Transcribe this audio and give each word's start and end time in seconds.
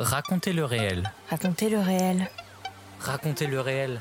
Racontez 0.00 0.54
le 0.54 0.64
réel. 0.64 1.12
Racontez 1.28 1.68
le 1.68 1.78
réel. 1.78 2.30
Racontez 3.00 3.46
le 3.46 3.60
réel. 3.60 4.00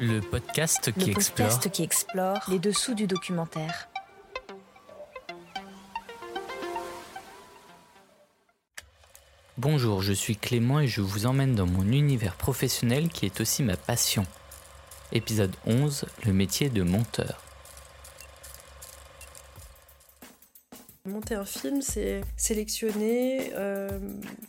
Le 0.00 0.20
podcast 0.20 0.92
qui 0.92 1.06
Le 1.06 1.16
explore. 1.16 1.48
podcast 1.48 1.70
qui 1.72 1.82
explore 1.82 2.40
les 2.48 2.58
dessous 2.58 2.92
du 2.94 3.06
documentaire. 3.06 3.88
Bonjour, 9.56 10.02
je 10.02 10.12
suis 10.12 10.36
Clément 10.36 10.80
et 10.80 10.86
je 10.86 11.00
vous 11.00 11.24
emmène 11.26 11.54
dans 11.54 11.66
mon 11.66 11.90
univers 11.90 12.34
professionnel 12.34 13.08
qui 13.08 13.24
est 13.24 13.40
aussi 13.40 13.62
ma 13.62 13.76
passion. 13.76 14.26
Épisode 15.12 15.54
11, 15.66 16.04
le 16.26 16.32
métier 16.32 16.68
de 16.68 16.82
monteur. 16.82 17.40
Un 21.30 21.44
film, 21.44 21.82
c'est 21.82 22.20
sélectionner, 22.36 23.50
euh, 23.54 23.98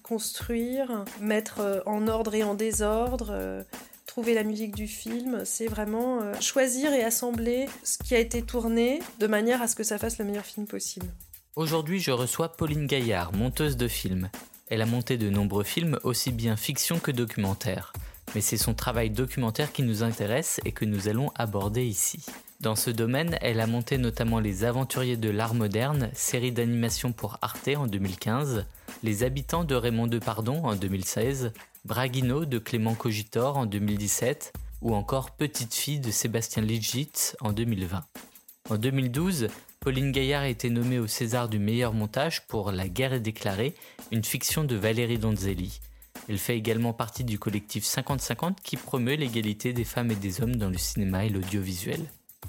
construire, 0.04 1.06
mettre 1.20 1.60
euh, 1.60 1.80
en 1.88 2.08
ordre 2.08 2.36
et 2.36 2.44
en 2.44 2.54
désordre, 2.54 3.30
euh, 3.32 3.64
trouver 4.06 4.36
la 4.36 4.44
musique 4.44 4.76
du 4.76 4.88
film. 4.88 5.42
C'est 5.44 5.68
vraiment 5.68 6.40
choisir 6.40 6.94
et 6.94 7.04
assembler 7.04 7.68
ce 7.84 7.98
qui 7.98 8.14
a 8.14 8.20
été 8.20 8.44
tourné 8.44 9.00
de 9.20 9.28
manière 9.28 9.62
à 9.62 9.68
ce 9.68 9.76
que 9.76 9.84
ça 9.84 9.98
fasse 9.98 10.20
le 10.20 10.26
meilleur 10.26 10.46
film 10.46 10.68
possible. 10.68 11.08
Aujourd'hui, 11.56 12.00
je 12.00 12.12
reçois 12.12 12.50
Pauline 12.50 12.86
Gaillard, 12.86 13.34
monteuse 13.34 13.76
de 13.76 13.88
films. 13.88 14.30
Elle 14.68 14.82
a 14.82 14.86
monté 14.86 15.18
de 15.18 15.30
nombreux 15.30 15.64
films, 15.64 15.98
aussi 16.04 16.32
bien 16.32 16.56
fiction 16.58 17.00
que 17.00 17.12
documentaire. 17.12 17.94
Mais 18.36 18.42
c'est 18.42 18.58
son 18.58 18.74
travail 18.74 19.10
documentaire 19.10 19.72
qui 19.72 19.82
nous 19.82 20.04
intéresse 20.04 20.60
et 20.66 20.72
que 20.72 20.86
nous 20.86 21.08
allons 21.08 21.32
aborder 21.36 21.86
ici. 21.86 22.26
Dans 22.60 22.76
ce 22.76 22.90
domaine, 22.90 23.38
elle 23.42 23.60
a 23.60 23.68
monté 23.68 24.00
notamment 24.00 24.40
Les 24.40 24.64
Aventuriers 24.64 25.16
de 25.16 25.30
l'Art 25.30 25.54
moderne, 25.54 26.10
série 26.14 26.52
d'animation 26.52 27.12
pour 27.12 27.38
Arte 27.44 27.70
en 27.78 27.86
2015, 27.86 28.66
Les 29.04 29.22
Habitants 29.22 29.64
de 29.64 29.76
Raymond 29.76 30.08
Depardon 30.08 30.66
en 30.66 30.76
2016, 30.76 31.54
Braguino 31.86 32.46
de 32.46 32.58
Clément 32.58 32.96
Cogitor 32.96 33.58
en 33.58 33.68
2017, 33.68 34.54
ou 34.82 34.96
encore 34.96 35.32
Petite 35.32 35.76
fille 35.76 36.00
de 36.00 36.10
Sébastien 36.10 36.64
Ligit 36.64 37.36
en 37.42 37.54
2020. 37.54 38.04
En 38.72 38.78
2012, 38.78 39.50
Pauline 39.80 40.12
Gaillard 40.12 40.42
a 40.42 40.50
été 40.50 40.72
nommée 40.72 40.98
au 40.98 41.06
César 41.06 41.50
du 41.50 41.60
meilleur 41.60 41.94
montage 41.94 42.48
pour 42.48 42.72
La 42.72 42.90
guerre 42.90 43.14
est 43.14 43.20
déclarée, 43.20 43.76
une 44.12 44.24
fiction 44.24 44.64
de 44.64 44.76
Valérie 44.76 45.20
Donzelli. 45.20 45.80
Elle 46.28 46.40
fait 46.40 46.58
également 46.58 46.94
partie 46.94 47.24
du 47.24 47.38
collectif 47.38 47.86
50-50 47.86 48.56
qui 48.64 48.78
promeut 48.78 49.14
l'égalité 49.14 49.74
des 49.74 49.84
femmes 49.84 50.10
et 50.10 50.16
des 50.16 50.42
hommes 50.42 50.56
dans 50.56 50.70
le 50.70 50.78
cinéma 50.80 51.24
et 51.24 51.30
l'audiovisuel. 51.30 52.04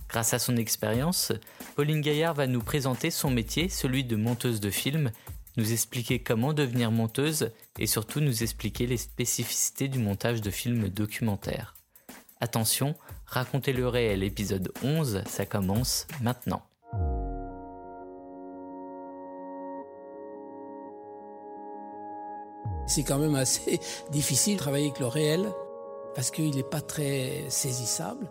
Grâce 0.09 0.33
à 0.33 0.39
son 0.39 0.57
expérience, 0.57 1.33
Pauline 1.77 2.01
Gaillard 2.01 2.35
va 2.35 2.47
nous 2.47 2.63
présenter 2.63 3.11
son 3.11 3.31
métier, 3.31 3.69
celui 3.69 4.05
de 4.05 4.17
monteuse 4.17 4.61
de 4.61 4.71
films, 4.71 5.11
nous 5.59 5.73
expliquer 5.73 6.21
comment 6.21 6.55
devenir 6.55 6.91
monteuse 6.91 7.51
et 7.79 7.87
surtout 7.87 8.21
nous 8.21 8.43
expliquer 8.43 8.87
les 8.87 8.97
spécificités 8.97 9.89
du 9.89 9.99
montage 9.99 10.41
de 10.41 10.51
films 10.51 10.89
documentaires. 10.89 11.75
Attention, 12.41 12.95
racontez 13.27 13.73
le 13.73 13.89
réel 13.89 14.23
épisode 14.23 14.73
11, 14.83 15.25
ça 15.27 15.45
commence 15.45 16.07
maintenant. 16.23 16.63
C'est 22.87 23.03
quand 23.03 23.19
même 23.19 23.35
assez 23.35 23.79
difficile 24.11 24.55
de 24.55 24.61
travailler 24.61 24.87
avec 24.87 25.01
le 25.01 25.07
réel 25.07 25.53
parce 26.15 26.31
qu'il 26.31 26.55
n'est 26.57 26.63
pas 26.63 26.81
très 26.81 27.45
saisissable. 27.51 28.31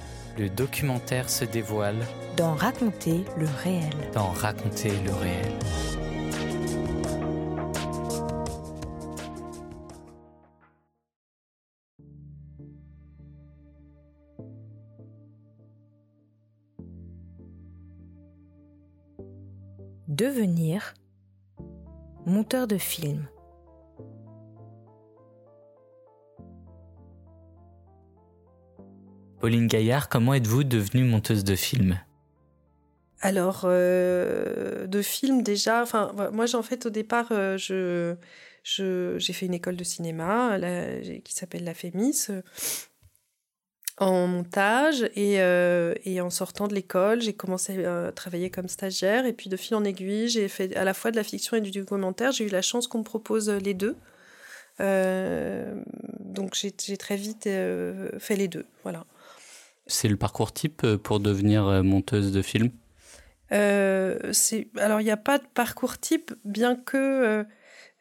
Le 0.37 0.49
documentaire 0.49 1.29
se 1.29 1.43
dévoile 1.43 1.97
Dans 2.37 2.53
Raconter 2.55 3.25
le 3.37 3.45
réel. 3.63 3.89
dans 4.13 4.31
Raconter 4.31 4.91
le 5.05 5.13
réel. 5.13 5.51
Devenir 20.07 20.93
monteur 22.25 22.67
de 22.67 22.77
film. 22.77 23.27
Pauline 29.41 29.65
Gaillard, 29.65 30.07
comment 30.07 30.35
êtes-vous 30.35 30.63
devenue 30.63 31.03
monteuse 31.03 31.43
de 31.43 31.55
films? 31.55 31.99
Alors, 33.21 33.63
euh, 33.63 34.85
de 34.85 35.01
films 35.01 35.41
déjà, 35.41 35.81
enfin, 35.81 36.11
moi, 36.31 36.45
en 36.53 36.61
fait, 36.61 36.85
au 36.85 36.91
départ, 36.91 37.29
euh, 37.31 37.57
je, 37.57 38.15
j'ai 39.17 39.33
fait 39.33 39.47
une 39.47 39.55
école 39.55 39.77
de 39.77 39.83
cinéma 39.83 40.59
qui 41.25 41.33
s'appelle 41.33 41.63
la 41.63 41.73
FEMIS 41.73 42.27
euh, 42.29 42.43
en 43.97 44.27
montage 44.27 45.09
et, 45.15 45.37
et 46.05 46.21
en 46.21 46.29
sortant 46.29 46.67
de 46.67 46.75
l'école, 46.75 47.21
j'ai 47.21 47.33
commencé 47.33 47.83
à 47.83 48.11
travailler 48.11 48.51
comme 48.51 48.67
stagiaire 48.67 49.25
et 49.25 49.33
puis 49.33 49.49
de 49.49 49.57
fil 49.57 49.75
en 49.75 49.83
aiguille, 49.83 50.27
j'ai 50.27 50.47
fait 50.49 50.75
à 50.75 50.83
la 50.83 50.93
fois 50.93 51.09
de 51.09 51.15
la 51.15 51.23
fiction 51.23 51.57
et 51.57 51.61
du 51.61 51.71
documentaire. 51.71 52.31
J'ai 52.31 52.45
eu 52.45 52.49
la 52.49 52.61
chance 52.61 52.87
qu'on 52.87 52.99
me 52.99 53.03
propose 53.03 53.49
les 53.49 53.73
deux. 53.73 53.95
Donc 54.79 56.55
j'ai 56.55 56.97
très 56.97 57.15
vite 57.15 57.43
fait 57.43 58.35
les 58.35 58.47
deux, 58.47 58.65
voilà. 58.83 59.05
C'est 59.91 60.07
le 60.07 60.17
parcours 60.17 60.53
type 60.53 60.83
euh, 60.83 60.97
pour 60.97 61.19
devenir 61.19 61.67
euh, 61.67 61.83
monteuse 61.83 62.31
de 62.31 62.41
films 62.41 62.71
Euh, 63.51 64.31
alors 64.77 65.01
il 65.01 65.03
n'y 65.03 65.11
a 65.11 65.17
pas 65.17 65.37
de 65.37 65.47
parcours 65.53 65.97
type, 65.99 66.33
bien 66.45 66.75
que 66.75 66.97
euh, 66.97 67.43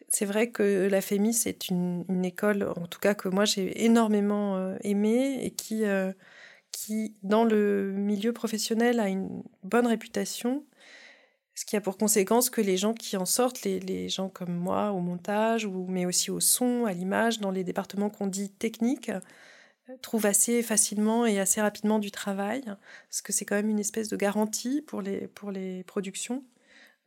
c'est 0.09 0.25
vrai 0.25 0.51
que 0.51 0.89
la 0.89 1.01
FEMI 1.01 1.35
c'est 1.35 1.69
une, 1.69 2.25
école, 2.25 2.63
en 2.77 2.87
tout 2.87 3.01
cas 3.01 3.15
que 3.15 3.29
moi 3.29 3.45
j'ai 3.45 3.85
énormément 3.85 4.57
euh, 4.57 4.77
aimé 4.85 5.41
et 5.43 5.51
qui 5.51 5.83
qui 6.73 7.15
dans 7.25 7.45
le 7.45 7.93
milieu 7.93 8.33
professionnel 8.33 9.01
a 9.01 9.09
une 9.09 9.43
bonne 9.65 9.87
réputation. 9.89 10.65
Ce 11.55 11.65
qui 11.65 11.77
a 11.77 11.81
pour 11.81 11.99
conséquence 11.99 12.49
que 12.49 12.61
les 12.61 12.77
gens 12.77 12.95
qui 12.95 13.17
en 13.17 13.27
sortent, 13.27 13.63
les, 13.65 13.81
les 13.81 14.09
gens 14.09 14.29
comme 14.29 14.55
moi 14.55 14.93
au 14.93 15.01
montage, 15.01 15.67
ou, 15.67 15.87
mais 15.89 16.07
aussi 16.07 16.31
au 16.31 16.41
son, 16.41 16.87
à 16.87 16.93
l'image, 16.93 17.41
dans 17.41 17.51
les 17.51 17.65
départements 17.65 18.09
qu'on 18.09 18.29
dit 18.29 18.51
techniques, 18.51 19.11
euh, 19.91 19.97
trouvent 20.03 20.27
assez 20.27 20.63
facilement 20.63 21.27
et 21.27 21.39
assez 21.39 21.61
rapidement 21.61 21.99
du 21.99 22.11
travail, 22.11 22.63
parce 23.09 23.23
que 23.23 23.33
c'est 23.33 23.45
quand 23.45 23.57
même 23.57 23.69
une 23.69 23.79
espèce 23.79 24.09
de 24.09 24.17
garantie 24.17 24.83
pour 24.83 25.03
les, 25.03 25.29
pour 25.29 25.51
les 25.51 25.85
productions 25.85 26.45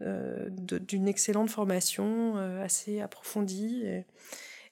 euh, 0.02 0.50
d'une 0.50 1.08
excellente 1.08 1.50
formation 1.50 2.38
euh, 2.38 2.64
assez 2.64 3.02
approfondie. 3.02 3.84
Et, 3.86 4.06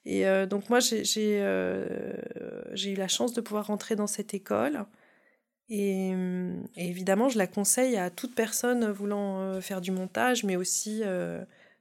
Et 0.06 0.48
donc 0.48 0.70
moi, 0.70 0.80
j'ai 0.80 1.40
eu 1.40 2.96
la 2.96 3.08
chance 3.08 3.34
de 3.34 3.42
pouvoir 3.42 3.68
rentrer 3.68 3.96
dans 3.96 4.08
cette 4.08 4.34
école. 4.34 4.86
Et, 5.70 6.12
évidemment, 6.76 7.30
je 7.30 7.38
la 7.38 7.48
conseille 7.48 7.98
à 7.98 8.10
toute 8.10 8.36
personne 8.36 8.92
voulant 8.92 9.62
faire 9.62 9.80
du 9.80 9.92
montage, 9.92 10.44
mais 10.44 10.56
aussi 10.56 11.04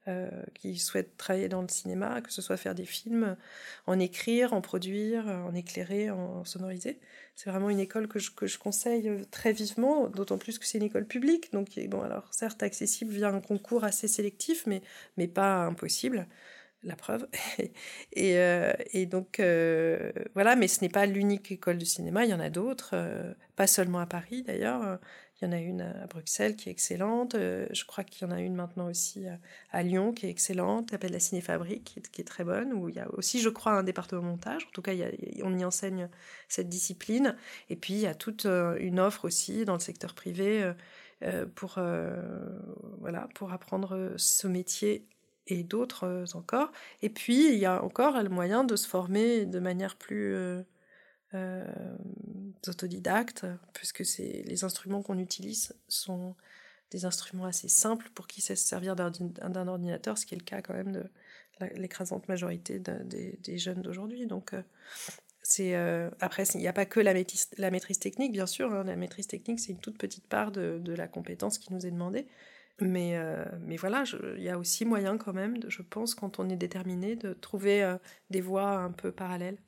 euh, 0.09 0.31
qui 0.55 0.79
souhaitent 0.79 1.17
travailler 1.19 1.49
dans 1.49 1.61
le 1.61 1.69
cinéma, 1.69 2.23
que 2.23 2.33
ce 2.33 2.41
soit 2.41 2.57
faire 2.57 2.75
des 2.75 2.87
films, 2.87 3.37
en 3.87 3.99
écrire, 3.99 4.55
en 4.55 4.63
produire, 4.63 5.27
en 5.27 5.55
éclairer, 5.55 6.11
en 6.11 6.43
sonoriser. 6.45 6.99
C'est 7.35 7.51
vraiment 7.51 7.69
une 7.69 7.81
école 7.81 8.09
que 8.09 8.19
je, 8.19 8.31
que 8.31 8.47
je 8.47 8.59
conseille 8.59 9.11
très 9.31 9.53
vivement, 9.53 10.09
d'autant 10.09 10.39
plus 10.39 10.59
que 10.59 10.65
c'est 10.65 10.79
une 10.79 10.85
école 10.85 11.07
publique, 11.07 11.53
donc 11.53 11.79
bon, 11.89 12.01
alors 12.01 12.33
certes 12.33 12.63
accessible 12.63 13.13
via 13.13 13.29
un 13.29 13.41
concours 13.41 13.85
assez 13.85 14.09
sélectif, 14.09 14.67
mais, 14.67 14.81
mais 15.19 15.29
pas 15.29 15.65
impossible 15.65 16.27
la 16.83 16.97
preuve. 16.97 17.27
et, 18.13 18.39
euh, 18.39 18.73
donc, 19.07 19.39
euh, 19.39 20.13
voilà, 20.35 20.57
mais 20.57 20.67
ce 20.67 20.81
n'est 20.81 20.89
pas 20.89 21.05
l'unique 21.05 21.53
école 21.53 21.77
de 21.77 21.85
cinéma, 21.85 22.25
il 22.25 22.31
y 22.31 22.35
en 22.35 22.41
a 22.41 22.49
d'autres, 22.51 22.95
pas 23.57 23.67
seulement 23.67 23.99
à 24.01 24.07
Paris 24.07 24.43
d'ailleurs. 24.43 24.99
Il 25.41 25.47
y 25.47 25.49
en 25.49 25.53
a 25.53 25.59
une 25.59 25.81
à 25.81 26.07
Bruxelles 26.07 26.55
qui 26.55 26.69
est 26.69 26.73
excellente. 26.73 27.35
Euh, 27.35 27.67
je 27.71 27.85
crois 27.87 28.05
qu'il 28.05 28.29
y 28.29 28.31
en 28.31 28.35
a 28.35 28.41
une 28.41 28.55
maintenant 28.55 28.89
aussi 28.89 29.25
à 29.71 29.83
Lyon 29.83 30.13
qui 30.13 30.27
est 30.27 30.31
excellente. 30.31 30.91
s'appelle 30.91 31.13
la 31.13 31.21
Cinéfabrique, 31.21 31.99
qui 32.13 32.21
est, 32.21 32.25
très 32.25 32.45
bonne. 32.45 32.75
Où 32.75 32.91
il 32.91 32.97
y 32.97 33.01
a 33.01 33.09
aussi, 33.15 33.41
je 33.41 33.49
crois, 33.49 33.73
un 33.73 33.83
département 33.83 34.23
montage. 34.23 34.67
En 34.67 34.71
tout 34.71 34.83
cas, 34.83 34.93
on 35.43 35.59
y 35.59 35.65
enseigne 35.65 36.11
cette 36.49 36.69
discipline. 36.69 37.37
Et 37.71 37.77
puis, 37.77 37.95
il 37.95 38.01
y 38.01 38.07
a 38.07 38.15
toute 38.15 38.45
euh, 38.45 38.77
une 38.81 39.01
offre 39.01 39.25
aussi 39.25 39.65
dans 39.65 39.75
le 39.75 39.81
secteur 39.81 40.15
privé 40.15 40.73
euh, 41.23 41.47
pour, 41.55 41.79
voilà, 42.99 43.29
pour 43.35 43.53
apprendre 43.53 44.13
ce 44.17 44.47
métier 44.47 45.07
et 45.47 45.63
d'autres 45.63 46.25
encore. 46.35 46.71
Et 47.01 47.09
puis, 47.09 47.49
il 47.49 47.59
y 47.59 47.67
a 47.67 47.83
encore 47.83 48.23
le 48.23 48.29
moyen 48.29 48.63
de 48.63 48.77
se 48.77 48.87
former 48.87 49.47
de 49.47 49.59
manière 49.59 49.97
plus 49.97 50.63
autodidactes, 52.67 53.47
puisque 53.73 54.03
les 54.19 54.65
instruments 54.65 55.03
qu'on 55.03 55.19
utilise 55.19 55.75
sont 55.89 56.35
des 56.91 57.05
instruments 57.05 57.47
assez 57.47 57.69
simples 57.69 58.11
pour 58.15 58.27
qui 58.27 58.41
sait 58.41 58.57
se 58.57 58.67
servir 58.67 58.97
d'un 58.97 59.69
ordinateur, 59.69 60.19
ce 60.19 60.27
qui 60.27 60.35
est 60.35 60.39
le 60.39 60.45
cas 60.45 60.61
quand 60.61 60.75
même 60.75 60.93
de 60.93 61.05
l'écrasante 61.75 62.29
majorité 62.29 62.79
des, 62.79 63.59
jeunes 63.59 63.83
d'aujourd'hui. 63.83 64.27
Donc, 64.27 64.55
euh, 64.55 64.63
c'est 65.43 65.75
euh, 65.75 66.11
après, 66.21 66.45
il 66.55 66.61
n'y 66.61 66.69
a 66.69 66.73
pas 66.73 66.87
que 66.87 67.01
la 67.01 67.13
maîtrise, 67.15 67.99
technique, 67.99 68.33
bien 68.33 68.47
sûr. 68.47 68.73
Hein. 68.73 68.85
la 68.85 68.97
maîtrise 68.97 69.27
technique, 69.27 69.61
c'est 69.61 69.73
une 69.73 69.81
toute 69.81 69.99
petite 69.99 70.27
part 70.27 70.53
de, 70.53 70.83
la 70.87 71.09
compétence 71.09 71.59
qui 71.59 71.73
nous 71.73 71.87
est 71.87 71.91
demandée. 71.91 72.27
Mais, 72.81 73.17
euh, 73.17 73.45
mais 73.61 73.77
voilà, 73.77 74.05
il 74.37 74.43
y 74.43 74.49
a 74.49 74.59
aussi 74.59 74.87
moyen 74.87 75.19
quand 75.19 75.35
même, 75.35 75.59
je 75.69 75.83
pense, 75.83 76.15
quand 76.15 76.39
on 76.39 76.49
est 76.49 76.57
déterminé, 76.57 77.15
de 77.15 77.35
trouver 77.35 77.97
des 78.31 78.41
voies 78.41 78.71
un 78.71 78.91
peu 78.91 79.13
parallèles. 79.13 79.59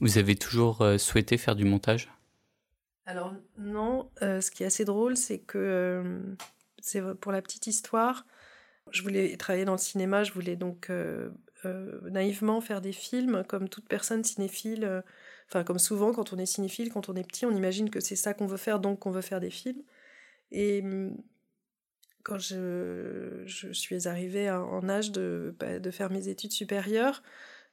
Vous 0.00 0.18
avez 0.18 0.34
toujours 0.34 0.82
euh, 0.82 0.98
souhaité 0.98 1.38
faire 1.38 1.54
du 1.54 1.64
montage? 1.64 2.10
Alors 3.06 3.34
non, 3.58 4.10
euh, 4.22 4.40
ce 4.40 4.50
qui 4.50 4.62
est 4.62 4.66
assez 4.66 4.84
drôle, 4.84 5.16
c'est 5.16 5.38
que 5.38 5.58
euh, 5.58 6.20
c'est 6.80 7.02
pour 7.20 7.32
la 7.32 7.42
petite 7.42 7.66
histoire, 7.66 8.26
je 8.90 9.02
voulais 9.02 9.36
travailler 9.36 9.64
dans 9.64 9.72
le 9.72 9.78
cinéma, 9.78 10.24
je 10.24 10.32
voulais 10.32 10.56
donc 10.56 10.90
naïvement 12.02 12.60
faire 12.60 12.82
des 12.82 12.92
films, 12.92 13.42
comme 13.48 13.70
toute 13.70 13.88
personne 13.88 14.22
cinéphile. 14.22 15.02
Enfin, 15.48 15.64
comme 15.64 15.78
souvent, 15.78 16.12
quand 16.12 16.34
on 16.34 16.38
est 16.38 16.44
cinéphile, 16.44 16.92
quand 16.92 17.08
on 17.08 17.14
est 17.14 17.26
petit, 17.26 17.46
on 17.46 17.52
imagine 17.52 17.88
que 17.88 18.00
c'est 18.00 18.16
ça 18.16 18.34
qu'on 18.34 18.46
veut 18.46 18.58
faire, 18.58 18.80
donc 18.80 18.98
qu'on 18.98 19.10
veut 19.10 19.22
faire 19.22 19.40
des 19.40 19.48
films. 19.48 19.82
Et 20.50 20.82
mm, 20.82 21.16
quand 22.22 22.38
je, 22.38 23.44
suis 23.72 24.06
arrivée 24.06 24.50
en 24.50 24.86
âge 24.90 25.10
bah, 25.12 25.78
de 25.78 25.90
faire 25.90 26.10
mes 26.10 26.28
études 26.28 26.52
supérieures, 26.52 27.22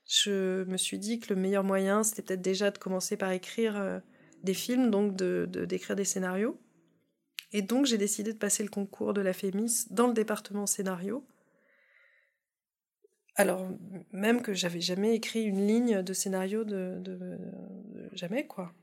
je 0.08 0.64
me 0.66 0.78
suis 0.78 1.00
dit 1.00 1.20
que 1.20 1.34
le 1.34 1.40
meilleur 1.40 1.64
moyen, 1.64 2.04
c'était 2.04 2.22
peut-être 2.22 2.42
déjà 2.42 2.72
de 2.72 2.78
commencer 2.78 3.18
par 3.18 3.32
écrire 3.32 3.78
euh, 3.78 4.00
des 4.44 4.54
films, 4.54 4.92
donc 4.92 5.16
de, 5.16 5.48
d'écrire 5.66 5.96
des 5.96 6.06
scénarios. 6.06 6.60
Et 7.54 7.62
donc 7.62 7.86
j'ai 7.86 7.98
décidé 7.98 8.34
de 8.34 8.38
passer 8.38 8.64
le 8.64 8.70
concours 8.70 9.14
de 9.14 9.22
la 9.22 9.34
FEMIS 9.34 9.88
dans 9.90 10.08
le 10.08 10.14
département 10.14 10.66
scénario. 10.66 11.26
Alors 13.36 13.68
même 14.12 14.42
que 14.42 14.54
j'avais 14.54 14.82
jamais 14.82 15.16
écrit 15.16 15.44
une 15.44 15.66
ligne 15.66 16.02
de 16.02 16.14
scénario 16.14 16.64
de, 16.64 17.02
jamais 18.14 18.48
quoi. 18.48 18.74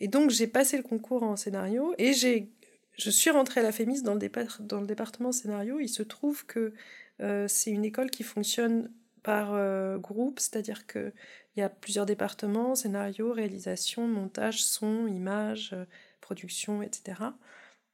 Et 0.00 0.08
donc 0.08 0.30
j'ai 0.30 0.46
passé 0.46 0.76
le 0.76 0.82
concours 0.82 1.22
en 1.22 1.36
scénario 1.36 1.94
et 1.98 2.12
j'ai 2.12 2.50
je 2.96 3.10
suis 3.10 3.30
rentrée 3.30 3.60
à 3.60 3.62
la 3.62 3.70
FEMIS 3.70 4.02
dans 4.02 4.14
le, 4.14 4.28
dans 4.60 4.80
le 4.80 4.86
département 4.86 5.30
scénario. 5.30 5.78
Il 5.78 5.88
se 5.88 6.02
trouve 6.02 6.44
que 6.46 6.74
euh, 7.20 7.46
c'est 7.46 7.70
une 7.70 7.84
école 7.84 8.10
qui 8.10 8.24
fonctionne 8.24 8.90
par 9.28 9.52
euh, 9.52 9.98
groupe, 9.98 10.40
c'est-à-dire 10.40 10.86
qu'il 10.86 11.12
y 11.58 11.60
a 11.60 11.68
plusieurs 11.68 12.06
départements, 12.06 12.74
scénario, 12.74 13.30
réalisation, 13.30 14.08
montage, 14.08 14.64
son, 14.64 15.06
image, 15.06 15.72
euh, 15.74 15.84
production, 16.22 16.80
etc. 16.80 17.20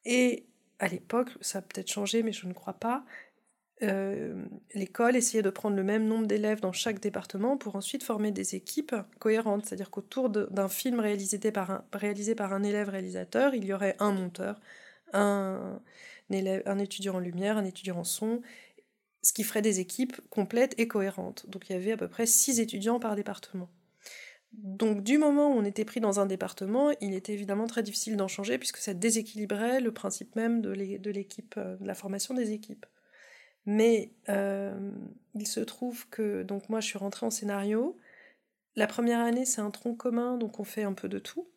Et 0.05 0.47
à 0.79 0.87
l'époque, 0.87 1.31
ça 1.41 1.59
a 1.59 1.63
peut-être 1.63 1.91
changé, 1.91 2.23
mais 2.23 2.31
je 2.31 2.47
ne 2.47 2.53
crois 2.53 2.75
pas, 2.75 3.05
euh, 3.83 4.45
l'école 4.75 5.17
essayait 5.17 5.43
de 5.43 5.51
prendre 5.51 5.75
le 5.75 5.83
même 5.83 6.07
nombre 6.07 6.29
d'élèves 6.29 6.61
dans 6.61 6.71
chaque 6.71 7.01
département 7.01 7.57
pour 7.57 7.75
ensuite 7.75 8.05
former 8.05 8.31
des 8.31 8.55
équipes 8.55 8.95
cohérentes. 9.19 9.67
C'est-à-dire 9.67 9.91
qu'autour 9.91 10.31
d'un 10.31 10.69
film 10.69 11.01
réalisé 11.01 11.39
par, 11.51 11.73
un, 11.73 11.85
réalisé 11.93 12.37
par 12.37 12.53
un 12.53 12.63
élève 12.63 12.91
réalisateur, 12.91 13.57
il 13.57 13.65
y 13.65 13.73
aurait 13.73 13.97
un 13.99 14.13
monteur, 14.13 14.61
un, 15.13 15.81
élève, 16.31 16.63
un 16.67 16.79
étudiant 16.79 17.17
en 17.17 17.19
lumière, 17.19 17.57
un 17.57 17.65
étudiant 17.65 17.99
en 17.99 18.05
son, 18.05 18.41
ce 19.25 19.33
qui 19.33 19.43
ferait 19.43 19.63
des 19.63 19.81
équipes 19.81 20.21
complètes 20.29 20.75
et 20.79 20.87
cohérentes. 20.87 21.49
Donc 21.49 21.69
il 21.69 21.73
y 21.73 21.77
avait 21.77 21.93
à 21.93 21.97
peu 21.97 22.09
près 22.09 22.27
six 22.27 22.61
étudiants 22.61 23.01
par 23.01 23.17
département. 23.17 23.71
Donc 24.53 25.03
du 25.03 25.19
moment 25.19 25.49
où 25.49 25.59
on 25.59 25.65
était 25.65 25.85
pris 25.85 26.01
dans 26.01 26.21
un 26.21 26.27
département, 26.27 26.93
il 27.01 27.15
était 27.15 27.33
évidemment 27.33 27.67
très 27.67 27.83
difficile 27.83 28.17
d'en 28.17 28.29
changer 28.29 28.59
puisque 28.59 28.77
ça 28.77 28.95
déséquilibrait 28.95 29.81
le 29.81 29.93
principe 29.93 30.37
même 30.37 30.61
de 30.61 30.71
l'équipe, 31.11 31.55
euh, 31.57 31.77
de 31.77 31.87
la 31.87 31.95
formation 31.95 32.35
des 32.35 32.53
équipes. 32.53 32.87
Mais 33.67 34.13
euh, 34.29 34.93
il 35.35 35.47
se 35.47 35.61
trouve 35.61 36.07
que 36.11 36.43
donc 36.43 36.69
moi 36.69 36.81
je 36.81 36.87
suis 36.87 36.99
rentrée 36.99 37.25
en 37.25 37.31
scénario. 37.31 37.97
La 38.77 38.87
première 38.87 39.21
année 39.21 39.47
c'est 39.47 39.63
un 39.63 39.71
tronc 39.71 39.95
commun 39.95 40.37
donc 40.37 40.61
on 40.61 40.65
fait 40.65 40.85
un 40.85 40.93
peu 40.93 41.09
de 41.09 41.19
tout. 41.19 41.49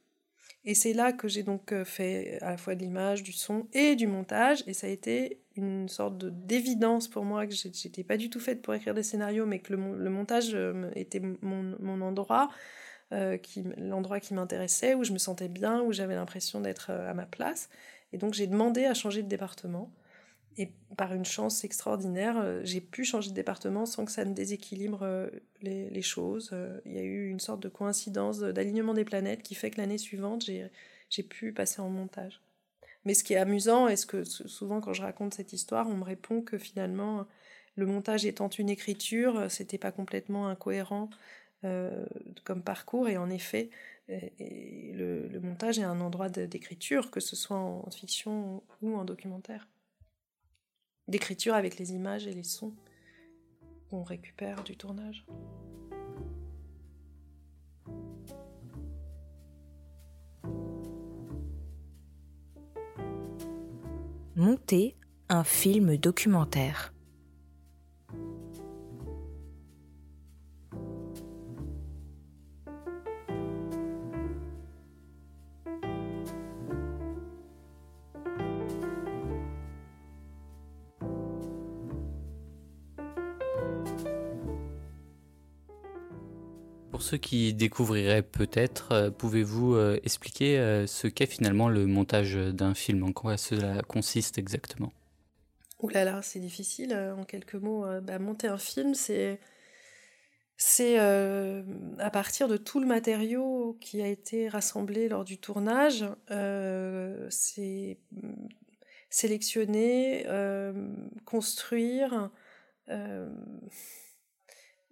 Et 0.70 0.76
c'est 0.76 0.92
là 0.92 1.14
que 1.14 1.30
j'ai 1.30 1.44
donc 1.44 1.72
euh, 1.72 1.86
fait 1.86 2.40
à 2.42 2.52
la 2.52 2.58
fois 2.58 2.76
de 2.76 2.82
l'image, 2.82 3.24
du 3.24 3.32
son 3.32 3.68
et 3.72 3.96
du 3.96 4.06
montage. 4.06 4.66
Et 4.68 4.74
ça 4.74 4.88
a 4.88 4.90
été 4.90 5.40
une 5.56 5.88
sorte 5.88 6.26
d'évidence 6.26 7.08
pour 7.08 7.24
moi 7.24 7.48
que 7.48 7.54
j'étais 7.54 8.04
pas 8.04 8.18
du 8.18 8.30
tout 8.30 8.42
faite 8.42 8.62
pour 8.62 8.74
écrire 8.74 8.94
des 8.94 9.02
scénarios, 9.02 9.46
mais 9.46 9.60
que 9.60 9.74
le, 9.74 10.10
montage 10.10 10.52
euh, 10.54 10.92
était 10.94 11.22
mon, 11.42 12.02
endroit, 12.02 12.50
euh, 13.14 13.38
l'endroit 13.78 14.20
qui 14.20 14.34
m'intéressait, 14.34 14.94
où 14.94 15.06
je 15.06 15.14
me 15.14 15.20
sentais 15.20 15.48
bien, 15.48 15.82
où 15.84 15.94
j'avais 15.94 16.16
l'impression 16.16 16.60
d'être 16.60 16.92
à 16.92 17.14
ma 17.14 17.26
place. 17.26 17.70
Et 18.12 18.18
donc 18.18 18.34
j'ai 18.34 18.48
demandé 18.48 18.84
à 18.84 18.94
changer 18.94 19.24
de 19.24 19.30
département. 19.30 19.90
Et 20.58 20.72
par 20.98 21.14
une 21.14 21.26
chance 21.26 21.64
extraordinaire, 21.64 22.38
euh, 22.38 22.62
j'ai 22.64 22.82
pu 22.82 23.04
changer 23.06 23.30
de 23.30 23.36
département 23.36 23.86
sans 23.86 24.06
que 24.06 24.12
ça 24.12 24.26
ne 24.26 24.34
déséquilibre 24.34 25.04
euh, 25.04 25.30
les, 25.62 26.02
choses. 26.02 26.50
Euh, 26.52 26.80
il 26.86 26.94
y 26.94 26.98
a 26.98 27.04
eu 27.04 27.30
une 27.30 27.40
sorte 27.40 27.62
de 27.62 27.70
coïncidence 27.70 28.40
d'alignement 28.40 28.96
des 28.96 29.06
planètes 29.06 29.44
qui 29.44 29.54
fait 29.54 29.70
que 29.70 29.80
l'année 29.80 30.00
suivante, 30.00 30.44
j'ai 31.10 31.24
pu 31.24 31.54
passer 31.54 31.80
en 31.82 31.90
montage. 31.90 32.42
Mais 33.06 33.14
ce 33.14 33.24
qui 33.24 33.34
est 33.34 33.38
amusant, 33.38 33.88
et 33.88 33.96
ce 33.96 34.08
que 34.08 34.24
souvent 34.24 34.82
quand 34.82 34.94
je 34.94 35.04
raconte 35.04 35.36
cette 35.36 35.54
histoire, 35.54 35.88
on 35.88 35.96
me 35.96 36.04
répond 36.04 36.42
que 36.42 36.58
finalement, 36.58 37.28
le 37.76 37.86
montage 37.86 38.26
étant 38.26 38.50
une 38.50 38.70
écriture, 38.70 39.50
c'était 39.50 39.78
pas 39.78 39.92
complètement 39.92 40.48
incohérent 40.48 41.10
comme 42.44 42.64
parcours. 42.64 43.08
Et 43.08 43.18
en 43.18 43.30
effet, 43.30 43.70
le, 44.10 45.28
le 45.28 45.40
montage 45.40 45.80
est 45.80 45.84
un 45.84 46.02
endroit 46.02 46.30
d'écriture, 46.30 47.12
que 47.12 47.20
ce 47.20 47.36
soit 47.36 47.58
en 47.58 47.90
fiction 47.92 48.64
ou 48.82 48.98
en 48.98 49.06
documentaire 49.06 49.68
d'écriture 51.08 51.54
avec 51.54 51.78
les 51.78 51.94
images 51.94 52.28
et 52.28 52.34
les 52.34 52.44
sons 52.44 52.74
qu'on 53.90 54.04
récupère 54.04 54.64
du 54.64 54.76
tournage. 54.76 55.26
Monter 64.36 64.96
un 65.30 65.44
film 65.44 65.98
documentaire. 65.98 66.94
Ceux 87.08 87.18
qui 87.18 87.54
découvriraient 87.54 88.22
peut-être, 88.22 88.92
euh, 88.92 89.10
pouvez-vous 89.10 89.76
euh, 89.76 89.98
expliquer 90.04 90.60
euh, 90.60 90.88
ce 90.88 91.08
qu'est 91.08 91.26
finalement 91.26 91.70
le 91.70 91.86
montage 91.86 92.36
d'un 92.36 92.74
film? 92.74 93.04
En 93.04 93.14
quoi 93.14 93.38
cela 93.38 93.82
consiste 93.82 94.38
exactement? 94.38 94.92
Ouh 95.80 95.90
là 95.90 96.04
là, 96.04 96.22
c'est 96.22 96.40
difficile 96.40 96.94
en 97.18 97.24
quelques 97.24 97.56
mots. 97.56 97.86
Bah, 98.02 98.20
monter 98.20 98.48
un 98.48 98.58
film, 98.58 98.94
c'est 98.96 99.40
c'est 100.60 100.98
à 100.98 102.10
partir 102.10 102.48
de 102.48 102.58
tout 102.58 102.80
le 102.80 102.88
matériau 102.88 103.78
qui 103.80 104.02
a 104.02 104.08
été 104.08 104.50
rassemblé 104.50 105.08
lors 105.08 105.24
du 105.24 105.38
tournage, 105.38 106.04
c'est 107.30 108.00
sélectionner, 109.12 110.26
construire, 111.26 112.32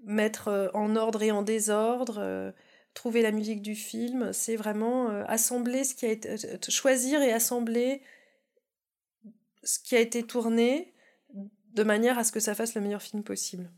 mettre 0.03 0.71
en 0.73 0.95
ordre 0.95 1.23
et 1.23 1.31
en 1.31 1.41
désordre, 1.41 2.53
trouver 2.93 3.21
la 3.21 3.31
musique 3.31 3.61
du 3.61 3.75
film. 3.75 4.31
C'est 4.33 4.55
vraiment 4.55 5.09
assembler 5.27 5.83
ce 5.83 5.95
qui 5.95 6.05
a 6.05 6.11
été, 6.11 6.37
choisir 6.69 7.21
et 7.21 7.31
assembler 7.31 8.01
ce 9.63 9.79
qui 9.79 9.95
a 9.95 9.99
été 9.99 10.23
tourné 10.23 10.93
de 11.73 11.83
manière 11.83 12.17
à 12.17 12.23
ce 12.23 12.31
que 12.31 12.39
ça 12.39 12.55
fasse 12.55 12.75
le 12.75 12.81
meilleur 12.81 13.01
film 13.01 13.23
possible. 13.23 13.69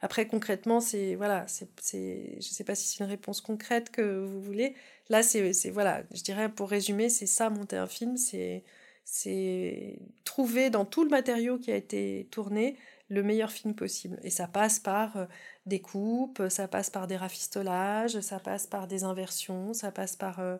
Après, 0.00 0.26
concrètement, 0.26 0.80
c'est 0.80 1.14
voilà, 1.14 1.46
c'est, 1.46 1.68
je 1.92 2.36
ne 2.36 2.40
sais 2.40 2.64
pas 2.64 2.74
si 2.74 2.88
c'est 2.88 3.04
une 3.04 3.10
réponse 3.10 3.40
concrète 3.40 3.90
que 3.90 4.24
vous 4.24 4.40
voulez. 4.42 4.74
Là, 5.08 5.22
c'est, 5.22 5.52
voilà, 5.70 6.02
je 6.12 6.22
dirais 6.22 6.48
pour 6.48 6.70
résumer, 6.70 7.08
c'est 7.08 7.26
ça 7.26 7.50
monter 7.50 7.76
un 7.76 7.86
film, 7.86 8.16
c'est 8.16 8.64
c'est 9.04 9.98
trouver 10.24 10.70
dans 10.70 10.84
tout 10.84 11.04
le 11.04 11.10
matériau 11.10 11.58
qui 11.58 11.72
a 11.72 11.76
été 11.76 12.28
tourné 12.30 12.76
le 13.12 13.22
meilleur 13.22 13.50
film 13.50 13.74
possible. 13.74 14.18
Et 14.22 14.30
ça 14.30 14.46
passe 14.48 14.78
par 14.78 15.16
euh, 15.16 15.26
des 15.66 15.80
coupes, 15.80 16.42
ça 16.48 16.68
passe 16.68 16.90
par 16.90 17.06
des 17.06 17.16
rafistolages, 17.16 18.20
ça 18.20 18.38
passe 18.40 18.66
par 18.66 18.86
des 18.86 19.04
inversions, 19.04 19.74
ça 19.74 19.92
passe 19.92 20.16
par 20.16 20.40
euh, 20.40 20.56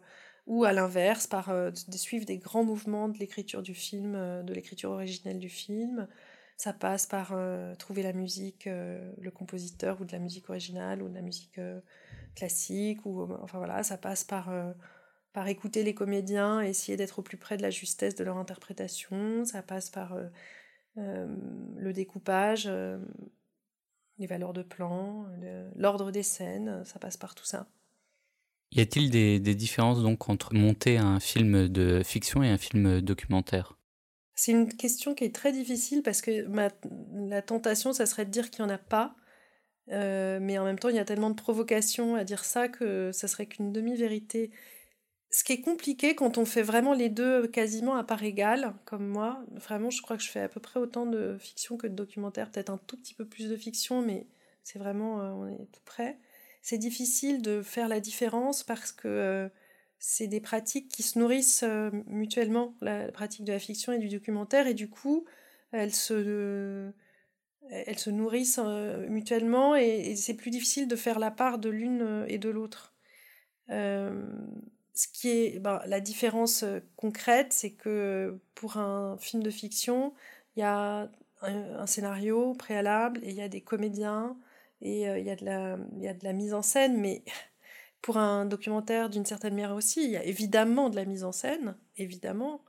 ou 0.47 0.65
à 0.65 0.73
l'inverse, 0.73 1.27
par 1.27 1.51
euh, 1.51 1.71
suivre 1.95 2.27
des 2.27 2.39
grands 2.39 2.65
mouvements 2.65 3.09
de 3.09 3.19
l'écriture 3.19 3.63
du 3.63 3.75
film, 3.75 4.13
de 4.45 4.53
l'écriture 4.53 4.91
originelle 4.91 5.39
du 5.39 5.49
film. 5.49 6.09
Ça 6.63 6.73
passe 6.73 7.07
par 7.07 7.33
euh, 7.33 7.75
trouver 7.75 8.05
la 8.05 8.13
musique, 8.13 8.69
euh, 8.69 9.13
le 9.19 9.33
compositeur 9.33 10.01
ou 10.01 10.05
de 10.05 10.13
la 10.13 10.21
musique 10.21 10.49
originale 10.49 11.03
ou 11.03 11.09
de 11.09 11.15
la 11.15 11.21
musique 11.21 11.59
euh, 11.59 11.81
classique. 12.37 13.05
Ou, 13.05 13.29
enfin 13.43 13.59
voilà, 13.59 13.83
ça 13.83 13.97
passe 13.99 14.23
par, 14.23 14.53
par 15.33 15.49
écouter 15.49 15.83
les 15.83 15.93
comédiens 15.93 16.61
essayer 16.61 16.97
d'être 16.97 17.19
au 17.19 17.23
plus 17.23 17.37
près 17.37 17.57
de 17.57 17.63
la 17.63 17.71
justesse 17.71 18.15
de 18.15 18.23
leur 18.23 18.37
interprétation. 18.37 19.45
Ça 19.45 19.63
passe 19.63 19.91
par 19.91 20.17
le 20.97 21.93
découpage, 21.93 22.71
les 24.19 24.27
valeurs 24.27 24.53
de 24.53 24.63
plan, 24.63 25.27
l'ordre 25.77 26.11
des 26.11 26.23
scènes. 26.23 26.85
Ça 26.85 26.99
passe 26.99 27.17
par 27.17 27.35
tout 27.35 27.45
ça. 27.45 27.67
Y 28.71 28.81
a-t-il 28.81 29.11
des, 29.11 29.39
des 29.39 29.55
différences 29.55 30.03
donc 30.03 30.29
entre 30.29 30.55
monter 30.55 30.97
un 30.97 31.21
film 31.21 31.69
de 31.69 32.03
fiction 32.03 32.43
et 32.43 32.49
un 32.49 32.59
film 32.59 33.01
documentaire? 33.01 33.77
C'est 34.35 34.53
une 34.53 34.75
question 34.75 35.15
qui 35.15 35.25
est 35.25 35.35
très 35.35 35.53
difficile 35.53 36.03
parce 36.03 36.23
que 36.23 36.47
ma, 36.47 36.71
la 37.13 37.43
tentation, 37.43 37.93
ça 37.93 38.07
serait 38.07 38.25
de 38.25 38.31
dire 38.31 38.51
qu'il 38.51 38.65
n'y 38.65 38.71
en 38.71 38.75
a 38.75 38.79
pas. 38.79 39.15
Euh, 39.91 40.39
mais 40.41 40.59
en 40.59 40.65
même 40.65 40.79
temps, 40.79 40.89
il 40.89 40.97
y 40.97 41.01
a 41.01 41.05
tellement 41.05 41.31
de 41.31 41.35
provocations 41.35 42.15
à 42.15 42.25
dire 42.25 42.45
ça 42.45 42.69
que 42.69 43.13
ça 43.13 43.29
serait 43.29 43.47
qu'une 43.47 43.73
demi-vérité. 43.73 44.51
Ce 45.33 45.45
qui 45.45 45.55
est 45.55 45.61
compliqué 45.61 46.15
quand 46.15 46.39
on 46.39 46.45
fait 46.45 46.63
vraiment 46.63 46.95
les 46.95 47.09
deux 47.09 47.49
quasiment 47.49 47.97
à 47.97 48.05
part 48.05 48.23
égale, 48.23 48.75
comme 48.85 49.07
moi, 49.07 49.43
vraiment, 49.51 49.91
je 49.91 50.01
crois 50.03 50.17
que 50.17 50.23
je 50.23 50.29
fais 50.29 50.41
à 50.41 50.49
peu 50.49 50.61
près 50.61 50.79
autant 50.79 51.07
de 51.07 51.37
fiction 51.41 51.77
que 51.77 51.87
de 51.89 51.95
documentaire, 51.95 52.51
peut-être 52.51 52.71
un 52.71 52.79
tout 52.87 52.97
petit 52.97 53.15
peu 53.15 53.25
plus 53.25 53.49
de 53.49 53.57
fiction, 53.57 54.03
mais 54.03 54.27
c'est 54.63 54.79
vraiment, 54.79 55.21
euh, 55.21 55.31
on 55.31 55.47
est 55.49 55.67
tout 55.73 55.81
près. 55.85 56.19
C'est 56.61 56.79
difficile 56.79 57.43
de 57.43 57.63
faire 57.63 57.89
la 57.89 57.99
différence 57.99 58.63
parce 58.63 58.93
que 58.93 59.09
euh, 59.09 59.49
c'est 60.05 60.27
des 60.27 60.41
pratiques 60.41 60.89
qui 60.89 61.05
se 61.05 61.17
nourrissent 61.17 61.63
euh, 61.63 61.91
mutuellement, 62.07 62.75
la 62.81 63.13
pratique 63.13 63.45
de 63.45 63.53
la 63.53 63.61
fiction 63.61 63.93
et 63.93 63.99
du 63.99 64.09
documentaire, 64.09 64.67
et 64.67 64.75
du 64.75 64.91
coup, 64.91 65.25
elles 65.71 65.95
se, 65.95 66.91
nourrissent 68.09 68.59
euh, 68.61 69.07
mutuellement, 69.09 69.77
et, 69.77 70.17
c'est 70.17 70.35
plus 70.35 70.51
difficile 70.51 70.89
de 70.89 70.97
faire 70.97 71.21
la 71.21 71.31
part 71.31 71.61
de 71.61 71.71
l'une 71.71 72.03
euh, 72.03 72.27
et 72.27 72.39
de 72.39 72.51
l'autre. 72.51 72.97
Ce 74.95 75.09
qui 75.09 75.31
est 75.31 75.59
ben, 75.59 75.81
la 75.87 76.01
différence 76.01 76.65
concrète, 76.97 77.53
c'est 77.53 77.73
que 77.73 78.39
pour 78.55 78.77
un 78.77 79.17
film 79.19 79.43
de 79.43 79.51
fiction, 79.51 80.15
il 80.57 80.61
y 80.61 80.63
a 80.63 81.11
un, 81.43 81.87
scénario 81.87 82.55
préalable, 82.55 83.21
et 83.23 83.31
il 83.31 83.37
y 83.37 83.43
a 83.43 83.49
des 83.49 83.61
comédiens, 83.61 84.37
et 84.81 85.03
il 85.03 85.25
y, 85.25 85.31
a 85.31 85.37
de 85.37 85.45
la, 85.45 85.79
il 85.97 86.03
y 86.03 86.09
a 86.09 86.15
de 86.15 86.25
la 86.25 86.33
mise 86.33 86.55
en 86.55 86.63
scène, 86.63 86.99
mais 87.01 87.23
pour 88.03 88.19
un 88.19 88.45
documentaire, 88.47 89.11
d'une 89.11 89.25
certaine 89.27 89.55
manière 89.55 89.75
aussi, 89.75 90.05
il 90.05 90.11
y 90.11 90.17
a 90.17 90.25
évidemment 90.25 90.91
de 90.91 90.97
la 90.97 91.05
mise 91.05 91.25
en 91.25 91.33
scène, 91.33 91.77
évidemment. 91.97 92.63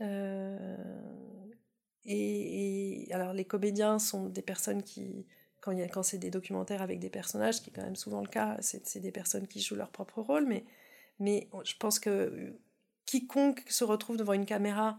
Euh, 0.00 0.76
et, 2.04 3.08
alors, 3.12 3.32
les 3.32 3.44
comédiens 3.44 3.98
sont 3.98 4.26
des 4.26 4.42
personnes 4.42 4.82
qui, 4.82 5.26
quand 5.60 6.02
c'est 6.02 6.18
des 6.18 6.30
documentaires 6.30 6.82
avec 6.82 6.98
des 6.98 7.08
personnages, 7.08 7.54
ce 7.54 7.60
qui 7.62 7.70
est 7.70 7.72
quand 7.72 7.82
même 7.82 7.96
souvent 7.96 8.20
le 8.20 8.28
cas, 8.28 8.58
c'est 8.60 9.00
des 9.00 9.12
personnes 9.12 9.46
qui 9.46 9.60
jouent 9.60 9.76
leur 9.76 9.90
propre 9.90 10.20
rôle, 10.20 10.46
mais, 10.46 10.64
mais 11.18 11.48
je 11.64 11.74
pense 11.78 11.98
que 11.98 12.54
quiconque 13.06 13.62
se 13.68 13.84
retrouve 13.84 14.16
devant 14.16 14.32
une 14.32 14.46
caméra 14.46 14.98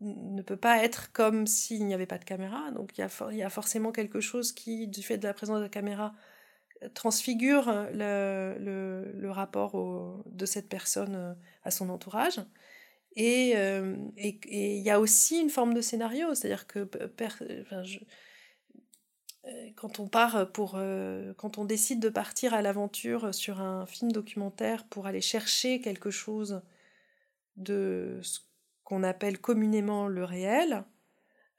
ne 0.00 0.42
peut 0.42 0.56
pas 0.56 0.82
être 0.82 1.12
comme 1.12 1.46
s'il 1.46 1.86
n'y 1.86 1.94
avait 1.94 2.06
pas 2.06 2.18
de 2.18 2.24
caméra. 2.24 2.70
Donc 2.72 2.98
il 2.98 3.00
y, 3.36 3.42
a 3.42 3.50
forcément 3.50 3.92
quelque 3.92 4.20
chose 4.20 4.52
qui, 4.52 4.88
du 4.88 5.02
fait 5.02 5.18
de 5.18 5.26
la 5.26 5.34
présence 5.34 5.58
de 5.58 5.62
la 5.62 5.68
caméra, 5.68 6.12
transfigure 6.94 7.72
le, 7.92 8.56
le, 8.58 9.30
rapport 9.30 10.24
de 10.26 10.46
cette 10.46 10.68
personne 10.68 11.14
euh, 11.14 11.34
à 11.62 11.70
son 11.70 11.88
entourage. 11.90 12.40
Euh, 13.18 13.96
et 14.16 14.78
il 14.78 14.82
y 14.82 14.90
a 14.90 14.98
aussi 14.98 15.40
une 15.40 15.50
forme 15.50 15.74
de 15.74 15.80
scénario, 15.80 16.34
c'est-à-dire 16.34 16.66
que 16.66 16.88
euh, 17.00 17.08
quand 19.74 19.98
on 19.98 20.06
part 20.06 20.52
pour 20.52 20.78
quand 21.36 21.58
on 21.58 21.64
décide 21.64 21.98
de 22.00 22.08
partir 22.08 22.54
à 22.54 22.62
l'aventure 22.62 23.34
sur 23.34 23.60
un 23.60 23.86
film 23.86 24.12
documentaire 24.12 24.84
pour 24.84 25.06
aller 25.06 25.20
chercher 25.20 25.80
quelque 25.80 26.10
chose 26.10 26.62
de 27.56 28.20
ce 28.22 28.40
qu'on 28.84 29.02
appelle 29.02 29.40
communément 29.40 30.08
le 30.08 30.24
réel, 30.24 30.84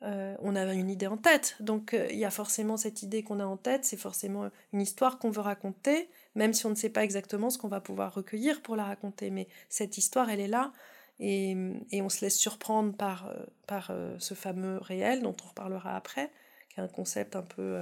euh, 0.03 0.35
on 0.41 0.55
a 0.55 0.73
une 0.73 0.89
idée 0.89 1.07
en 1.07 1.17
tête. 1.17 1.55
Donc 1.61 1.93
euh, 1.93 2.07
il 2.11 2.17
y 2.17 2.25
a 2.25 2.29
forcément 2.29 2.75
cette 2.75 3.03
idée 3.03 3.23
qu'on 3.23 3.39
a 3.39 3.45
en 3.45 3.55
tête, 3.55 3.85
c'est 3.85 3.97
forcément 3.97 4.49
une 4.73 4.81
histoire 4.81 5.17
qu'on 5.17 5.29
veut 5.29 5.41
raconter, 5.41 6.09
même 6.35 6.53
si 6.53 6.65
on 6.65 6.69
ne 6.69 6.75
sait 6.75 6.89
pas 6.89 7.03
exactement 7.03 7.49
ce 7.49 7.57
qu'on 7.57 7.69
va 7.69 7.79
pouvoir 7.79 8.13
recueillir 8.13 8.61
pour 8.61 8.75
la 8.75 8.83
raconter. 8.83 9.29
Mais 9.29 9.47
cette 9.69 9.97
histoire, 9.97 10.29
elle 10.29 10.41
est 10.41 10.47
là, 10.47 10.73
et, 11.19 11.55
on 11.93 12.09
se 12.09 12.21
laisse 12.21 12.37
surprendre 12.37 12.93
par, 12.95 13.27
euh, 13.27 13.45
par 13.65 13.91
ce 14.19 14.33
fameux 14.33 14.77
réel, 14.79 15.21
dont 15.21 15.35
on 15.45 15.47
reparlera 15.49 15.95
après, 15.95 16.31
qui 16.73 16.79
est 16.79 16.83
un 16.83 16.87
concept 16.87 17.35
un 17.35 17.43
peu, 17.43 17.77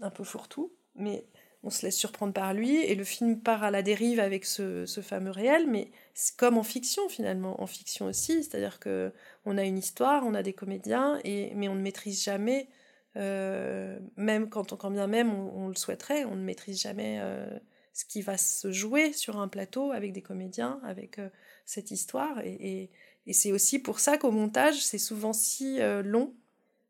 un 0.00 0.10
peu 0.10 0.24
fourre-tout. 0.24 0.72
Mais 0.94 1.26
on 1.66 1.70
se 1.70 1.84
laisse 1.84 1.96
surprendre 1.96 2.32
par 2.32 2.54
lui 2.54 2.76
et 2.76 2.94
le 2.94 3.02
film 3.02 3.40
part 3.40 3.64
à 3.64 3.72
la 3.72 3.82
dérive 3.82 4.20
avec 4.20 4.44
ce, 4.44 4.84
fameux 5.02 5.32
réel, 5.32 5.66
mais 5.68 5.90
c'est 6.14 6.36
comme 6.36 6.58
en 6.58 6.62
fiction 6.62 7.08
finalement, 7.08 7.60
en 7.60 7.66
fiction 7.66 8.06
aussi, 8.06 8.44
c'est-à-dire 8.44 8.78
que 8.78 9.12
on 9.44 9.58
a 9.58 9.64
une 9.64 9.76
histoire, 9.76 10.24
on 10.24 10.34
a 10.34 10.44
des 10.44 10.52
comédiens, 10.52 11.18
et, 11.24 11.52
mais 11.56 11.68
on 11.68 11.74
ne 11.74 11.80
maîtrise 11.80 12.22
jamais, 12.22 12.68
euh, 13.16 13.98
même 14.16 14.48
quand, 14.48 14.76
quand 14.76 14.92
bien 14.92 15.08
même 15.08 15.34
on, 15.34 15.66
le 15.66 15.74
souhaiterait, 15.74 16.24
on 16.24 16.36
ne 16.36 16.44
maîtrise 16.44 16.80
jamais 16.80 17.18
euh, 17.20 17.58
ce 17.92 18.04
qui 18.04 18.22
va 18.22 18.38
se 18.38 18.70
jouer 18.70 19.12
sur 19.12 19.38
un 19.40 19.48
plateau 19.48 19.90
avec 19.90 20.12
des 20.12 20.22
comédiens, 20.22 20.78
avec 20.84 21.18
euh, 21.18 21.28
cette 21.64 21.90
histoire, 21.90 22.40
et, 22.44 22.90
et 23.26 23.32
c'est 23.32 23.50
aussi 23.50 23.80
pour 23.80 23.98
ça 23.98 24.18
qu'au 24.18 24.30
montage, 24.30 24.84
c'est 24.84 24.98
souvent 24.98 25.32
si 25.32 25.80
long 26.04 26.32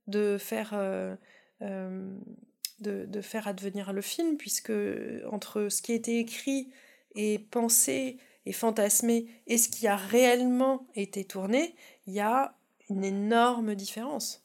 de 0.06 0.38
faire 0.38 0.74
de, 2.80 3.20
faire 3.20 3.48
advenir 3.48 3.92
le 3.92 4.02
film, 4.02 4.36
puisque 4.36 4.72
entre 5.30 5.68
ce 5.68 5.82
qui 5.82 5.92
a 5.92 5.94
été 5.94 6.18
écrit 6.18 6.70
et 7.14 7.38
pensé 7.38 8.18
et 8.44 8.52
fantasmé 8.52 9.26
et 9.46 9.58
ce 9.58 9.68
qui 9.68 9.86
a 9.86 9.96
réellement 9.96 10.86
été 10.94 11.24
tourné, 11.24 11.74
il 12.06 12.14
y 12.14 12.20
a 12.20 12.54
une 12.88 13.04
énorme 13.04 13.74
différence. 13.74 14.44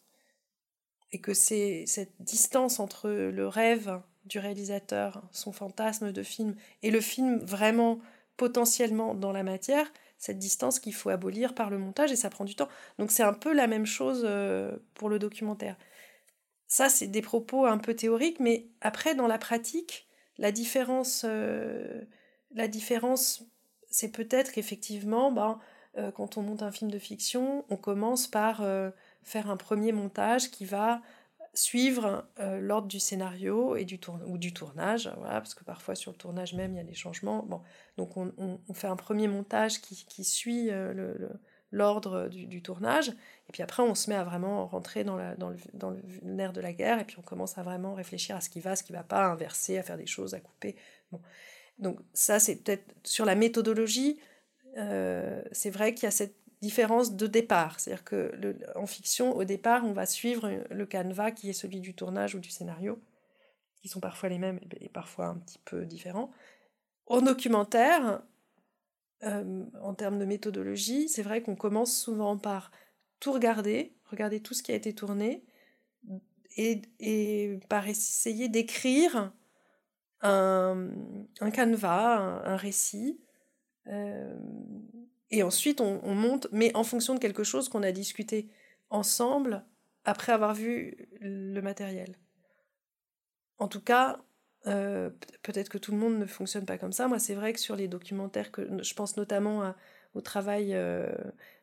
Et 1.12 1.20
que 1.20 1.34
c'est 1.34 1.84
cette 1.88 2.14
distance 2.20 2.80
entre 2.80 3.10
le 3.10 3.48
rêve 3.48 4.02
du 4.26 4.40
réalisateur, 4.40 5.24
son 5.32 5.52
fantasme 5.52 6.12
de 6.12 6.24
film, 6.24 6.56
et 6.84 6.92
le 6.92 7.02
film 7.02 7.40
vraiment 7.40 8.00
potentiellement 8.38 9.14
dans 9.14 9.32
la 9.32 9.44
matière, 9.44 9.92
cette 10.22 10.38
distance 10.38 10.80
qu'il 10.80 10.94
faut 10.94 11.10
abolir 11.10 11.56
par 11.56 11.72
le 11.72 11.80
montage 11.80 12.12
et 12.12 12.16
ça 12.16 12.30
prend 12.30 12.46
du 12.46 12.56
temps. 12.56 12.70
Donc 13.00 13.10
c'est 13.10 13.24
un 13.24 13.34
peu 13.34 13.54
la 13.54 13.66
même 13.66 13.88
chose 13.88 14.22
euh, 14.24 14.78
pour 14.94 15.10
le 15.10 15.18
documentaire. 15.18 15.76
Ça, 16.68 16.90
c'est 16.90 17.08
des 17.08 17.24
propos 17.24 17.66
un 17.66 17.80
peu 17.80 17.96
théoriques, 17.96 18.40
mais 18.40 18.68
après, 18.82 19.16
dans 19.16 19.26
la 19.26 19.40
pratique, 19.40 20.08
la 20.38 20.52
différence, 20.52 21.26
euh, 21.28 22.04
la 22.54 22.68
différence 22.68 23.44
c'est 23.90 24.12
peut-être 24.12 24.52
qu'effectivement, 24.52 25.32
ben, 25.32 25.60
euh, 25.98 26.12
quand 26.12 26.38
on 26.38 26.44
monte 26.44 26.62
un 26.62 26.72
film 26.72 26.92
de 26.92 27.00
fiction, 27.00 27.66
on 27.70 27.76
commence 27.76 28.28
par 28.28 28.64
faire 29.24 29.50
un 29.50 29.58
premier 29.58 29.92
montage 29.92 30.52
qui 30.52 30.66
va 30.66 31.02
suivre 31.54 32.26
l'ordre 32.40 32.88
du 32.88 33.00
scénario 33.00 33.76
et 33.76 33.84
du 33.86 34.00
ou 34.26 34.38
du 34.38 34.54
tournage, 34.54 35.12
voilà, 35.18 35.42
parce 35.42 35.54
que 35.54 35.64
parfois 35.64 35.96
sur 35.96 36.12
le 36.12 36.18
tournage 36.18 36.54
même, 36.54 36.74
il 36.74 36.78
y 36.78 36.82
a 36.82 36.86
des 36.86 36.94
changements. 36.94 37.44
Bon, 37.44 37.62
donc 37.98 38.16
on, 38.16 38.32
on, 38.38 38.74
fait 38.74 38.88
un 38.88 38.96
premier 38.96 39.28
montage 39.28 39.82
qui, 39.82 40.06
qui 40.06 40.24
suit 40.24 40.70
le, 40.70 41.30
l'ordre 41.72 42.28
du, 42.28 42.62
tournage. 42.62 43.10
Et 43.10 43.52
puis 43.52 43.64
après, 43.64 43.84
on 43.84 43.96
se 43.96 44.10
met 44.10 44.16
à 44.16 44.24
vraiment 44.24 44.68
rentrer 44.68 45.04
dans, 45.04 45.16
la, 45.16 45.36
dans, 45.36 45.50
le, 45.50 45.58
dans 45.74 45.90
le 45.90 46.02
nerf 46.24 46.54
de 46.54 46.62
la 46.62 46.74
guerre, 46.74 47.00
et 47.00 47.06
puis 47.06 47.18
on 47.18 47.22
commence 47.22 47.58
à 47.58 47.64
vraiment 47.64 47.94
réfléchir 47.94 48.36
à 48.36 48.42
ce 48.42 48.50
qui 48.50 48.60
va, 48.60 48.76
ce 48.76 48.84
qui 48.84 48.94
va 48.94 49.04
pas, 49.04 49.26
à 49.26 49.32
inverser, 49.32 49.78
à 49.78 49.84
faire 49.84 49.98
des 49.98 50.06
choses, 50.06 50.34
à 50.34 50.40
couper. 50.40 50.76
Bon. 51.12 51.22
Donc 51.80 52.00
ça, 52.14 52.40
c'est 52.40 52.58
peut-être 52.58 52.94
sur 53.04 53.26
la 53.26 53.36
méthodologie, 53.36 54.20
euh, 54.78 55.42
c'est 55.52 55.70
vrai 55.70 55.94
qu'il 55.94 56.04
y 56.04 56.08
a 56.08 56.12
cette 56.12 56.36
différence 56.62 57.16
de 57.16 57.28
départ. 57.28 57.80
C'est-à-dire 57.80 58.04
que 58.04 58.32
en 58.76 58.86
fiction, 58.86 59.36
au 59.36 59.44
départ, 59.44 59.84
on 59.86 59.94
va 59.94 60.06
suivre 60.06 60.50
le 60.70 60.86
canevas 60.86 61.32
qui 61.32 61.50
est 61.50 61.54
celui 61.54 61.80
du 61.80 61.94
tournage 61.94 62.36
ou 62.36 62.40
du 62.40 62.50
scénario, 62.50 63.00
qui 63.82 63.88
sont 63.88 64.00
parfois 64.00 64.30
les 64.30 64.38
mêmes 64.38 64.60
et 64.80 64.90
parfois 64.90 65.28
un 65.28 65.38
petit 65.38 65.60
peu 65.66 65.86
différents. 65.86 66.32
En 67.08 67.22
documentaire, 67.22 68.22
euh, 69.24 69.66
en 69.82 69.94
termes 69.94 70.20
de 70.20 70.26
méthodologie, 70.26 71.10
c'est 71.10 71.24
vrai 71.24 71.42
qu'on 71.42 71.56
commence 71.56 71.96
souvent 71.96 72.38
par 72.38 72.72
tout 73.20 73.32
regarder, 73.32 73.94
regarder 74.06 74.40
tout 74.40 74.54
ce 74.54 74.64
qui 74.64 74.72
a 74.72 74.76
été 74.76 74.94
tourné, 74.94 75.44
et, 76.58 77.60
par 77.70 77.88
essayer 77.88 78.50
d'écrire 78.50 79.32
un, 80.22 80.90
canevas, 81.54 82.42
un, 82.46 82.56
récit. 82.56 83.20
Euh, 83.88 84.38
et 85.32 85.44
ensuite, 85.44 85.82
on, 85.82 86.02
on, 86.04 86.14
monte, 86.14 86.48
mais 86.52 86.76
en 86.76 86.84
fonction 86.84 87.16
de 87.16 87.20
quelque 87.20 87.44
chose 87.44 87.70
qu'on 87.70 87.84
a 87.84 87.92
discuté 87.92 88.50
ensemble 88.90 89.64
après 90.04 90.32
avoir 90.32 90.54
vu 90.54 91.08
le 91.22 91.62
matériel. 91.62 92.16
En 93.58 93.68
tout 93.68 93.82
cas, 93.82 94.20
euh, 94.68 95.10
peut-être 95.42 95.70
que 95.70 95.78
tout 95.78 95.92
le 95.92 95.98
monde 95.98 96.18
ne 96.18 96.26
fonctionne 96.26 96.66
pas 96.66 96.78
comme 96.78 96.92
ça. 96.92 97.08
Moi, 97.08 97.20
c'est 97.20 97.36
vrai 97.36 97.54
que 97.54 97.60
sur 97.60 97.76
les 97.76 97.88
documentaires, 97.88 98.52
que 98.52 98.84
je 98.84 98.94
pense 98.94 99.18
notamment 99.18 99.74
au 100.14 100.22
travail 100.22 100.74
euh, 100.74 101.12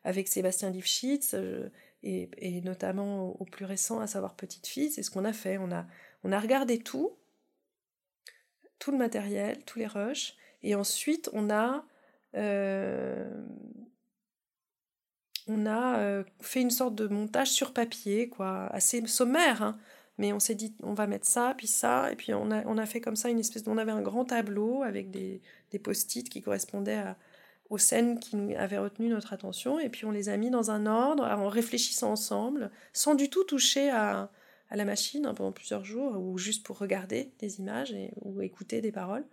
avec 0.03 0.27
Sébastien 0.27 0.69
Lifshitz 0.69 1.33
euh, 1.33 1.69
et, 2.03 2.29
et, 2.37 2.61
notamment 2.61 3.29
au, 3.39 3.45
plus 3.45 3.65
récent, 3.65 3.99
à 3.99 4.07
savoir 4.07 4.35
Petite 4.35 4.67
Fille, 4.67 4.91
c'est 4.91 5.03
ce 5.03 5.11
qu'on 5.11 5.25
a 5.25 5.33
fait. 5.33 5.57
On 5.57 5.71
a, 5.71 5.85
on 6.23 6.31
a 6.31 6.39
regardé 6.39 6.79
tout, 6.79 7.17
tout 8.79 8.91
le 8.91 8.97
matériel, 8.97 9.63
tous 9.65 9.79
les 9.79 9.87
rushs, 9.87 10.35
et 10.63 10.75
ensuite 10.75 11.29
on 11.33 11.49
a 11.49 11.85
on 12.33 13.29
a 15.65 16.23
fait 16.41 16.61
une 16.61 16.71
sorte 16.71 16.95
de 16.95 17.07
montage 17.07 17.49
sur 17.49 17.73
papier, 17.73 18.29
quoi, 18.29 18.67
assez 18.67 19.05
sommaire, 19.07 19.63
hein, 19.63 19.77
mais 20.17 20.33
on 20.33 20.39
s'est 20.39 20.55
dit, 20.55 20.75
on 20.83 20.93
va 20.93 21.07
mettre 21.07 21.25
ça, 21.25 21.53
puis 21.57 21.67
ça, 21.67 22.11
et 22.11 22.15
puis 22.15 22.33
on 22.33 22.51
a, 22.51 22.65
on 22.65 22.77
a 22.77 22.85
fait 22.85 23.01
comme 23.01 23.15
ça 23.15 23.29
une 23.29 23.39
espèce. 23.39 23.63
On 23.67 23.77
avait 23.77 23.91
un 23.91 24.01
grand 24.01 24.25
tableau 24.25 24.83
avec 24.83 25.11
des, 25.11 25.41
des 25.71 25.79
post-it 25.79 26.29
qui 26.29 26.41
correspondaient 26.41 27.03
aux 27.69 27.77
scènes 27.77 28.19
qui 28.19 28.55
avaient 28.55 28.79
retenu 28.79 29.09
notre 29.09 29.33
attention, 29.33 29.79
et 29.79 29.89
puis 29.89 30.05
on 30.05 30.11
les 30.11 30.29
a 30.29 30.37
mis 30.37 30.49
dans 30.49 30.71
un 30.71 30.85
ordre, 30.85 31.23
en 31.23 31.47
réfléchissant 31.47 32.11
ensemble, 32.11 32.71
sans 32.93 33.15
du 33.15 33.29
tout 33.29 33.43
toucher 33.43 33.89
à, 33.89 34.31
à 34.69 34.75
la 34.75 34.85
machine 34.85 35.25
hein, 35.25 35.33
pendant 35.33 35.51
plusieurs 35.51 35.85
jours, 35.85 36.19
ou 36.19 36.37
juste 36.37 36.65
pour 36.65 36.79
regarder 36.79 37.31
des 37.39 37.59
images 37.59 37.93
et, 37.93 38.11
ou 38.21 38.41
écouter 38.41 38.81
des 38.81 38.91
paroles. 38.91 39.25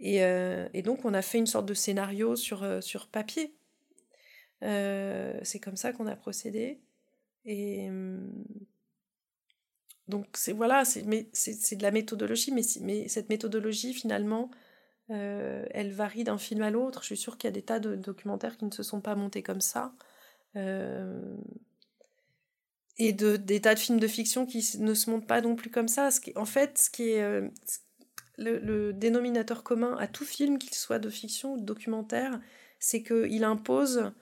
Et, 0.00 0.24
euh, 0.24 0.68
et, 0.72 0.82
donc 0.82 1.04
on 1.04 1.14
a 1.14 1.22
fait 1.22 1.38
une 1.38 1.46
sorte 1.46 1.66
de 1.66 1.74
scénario 1.74 2.34
sur, 2.34 2.62
euh, 2.62 2.80
sur 2.80 3.06
papier. 3.06 3.54
Euh, 4.62 5.38
c'est 5.42 5.60
comme 5.60 5.76
ça 5.76 5.92
qu'on 5.92 6.06
a 6.06 6.16
procédé. 6.16 6.80
Et 7.44 7.88
hum, 7.88 8.44
donc 10.08 10.26
c'est 10.34 10.52
voilà, 10.52 10.84
c'est 10.84 11.02
de 11.02 11.82
la 11.82 11.90
méthodologie, 11.90 12.52
mais, 12.52 13.08
cette 13.08 13.28
méthodologie 13.28 13.94
finalement, 13.94 14.50
elle 15.08 15.92
varie 15.92 16.24
d'un 16.24 16.38
film 16.38 16.62
à 16.62 16.70
l'autre. 16.70 17.00
Je 17.02 17.06
suis 17.06 17.16
sûre 17.16 17.36
qu'il 17.36 17.48
y 17.48 17.52
a 17.52 17.54
des 17.54 17.62
tas 17.62 17.80
de 17.80 17.96
documentaires 17.96 18.56
qui 18.56 18.64
ne 18.64 18.70
se 18.70 18.82
sont 18.82 19.00
pas 19.00 19.14
montés 19.16 19.42
comme 19.42 19.60
ça. 19.60 19.92
Et 20.56 20.60
de, 23.12 23.36
des 23.36 23.60
tas 23.60 23.74
de 23.74 23.78
films 23.78 24.00
de 24.00 24.06
fiction 24.06 24.46
qui 24.46 24.64
ne 24.78 24.94
se 24.94 25.10
montent 25.10 25.26
pas 25.26 25.40
non 25.40 25.56
plus 25.56 25.70
comme 25.70 25.88
ça. 25.88 26.10
En 26.36 26.44
fait, 26.44 26.78
ce 26.78 26.90
qui 26.90 27.10
est 27.10 27.50
le, 28.40 28.92
dénominateur 28.92 29.62
commun 29.62 29.96
à 29.98 30.06
tout 30.06 30.24
film, 30.24 30.58
qu'il 30.58 30.74
soit 30.74 30.98
de 30.98 31.10
fiction 31.10 31.54
ou 31.54 31.60
de 31.60 31.64
documentaire, 31.64 32.40
c'est 32.78 33.02
qu'il 33.02 33.44
impose, 33.44 34.12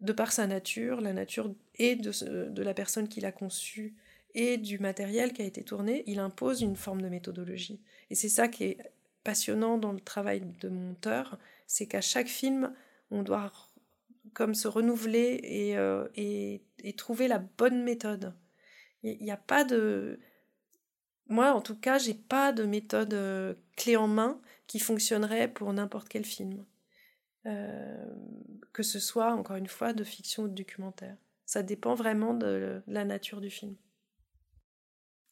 de 0.00 0.12
par 0.12 0.32
sa 0.32 0.46
nature, 0.46 1.00
la 1.00 1.12
nature 1.12 1.52
et 1.76 1.96
de, 1.96 2.48
de 2.48 2.62
la 2.62 2.74
personne 2.74 3.08
qui 3.08 3.20
l'a 3.20 3.32
conçu, 3.32 3.94
et 4.34 4.56
du 4.58 4.78
matériel 4.78 5.32
qui 5.32 5.42
a 5.42 5.44
été 5.44 5.62
tourné, 5.62 6.02
il 6.06 6.18
impose 6.18 6.60
une 6.60 6.76
forme 6.76 7.00
de 7.02 7.08
méthodologie. 7.08 7.80
Et 8.10 8.14
c'est 8.14 8.28
ça 8.28 8.48
qui 8.48 8.64
est 8.64 8.78
passionnant 9.22 9.78
dans 9.78 9.92
le 9.92 10.00
travail 10.00 10.42
de 10.60 10.68
monteur, 10.68 11.38
c'est 11.66 11.86
qu'à 11.86 12.00
chaque 12.00 12.28
film, 12.28 12.74
on 13.10 13.22
doit 13.22 13.52
comme 14.34 14.54
se 14.54 14.68
renouveler 14.68 15.40
et, 15.42 15.78
euh, 15.78 16.06
et, 16.16 16.62
trouver 16.96 17.28
la 17.28 17.38
bonne 17.38 17.82
méthode. 17.82 18.34
Il 19.02 19.18
n'y 19.22 19.30
a 19.30 19.36
pas 19.36 19.64
de... 19.64 20.18
Moi, 21.28 21.52
en 21.52 21.60
tout 21.60 21.76
cas, 21.76 21.98
j'ai 21.98 22.14
pas 22.14 22.52
de 22.52 22.64
méthode 22.64 23.14
euh, 23.14 23.54
clé 23.76 23.96
en 23.96 24.08
main 24.08 24.40
qui 24.66 24.78
fonctionnerait 24.78 25.48
pour 25.48 25.72
n'importe 25.72 26.08
quel 26.08 26.24
film. 26.24 26.64
Euh, 27.46 28.04
que 28.72 28.82
ce 28.82 28.98
soit, 28.98 29.32
encore 29.32 29.56
une 29.56 29.66
fois, 29.66 29.92
de 29.92 30.04
fiction 30.04 30.44
ou 30.44 30.48
de 30.48 30.54
documentaire. 30.54 31.16
Ça 31.46 31.62
dépend 31.62 31.94
vraiment 31.94 32.34
de 32.34 32.82
la 32.86 33.04
nature 33.04 33.40
du 33.40 33.50
film. 33.50 33.74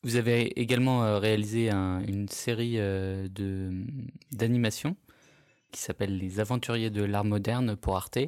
Vous 0.03 0.17
avez 0.17 0.59
également 0.61 1.05
euh, 1.05 1.19
réalisé 1.19 1.71
une 1.71 2.29
série 2.29 2.79
d'animation 4.31 4.97
qui 5.71 5.81
s'appelle 5.81 6.19
Les 6.19 6.41
Aventuriers 6.41 6.91
de 6.91 7.03
l'art 7.03 7.25
moderne 7.25 7.77
pour 7.77 7.97
Arte. 7.97 8.19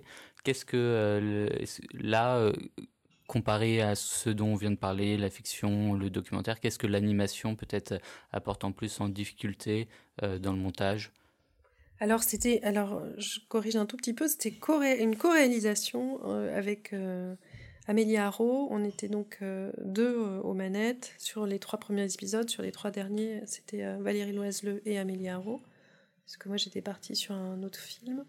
Qu'est-ce 0.44 0.64
que 0.64 1.48
là, 1.92 2.53
comparé 3.26 3.80
à 3.80 3.94
ce 3.94 4.30
dont 4.30 4.48
on 4.48 4.56
vient 4.56 4.70
de 4.70 4.76
parler, 4.76 5.16
la 5.16 5.30
fiction, 5.30 5.94
le 5.94 6.10
documentaire, 6.10 6.60
qu'est-ce 6.60 6.78
que 6.78 6.87
l'animation 6.87 7.56
peut-être 7.56 8.00
apporte 8.32 8.64
en 8.64 8.72
plus 8.72 9.00
en 9.00 9.08
difficulté 9.08 9.88
dans 10.20 10.52
le 10.52 10.58
montage? 10.58 11.12
Alors 12.00 12.22
c'était, 12.22 12.60
alors 12.62 13.02
je 13.18 13.40
corrige 13.48 13.76
un 13.76 13.87
tout 13.87 13.96
petit 13.96 14.14
peu, 14.14 14.28
c'était 14.28 14.54
une 15.00 15.16
co-réalisation 15.16 16.22
avec 16.52 16.92
Amélie 17.87 18.16
Haro, 18.16 18.68
on 18.70 18.82
était 18.82 19.08
donc 19.08 19.38
euh, 19.42 19.70
deux 19.84 20.16
euh, 20.16 20.40
aux 20.40 20.54
manettes 20.54 21.14
sur 21.18 21.44
les 21.44 21.58
trois 21.58 21.78
premiers 21.78 22.10
épisodes. 22.12 22.48
Sur 22.48 22.62
les 22.62 22.72
trois 22.72 22.90
derniers, 22.90 23.42
c'était 23.44 23.84
euh, 23.84 23.98
Valérie 24.00 24.32
Loiseleux 24.32 24.80
et 24.87 24.98
Amélie 24.98 25.28
Haro. 25.28 25.62
Parce 26.24 26.38
que 26.38 26.48
moi, 26.48 26.56
j'étais 26.56 26.80
partie 26.80 27.14
sur 27.14 27.34
un 27.34 27.62
autre 27.62 27.78
film 27.78 28.24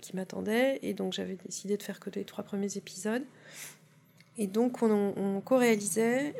qui 0.00 0.16
m'attendait. 0.16 0.78
Et 0.82 0.94
donc, 0.94 1.12
j'avais 1.12 1.36
décidé 1.36 1.76
de 1.76 1.82
faire 1.82 2.00
que 2.00 2.10
les 2.10 2.24
trois 2.24 2.44
premiers 2.44 2.76
épisodes. 2.76 3.24
Et 4.36 4.46
donc, 4.46 4.82
on, 4.82 5.40
co-réalisait 5.44 6.34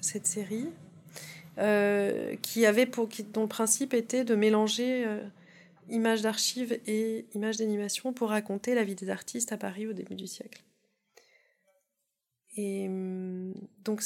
cette 0.00 0.26
série 0.26 0.68
qui 2.42 2.66
avait 2.66 2.86
pour, 2.86 3.08
dont 3.32 3.42
le 3.42 3.48
principe 3.48 3.94
était 3.94 4.24
de 4.24 4.34
mélanger 4.34 5.06
images 5.88 6.22
d'archives 6.22 6.78
et 6.86 7.26
images 7.34 7.56
d'animation 7.56 8.12
pour 8.12 8.30
raconter 8.30 8.74
la 8.74 8.84
vie 8.84 8.94
des 8.94 9.10
artistes 9.10 9.52
à 9.52 9.56
Paris 9.56 9.86
au 9.86 9.92
début 9.92 10.14
du 10.14 10.26
siècle. 10.26 10.62
Et 12.56 12.88
hum, 12.88 13.54
donc 13.84 14.02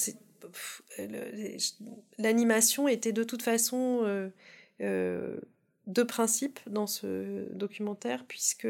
l'animation 2.19 2.89
était 2.89 3.13
de 3.13 3.25
toute 3.25 3.43
façon 3.43 4.31
euh, 5.87 5.91
euh, 5.91 5.93
de 5.93 6.03
principe 6.03 6.61
dans 6.67 6.87
ce 6.87 7.53
documentaire 7.53 8.25
puisque 8.27 8.69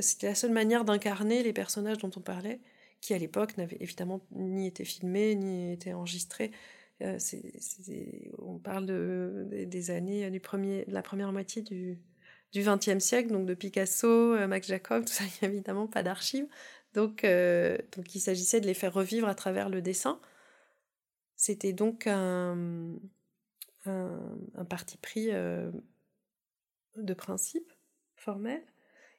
c'était 0.00 0.28
la 0.28 0.34
seule 0.34 0.52
manière 0.52 0.84
d'incarner 0.84 1.42
les 1.42 1.52
personnages 1.52 1.98
dont 1.98 2.10
on 2.16 2.20
parlait, 2.20 2.60
qui 3.00 3.14
à 3.14 3.18
l'époque 3.18 3.56
n'avaient 3.58 3.78
évidemment 3.80 4.20
ni 4.32 4.66
été 4.66 4.84
filmés 4.84 5.34
ni 5.34 5.72
été 5.72 5.92
enregistrés. 5.92 6.50
Euh, 7.02 7.18
on 8.38 8.58
parle 8.58 8.86
de, 8.86 9.48
des 9.66 9.90
années 9.90 10.30
du 10.30 10.40
premier, 10.40 10.84
de 10.84 10.92
la 10.92 11.02
première 11.02 11.32
moitié 11.32 11.62
du, 11.62 11.98
du 12.52 12.62
XXe 12.62 12.98
siècle, 12.98 13.30
donc 13.30 13.46
de 13.46 13.54
Picasso, 13.54 14.06
euh, 14.06 14.46
Max 14.46 14.68
Jacob, 14.68 15.04
tout 15.04 15.12
ça, 15.12 15.24
il 15.42 15.42
n'y 15.42 15.48
a 15.48 15.52
évidemment 15.52 15.86
pas 15.86 16.02
d'archives. 16.02 16.46
Donc, 16.94 17.24
euh, 17.24 17.78
donc 17.96 18.14
il 18.14 18.20
s'agissait 18.20 18.60
de 18.60 18.66
les 18.66 18.74
faire 18.74 18.92
revivre 18.92 19.28
à 19.28 19.34
travers 19.34 19.68
le 19.68 19.82
dessin. 19.82 20.20
C'était 21.36 21.72
donc 21.72 22.06
un, 22.06 22.94
un, 23.86 24.64
parti 24.68 24.96
pris 24.98 25.30
de 26.96 27.14
principe 27.14 27.72
formel. 28.16 28.62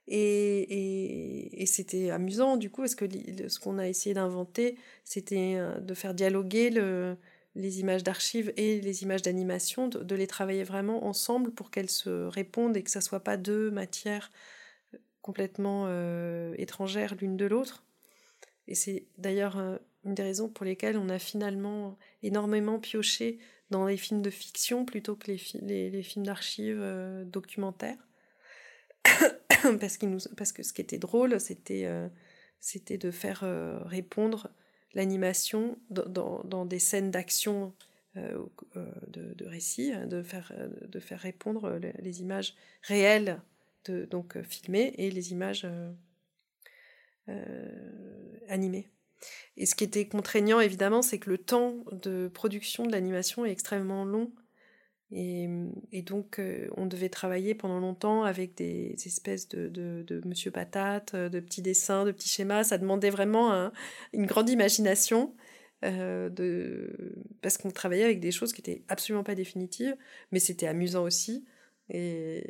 Et, 0.07 1.61
et, 1.61 1.65
c'était 1.65 2.09
amusant 2.09 2.57
du 2.57 2.69
coup, 2.69 2.81
parce 2.81 2.95
que 2.95 3.05
ce 3.47 3.59
qu'on 3.59 3.77
a 3.77 3.87
essayé 3.87 4.13
d'inventer, 4.13 4.77
c'était 5.05 5.57
de 5.79 5.93
faire 5.93 6.13
dialoguer 6.13 6.71
le, 6.71 7.15
les 7.55 7.79
images 7.79 8.03
d'archives 8.03 8.51
et 8.57 8.81
les 8.81 9.03
images 9.03 9.21
d'animation, 9.21 9.87
de, 9.87 10.15
les 10.15 10.27
travailler 10.27 10.63
vraiment 10.63 11.05
ensemble 11.05 11.51
pour 11.51 11.69
qu'elles 11.69 11.89
se 11.89 12.25
répondent 12.27 12.75
et 12.75 12.83
que 12.83 12.89
ça 12.89 13.01
soit 13.01 13.19
pas 13.19 13.37
deux 13.37 13.69
matières 13.69 14.31
euh, 14.93 14.97
complètement 15.21 15.85
euh, 15.87 16.55
étrangères 16.57 17.15
l'une 17.15 17.37
de 17.37 17.45
l'autre. 17.45 17.83
Et 18.67 18.75
c'est 18.75 19.05
d'ailleurs 19.17 19.57
euh, 19.59 19.77
une 20.03 20.15
des 20.15 20.23
raisons 20.23 20.49
pour 20.49 20.65
lesquelles 20.65 20.97
on 20.97 21.09
a 21.09 21.19
finalement 21.19 21.97
énormément 22.23 22.79
pioché 22.79 23.37
dans 23.73 23.87
les 23.87 23.97
films 23.97 24.21
de 24.21 24.29
fiction 24.29 24.85
plutôt 24.85 25.15
que 25.15 25.31
les, 25.31 25.89
les, 25.89 26.03
films 26.03 26.25
d'archives 26.25 26.83
documentaires. 27.25 28.07
parce, 29.79 30.01
nous, 30.03 30.19
parce 30.37 30.51
que 30.51 30.61
ce 30.63 30.71
qui 30.73 30.81
était 30.81 30.99
drôle, 30.99 31.39
c'était 31.39 31.89
c'était 32.59 32.97
de 32.97 33.11
faire 33.11 33.43
répondre 33.85 34.51
l'animation 34.93 35.77
dans, 35.89 36.43
dans, 36.43 36.65
des 36.65 36.79
scènes 36.79 37.11
d'action 37.11 37.73
de, 38.15 39.33
de, 39.33 39.45
récit, 39.45 39.91
hein, 39.91 40.05
de 40.05 40.21
faire, 40.21 40.53
de 40.87 40.99
faire 40.99 41.19
répondre 41.19 41.79
les, 41.99 42.21
images 42.21 42.55
réelles, 42.83 43.41
de, 43.85 44.05
donc 44.05 44.41
filmées, 44.43 44.93
et 44.97 45.09
les 45.09 45.31
images 45.31 45.67
animées. 48.47 48.87
Et 49.57 49.65
ce 49.65 49.75
qui 49.75 49.83
était 49.83 50.07
contraignant, 50.07 50.59
évidemment, 50.59 51.01
c'est 51.01 51.19
que 51.19 51.29
le 51.29 51.37
temps 51.37 51.75
de 51.91 52.29
production 52.33 52.85
de 52.85 52.91
l'animation 52.91 53.45
est 53.45 53.51
extrêmement 53.51 54.05
long. 54.05 54.31
Et, 55.15 55.47
donc, 56.01 56.39
euh, 56.39 56.67
on 56.75 56.87
devait 56.87 57.09
travailler 57.09 57.53
pendant 57.53 57.79
longtemps 57.79 58.23
avec 58.23 58.55
des, 58.55 58.95
espèces 59.05 59.47
de, 59.47 60.21
Monsieur 60.25 60.49
Patate, 60.49 61.15
de 61.15 61.39
petits 61.39 61.61
dessins, 61.61 62.03
de 62.03 62.11
petits 62.11 62.29
schémas. 62.29 62.63
Ça 62.63 62.79
demandait 62.79 63.11
vraiment 63.11 63.71
une 64.11 64.25
grande 64.25 64.49
imagination. 64.49 65.35
Euh. 65.83 66.89
Parce 67.41 67.57
qu'on 67.57 67.71
travaillait 67.71 68.05
avec 68.05 68.19
des 68.19 68.31
choses 68.31 68.53
qui 68.53 68.61
étaient 68.61 68.83
absolument 68.87 69.23
pas 69.23 69.35
définitives, 69.35 69.95
mais 70.31 70.39
c'était 70.39 70.67
amusant 70.67 71.03
aussi. 71.03 71.45
Et, 71.89 72.43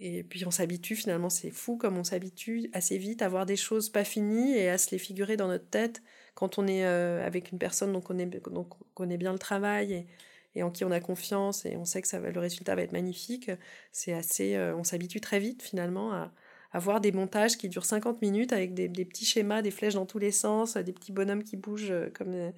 et 0.00 0.24
puis 0.24 0.44
on 0.46 0.50
s'habitue 0.50 0.96
finalement, 0.96 1.30
c'est 1.30 1.50
fou 1.50 1.76
comme 1.76 1.96
on 1.96 2.04
s'habitue 2.04 2.68
assez 2.72 2.98
vite 2.98 3.22
à 3.22 3.28
voir 3.28 3.46
des 3.46 3.56
choses 3.56 3.88
pas 3.88 4.04
finies 4.04 4.54
et 4.54 4.68
à 4.68 4.78
se 4.78 4.90
les 4.90 4.98
figurer 4.98 5.36
dans 5.36 5.48
notre 5.48 5.68
tête 5.68 6.02
quand 6.34 6.58
on 6.58 6.66
est 6.66 6.84
euh, 6.84 7.24
avec 7.24 7.52
une 7.52 7.58
personne 7.58 7.92
dont 7.92 8.02
on, 8.08 8.56
on 8.56 8.66
connaît 8.94 9.16
bien 9.16 9.32
le 9.32 9.38
travail 9.38 9.92
et, 9.92 10.06
et, 10.54 10.62
en 10.62 10.70
qui 10.70 10.84
on 10.84 10.90
a 10.90 11.00
confiance 11.00 11.64
et 11.66 11.76
on 11.76 11.84
sait 11.84 12.02
que 12.02 12.08
ça 12.08 12.18
va, 12.18 12.30
le 12.30 12.40
résultat 12.40 12.74
va 12.74 12.82
être 12.82 12.92
magnifique. 12.92 13.50
C'est 13.92 14.12
assez, 14.12 14.56
euh, 14.56 14.74
on 14.76 14.84
s'habitue 14.84 15.20
très 15.20 15.38
vite 15.38 15.62
finalement 15.62 16.12
à, 16.12 16.32
à, 16.72 16.78
voir 16.78 17.00
des 17.00 17.12
montages 17.12 17.56
qui 17.56 17.68
durent 17.68 17.84
50 17.84 18.22
minutes 18.22 18.52
avec 18.52 18.74
des, 18.74 18.88
des, 18.88 19.04
petits 19.04 19.26
schémas, 19.26 19.62
des 19.62 19.70
flèches 19.70 19.94
dans 19.94 20.06
tous 20.06 20.18
les 20.18 20.32
sens, 20.32 20.76
des 20.76 20.92
petits 20.92 21.12
bonhommes 21.12 21.44
qui 21.44 21.56
bougent 21.56 21.90
euh, 21.90 22.10
comme 22.12 22.32
des, 22.32 22.50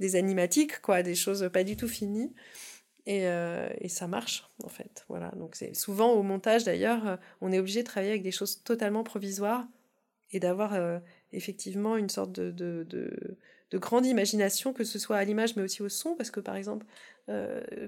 des 0.00 0.16
animatiques, 0.16 0.80
quoi, 0.80 1.02
des 1.02 1.14
choses 1.14 1.48
pas 1.52 1.62
du 1.62 1.76
tout 1.76 1.88
finies. 1.88 2.32
Euh, 3.08 3.68
et, 3.80 3.88
ça 3.88 4.06
marche, 4.06 4.48
en 4.62 4.68
fait. 4.68 5.04
Voilà. 5.08 5.30
Donc, 5.36 5.54
c'est 5.56 5.74
souvent 5.74 6.12
au 6.12 6.22
montage, 6.22 6.64
d'ailleurs, 6.64 7.06
euh, 7.06 7.16
on 7.40 7.52
est 7.52 7.58
obligé 7.58 7.82
de 7.82 7.86
travailler 7.86 8.12
avec 8.12 8.22
des 8.22 8.30
choses 8.30 8.62
totalement 8.62 9.02
provisoires 9.02 9.66
et 10.32 10.40
d'avoir 10.40 10.74
euh, 10.74 10.98
effectivement 11.32 11.96
une 11.96 12.08
sorte 12.08 12.32
de, 12.32 12.50
de, 12.50 12.86
de, 12.88 13.78
grande 13.78 14.06
imagination, 14.06 14.72
que 14.72 14.84
ce 14.84 14.98
soit 14.98 15.16
à 15.16 15.24
l'image, 15.24 15.56
mais 15.56 15.62
aussi 15.62 15.82
au 15.82 15.88
son, 15.88 16.14
parce 16.14 16.30
que, 16.30 16.40
par 16.40 16.56
exemple, 16.56 16.86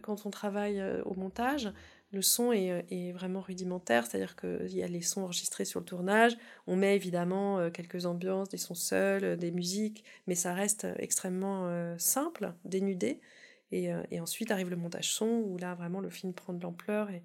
quand 0.02 0.24
on 0.24 0.30
travaille 0.30 0.80
au 1.04 1.14
montage, 1.14 1.72
le 2.12 2.22
son 2.22 2.52
est, 2.52 2.84
est 2.92 3.10
vraiment 3.10 3.40
rudimentaire, 3.40 4.06
c'est-à-dire 4.06 4.36
qu'il 4.36 4.72
y 4.72 4.84
a 4.84 4.86
les 4.86 5.02
sons 5.02 5.22
enregistrés 5.22 5.64
sur 5.64 5.80
le 5.80 5.86
tournage, 5.86 6.36
on 6.68 6.76
met 6.76 6.94
évidemment 6.94 7.68
quelques 7.70 8.06
ambiances, 8.06 8.50
des 8.50 8.58
sons 8.58 8.76
seuls, 8.76 9.36
des 9.36 9.50
musiques, 9.50 10.04
mais 10.28 10.36
ça 10.36 10.54
reste 10.54 10.86
extrêmement 10.98 11.96
simple, 11.98 12.52
dénudé. 12.64 13.20
Euh, 13.72 14.02
et, 14.10 14.20
ensuite 14.20 14.50
arrive 14.50 14.70
le 14.70 14.76
montage 14.76 15.12
son, 15.12 15.26
où 15.26 15.56
là 15.58 15.74
vraiment 15.74 16.00
le 16.00 16.10
film 16.10 16.32
prend 16.32 16.52
de 16.52 16.62
l'ampleur, 16.62 17.10
et, 17.10 17.22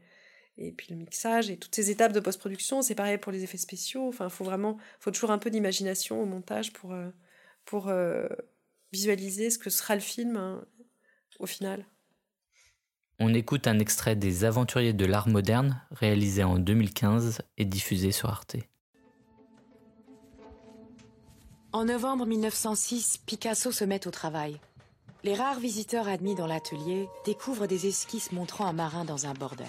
et 0.58 0.72
puis 0.72 0.88
le 0.90 0.96
mixage, 0.96 1.50
et 1.50 1.58
toutes 1.58 1.76
ces 1.76 1.92
étapes 1.92 2.14
de 2.14 2.20
post-production, 2.20 2.82
c'est 2.82 2.96
pareil 2.96 3.18
pour 3.18 3.32
les 3.32 3.44
effets 3.44 3.58
spéciaux, 3.58 4.08
enfin, 4.08 4.26
il 4.26 4.32
faut 4.32 4.46
vraiment, 4.46 4.78
faut 5.00 5.12
toujours 5.12 5.32
un 5.32 5.38
peu 5.38 5.50
d'imagination 5.50 6.22
au 6.22 6.26
montage 6.26 6.74
pour, 6.74 6.94
euh, 6.94 7.10
pour 7.66 7.90
euh, 7.90 8.28
visualiser 8.92 9.50
ce 9.50 9.60
que 9.60 9.70
sera 9.70 9.96
le 9.96 10.02
film 10.02 10.38
hein, 10.38 10.66
au 11.40 11.46
final. 11.46 11.86
On 13.20 13.34
écoute 13.34 13.68
un 13.68 13.80
extrait 13.80 14.16
des 14.16 14.46
Aventuriers 14.46 14.94
de 14.94 15.06
l'art 15.06 15.28
moderne, 15.28 15.82
réalisé 15.92 16.44
en 16.44 16.60
2015 16.60 17.42
et 17.58 17.66
diffusé 17.66 18.12
sur 18.12 18.30
Arte. 18.30 18.58
En 21.74 21.86
novembre 21.86 22.26
1906, 22.26 23.18
Picasso 23.26 23.72
se 23.72 23.84
met 23.84 24.08
au 24.08 24.12
travail. 24.12 24.60
Les 25.24 25.34
rares 25.34 25.60
visiteurs 25.60 26.08
admis 26.08 26.36
dans 26.36 26.48
l'atelier 26.48 27.10
découvrent 27.26 27.68
des 27.68 27.88
esquisses 27.88 28.32
montrant 28.32 28.66
un 28.68 28.74
marin 28.74 29.04
dans 29.04 29.26
un 29.26 29.34
bordel. 29.34 29.68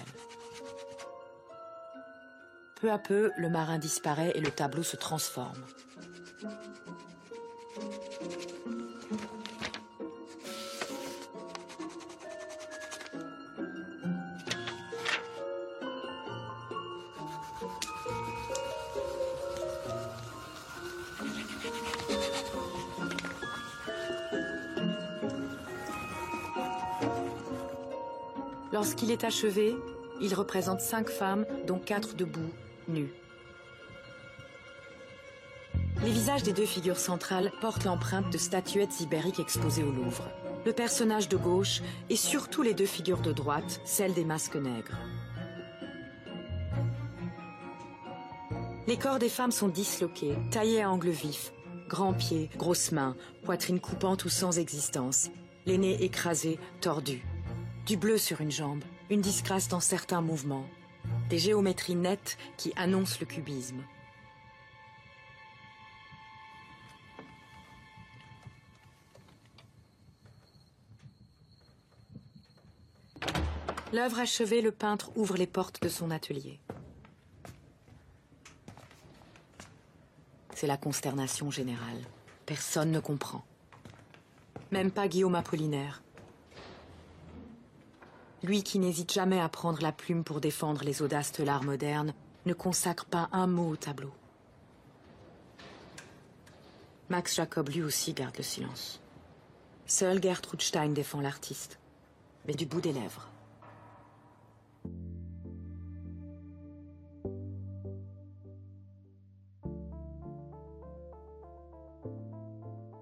Peu 2.79 2.91
à 2.91 2.99
peu, 2.99 3.31
le 3.37 3.49
marin 3.49 3.77
disparaît 3.77 4.31
et 4.35 4.41
le 4.41 4.51
tableau 4.51 4.83
se 4.83 4.95
transforme. 4.95 5.65
Lorsqu'il 28.79 29.11
est 29.11 29.25
achevé, 29.25 29.75
il 30.21 30.33
représente 30.33 30.79
cinq 30.79 31.09
femmes, 31.09 31.45
dont 31.67 31.79
quatre 31.79 32.15
debout, 32.15 32.49
nues. 32.87 33.11
Les 36.01 36.11
visages 36.11 36.43
des 36.43 36.53
deux 36.53 36.65
figures 36.65 36.97
centrales 36.97 37.51
portent 37.59 37.83
l'empreinte 37.83 38.31
de 38.31 38.37
statuettes 38.37 39.01
ibériques 39.01 39.41
exposées 39.41 39.83
au 39.83 39.91
Louvre. 39.91 40.29
Le 40.65 40.71
personnage 40.71 41.27
de 41.27 41.35
gauche 41.35 41.81
et 42.09 42.15
surtout 42.15 42.61
les 42.61 42.73
deux 42.73 42.85
figures 42.85 43.19
de 43.19 43.33
droite, 43.33 43.81
celles 43.83 44.13
des 44.13 44.23
masques 44.23 44.55
nègres. 44.55 44.97
Les 48.87 48.95
corps 48.95 49.19
des 49.19 49.27
femmes 49.27 49.51
sont 49.51 49.67
disloqués, 49.67 50.37
taillés 50.51 50.83
à 50.83 50.89
angle 50.89 51.09
vif, 51.09 51.51
grands 51.89 52.13
pieds, 52.13 52.49
grosses 52.55 52.93
mains, 52.93 53.17
poitrine 53.43 53.81
coupante 53.81 54.23
ou 54.23 54.29
sans 54.29 54.57
existence, 54.57 55.31
les 55.65 55.77
nez 55.77 56.01
écrasés, 56.01 56.59
tordus. 56.79 57.25
Du 57.85 57.97
bleu 57.97 58.17
sur 58.17 58.41
une 58.41 58.51
jambe, 58.51 58.83
une 59.09 59.21
disgrâce 59.21 59.67
dans 59.67 59.79
certains 59.79 60.21
mouvements, 60.21 60.65
des 61.29 61.39
géométries 61.39 61.95
nettes 61.95 62.37
qui 62.57 62.71
annoncent 62.75 63.17
le 63.19 63.25
cubisme. 63.25 63.83
L'œuvre 73.91 74.19
achevée, 74.19 74.61
le 74.61 74.71
peintre 74.71 75.11
ouvre 75.15 75.35
les 75.35 75.47
portes 75.47 75.81
de 75.81 75.89
son 75.89 76.11
atelier. 76.11 76.59
C'est 80.53 80.67
la 80.67 80.77
consternation 80.77 81.49
générale. 81.49 82.01
Personne 82.45 82.91
ne 82.91 82.99
comprend. 82.99 83.43
Même 84.71 84.91
pas 84.91 85.07
Guillaume 85.07 85.33
Apollinaire, 85.33 86.03
lui 88.43 88.63
qui 88.63 88.79
n'hésite 88.79 89.13
jamais 89.13 89.39
à 89.39 89.49
prendre 89.49 89.81
la 89.81 89.91
plume 89.91 90.23
pour 90.23 90.41
défendre 90.41 90.83
les 90.83 91.01
audaces 91.01 91.33
de 91.33 91.43
l'art 91.43 91.63
moderne, 91.63 92.13
ne 92.45 92.53
consacre 92.53 93.05
pas 93.05 93.29
un 93.31 93.47
mot 93.47 93.69
au 93.69 93.75
tableau. 93.75 94.11
Max 97.09 97.35
Jacob 97.35 97.69
lui 97.69 97.81
aussi 97.81 98.13
garde 98.13 98.37
le 98.37 98.43
silence. 98.43 99.01
Seul 99.87 100.21
Gertrude 100.21 100.61
Stein 100.61 100.89
défend 100.89 101.21
l'artiste, 101.21 101.79
mais 102.45 102.53
du 102.53 102.65
bout 102.65 102.81
des 102.81 102.93
lèvres. 102.93 103.27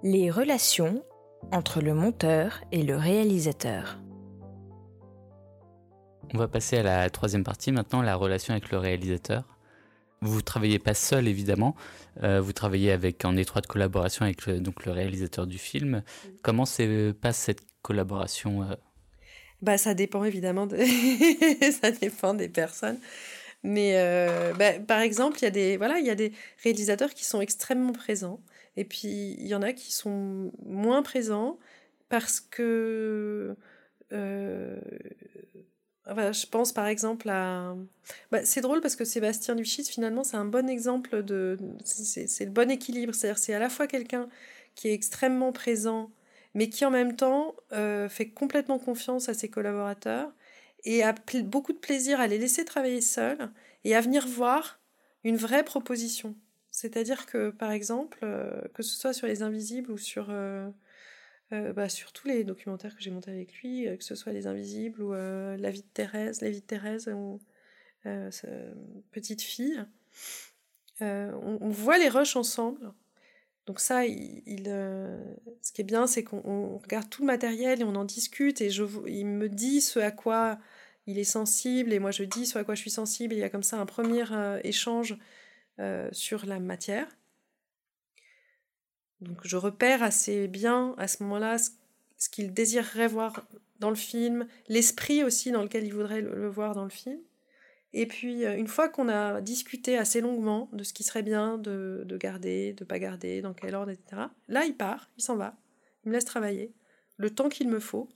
Les 0.04 0.32
relations 0.32 1.04
entre 1.52 1.82
le 1.82 1.93
monteur 1.93 2.62
et 2.71 2.84
le 2.84 2.95
réalisateur. 2.95 3.97
On 6.38 6.41
va 6.41 6.47
passer 6.47 6.78
à 6.78 6.84
la 6.84 7.10
troisième 7.10 7.43
partie 7.43 7.71
maintenant, 7.71 8.04
la 8.04 8.15
relation 8.15 8.52
avec 8.52 8.69
le 8.69 8.78
réalisateur. 8.78 9.43
Vous 10.21 10.43
travaillez 10.43 10.78
pas 10.78 10.93
seul 10.93 11.28
évidemment, 11.28 11.76
euh, 12.21 12.39
vous 12.39 12.54
travaillez 12.54 12.91
avec 12.91 13.26
en 13.26 13.36
étroite 13.36 13.65
collaboration 13.65 14.23
avec 14.23 14.45
le, 14.45 14.60
donc 14.60 14.86
le 14.86 14.91
réalisateur 14.91 15.47
du 15.47 15.58
film. 15.58 16.04
Comment 16.43 16.67
se 16.67 17.12
passe 17.12 17.38
cette 17.38 17.63
collaboration 17.82 18.62
euh? 18.62 18.76
Bah 19.63 19.80
ça 19.80 19.95
dépend 19.95 20.26
évidemment, 20.26 20.67
de... 20.67 20.78
ça 21.82 21.89
dépend 21.89 22.36
des 22.36 22.50
personnes. 22.50 23.00
Mais 23.63 23.93
euh, 23.95 24.54
bah, 24.54 24.73
par 24.73 25.00
exemple, 25.00 25.39
il 25.39 25.45
y 25.45 25.47
a 25.47 25.50
des 25.50 25.78
voilà, 25.78 25.97
il 25.97 26.06
y 26.06 26.12
a 26.12 26.15
des 26.15 26.34
réalisateurs 26.62 27.15
qui 27.15 27.26
sont 27.26 27.41
extrêmement 27.41 27.93
présents, 27.93 28.41
et 28.76 28.86
puis 28.86 29.36
il 29.39 29.47
y 29.47 29.56
en 29.56 29.63
a 29.63 29.73
qui 29.73 29.91
sont 29.91 30.52
moins 30.63 31.02
présents 31.02 31.58
parce 32.10 32.39
que 32.39 33.58
je 36.15 36.46
pense 36.48 36.74
par 36.74 36.88
exemple 36.88 37.30
à. 37.30 37.76
Bah, 38.32 38.43
c'est 38.46 38.62
drôle 38.62 38.82
parce 38.82 38.96
que 38.96 39.06
Sébastien 39.06 39.56
Duchis, 39.56 39.86
finalement, 39.86 40.24
c'est 40.24 40.38
un 40.38 40.46
bon 40.46 40.70
exemple 40.70 41.24
de. 41.24 41.58
C'est 41.84 42.46
le 42.46 42.52
bon 42.52 42.70
équilibre. 42.72 43.13
C'est-à-dire, 43.13 43.38
c'est 43.38 43.54
à 43.54 43.60
la 43.60 43.70
fois 43.70 43.88
quelqu'un 43.88 44.30
qui 44.76 44.89
est 44.89 44.93
extrêmement 44.93 45.52
présent, 45.52 46.12
mais 46.54 46.70
qui 46.70 46.86
en 46.86 46.91
même 46.91 47.15
temps 47.15 47.56
euh, 47.74 48.10
fait 48.10 48.30
complètement 48.30 48.80
confiance 48.80 49.30
à 49.30 49.34
ses 49.34 49.50
collaborateurs 49.50 50.32
et 50.84 51.04
a 51.04 51.13
beaucoup 51.43 51.74
de 51.74 51.78
plaisir 51.80 52.20
à 52.20 52.28
les 52.28 52.38
laisser 52.38 52.63
travailler 52.63 53.02
seuls 53.02 53.50
et 53.84 53.96
à 53.96 54.02
venir 54.02 54.28
voir 54.28 54.80
une 55.24 55.36
vraie 55.38 55.63
proposition. 55.63 56.36
C'est-à-dire 56.72 57.26
que, 57.26 57.50
par 57.50 57.72
exemple, 57.72 58.20
que 58.74 58.84
ce 58.84 58.96
soit 58.96 59.13
sur 59.13 59.28
les 59.28 59.41
invisibles 59.41 59.91
ou 59.91 59.98
sur, 59.98 60.32
bah, 61.51 61.89
sur 61.89 62.12
tous 62.12 62.27
les 62.27 62.43
documentaires 62.43 62.95
que 62.95 63.01
j'ai 63.01 63.12
montés 63.12 63.31
avec 63.31 63.53
lui, 63.62 63.86
que 63.97 64.03
ce 64.03 64.15
soit 64.15 64.33
les 64.33 64.47
invisibles 64.47 65.01
ou 65.01 65.13
la 65.13 65.69
vie 65.71 65.81
de 65.81 65.88
Thérèse, 65.93 66.41
la 66.41 66.49
vie 66.49 66.62
de 66.62 66.65
Thérèse 66.65 67.10
ou 67.13 67.39
petite 69.12 69.41
fille, 69.41 69.86
on, 70.99 71.69
voit 71.69 71.97
les 71.97 72.10
rushs 72.10 72.36
ensemble. 72.36 72.91
Donc 73.67 73.81
ça, 73.81 74.05
il, 74.05 74.63
euh, 74.67 75.21
ce 75.62 75.73
qui 75.73 75.81
est 75.81 75.83
bien, 75.83 76.07
c'est 76.07 76.23
qu'on 76.23 76.77
regarde 76.77 77.10
tout 77.10 77.21
le 77.21 77.27
matériel 77.27 77.81
et 77.81 77.83
on 77.83 77.95
en 77.95 78.05
discute 78.05 78.62
et 78.62 78.69
je, 78.69 78.86
il 79.07 79.25
me 79.25 79.49
dit 79.49 79.81
ce 79.81 79.99
à 79.99 80.10
quoi 80.10 80.57
il 81.05 81.19
est 81.19 81.25
sensible 81.25 81.91
et 81.91 81.99
moi 81.99 82.12
je 82.12 82.23
dis 82.23 82.45
ce 82.45 82.57
à 82.57 82.63
quoi 82.63 82.75
je 82.75 82.81
suis 82.81 82.89
sensible. 82.89 83.33
Il 83.33 83.39
y 83.39 83.43
a 83.43 83.49
comme 83.49 83.63
ça 83.63 83.77
un 83.77 83.86
premier 83.86 84.23
euh, 84.31 84.62
échange 84.63 85.17
euh, 85.79 86.07
sur 86.13 86.45
la 86.45 86.62
matière. 86.62 87.07
Donc 89.21 89.39
je 89.43 89.58
repère 89.58 90.03
assez 90.03 90.47
bien 90.47 90.93
à 90.97 91.08
ce 91.08 91.23
moment-là 91.23 91.58
ce, 91.58 92.30
qu'il 92.30 92.53
désirerait 92.53 93.08
voir 93.08 93.47
dans 93.80 93.89
le 93.89 93.95
film, 93.95 94.47
l'esprit 94.67 95.23
aussi 95.23 95.51
dans 95.51 95.62
lequel 95.62 95.86
il 95.86 95.93
voudrait 95.93 96.21
le 96.21 96.47
voir 96.49 96.73
dans 96.73 96.84
le 96.84 96.89
film. 96.89 97.19
Et 97.93 98.06
puis, 98.06 98.45
euh, 98.45 98.58
une 98.58 98.67
fois 98.67 98.89
qu'on 98.89 99.10
a 99.10 99.41
discuté 99.41 99.97
assez 99.97 100.21
longuement 100.21 100.69
de 100.73 100.84
ce 100.84 100.93
qui 100.93 101.03
serait 101.03 101.23
bien 101.23 101.58
de, 101.58 102.06
garder, 102.19 102.73
de 102.73 102.84
pas 102.84 102.99
garder, 102.99 103.41
dans 103.41 103.53
quel 103.53 103.75
ordre, 103.75 103.91
etc., 103.91 104.23
là, 104.47 104.65
il 104.65 104.75
part, 104.75 105.10
il 105.17 105.23
s'en 105.23 105.36
va, 105.36 105.56
il 106.03 106.10
me 106.10 106.13
laisse 106.13 106.25
travailler 106.25 106.73
le 107.17 107.32
temps 107.34 107.49
qu'il 107.49 107.69
me 107.69 107.80
faut, 107.80 108.10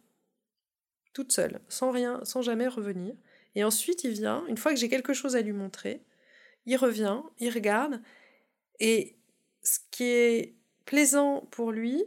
toute 1.13 1.31
seule, 1.31 1.61
sans 1.67 1.91
rien, 1.91 2.19
sans 2.23 2.41
jamais 2.41 2.67
revenir. 2.67 3.15
Et 3.55 3.63
ensuite, 3.63 4.03
il 4.03 4.11
vient, 4.11 4.45
une 4.47 4.57
fois 4.57 4.71
que 4.71 4.79
j'ai 4.79 4.89
quelque 4.89 5.13
chose 5.13 5.35
à 5.35 5.41
lui 5.41 5.53
montrer, 5.53 6.03
il 6.65 6.77
revient, 6.77 7.21
il 7.39 7.49
regarde, 7.49 8.01
et 8.79 9.17
ce 9.63 9.79
qui 9.89 10.03
est 10.03 10.55
plaisant 10.91 11.47
pour 11.51 11.71
lui, 11.71 12.03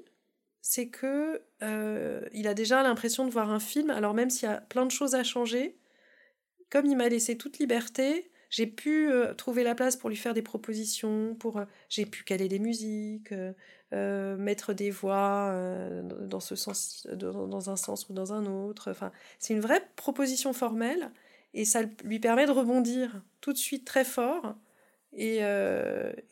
c'est 0.61 0.89
que 0.89 1.41
euh, 1.63 2.21
il 2.35 2.47
a 2.47 2.53
déjà 2.53 2.83
l'impression 2.83 3.25
de 3.25 3.31
voir 3.31 3.51
un 3.51 3.59
film, 3.59 3.89
alors 3.89 4.13
même 4.13 4.29
s'il 4.29 4.47
y 4.47 4.53
a 4.53 4.61
plein 4.61 4.85
de 4.85 4.91
choses 4.91 5.15
à 5.15 5.25
changer, 5.25 5.79
comme 6.69 6.85
il 6.85 6.95
m'a 6.95 7.09
laissé 7.09 7.39
toute 7.39 7.59
liberté, 7.59 8.31
j'ai 8.51 8.67
pu 8.67 9.11
euh, 9.11 9.33
trouver 9.33 9.65
la 9.65 9.75
place 9.75 9.97
pour 9.97 10.11
lui 10.11 10.19
faire 10.19 10.35
des 10.35 10.43
propositions, 10.43 11.35
pour 11.35 11.61
euh, 11.61 11.65
j'ai 11.89 12.05
pu 12.05 12.25
caler 12.25 12.47
des 12.47 12.59
musiques, 12.59 13.33
mettre 13.91 14.75
des 14.75 14.91
voix 14.91 15.57
dans 16.03 16.41
ce 16.41 16.55
sens, 16.55 17.07
dans, 17.11 17.71
un 17.71 17.77
sens 17.77 18.11
ou 18.11 18.13
dans 18.13 18.35
un 18.35 18.45
autre. 18.45 18.91
Enfin, 18.91 19.13
c'est 19.39 19.55
une 19.55 19.61
vraie 19.61 19.89
proposition 19.97 20.53
formelle 20.53 21.11
et 21.55 21.65
ça 21.65 21.81
lui 22.05 22.19
permet 22.19 22.45
de 22.45 22.51
rebondir 22.51 23.23
tout 23.41 23.55
de 23.55 23.59
suite 23.59 23.87
très 23.87 24.05
fort. 24.05 24.57
Et, 25.17 25.39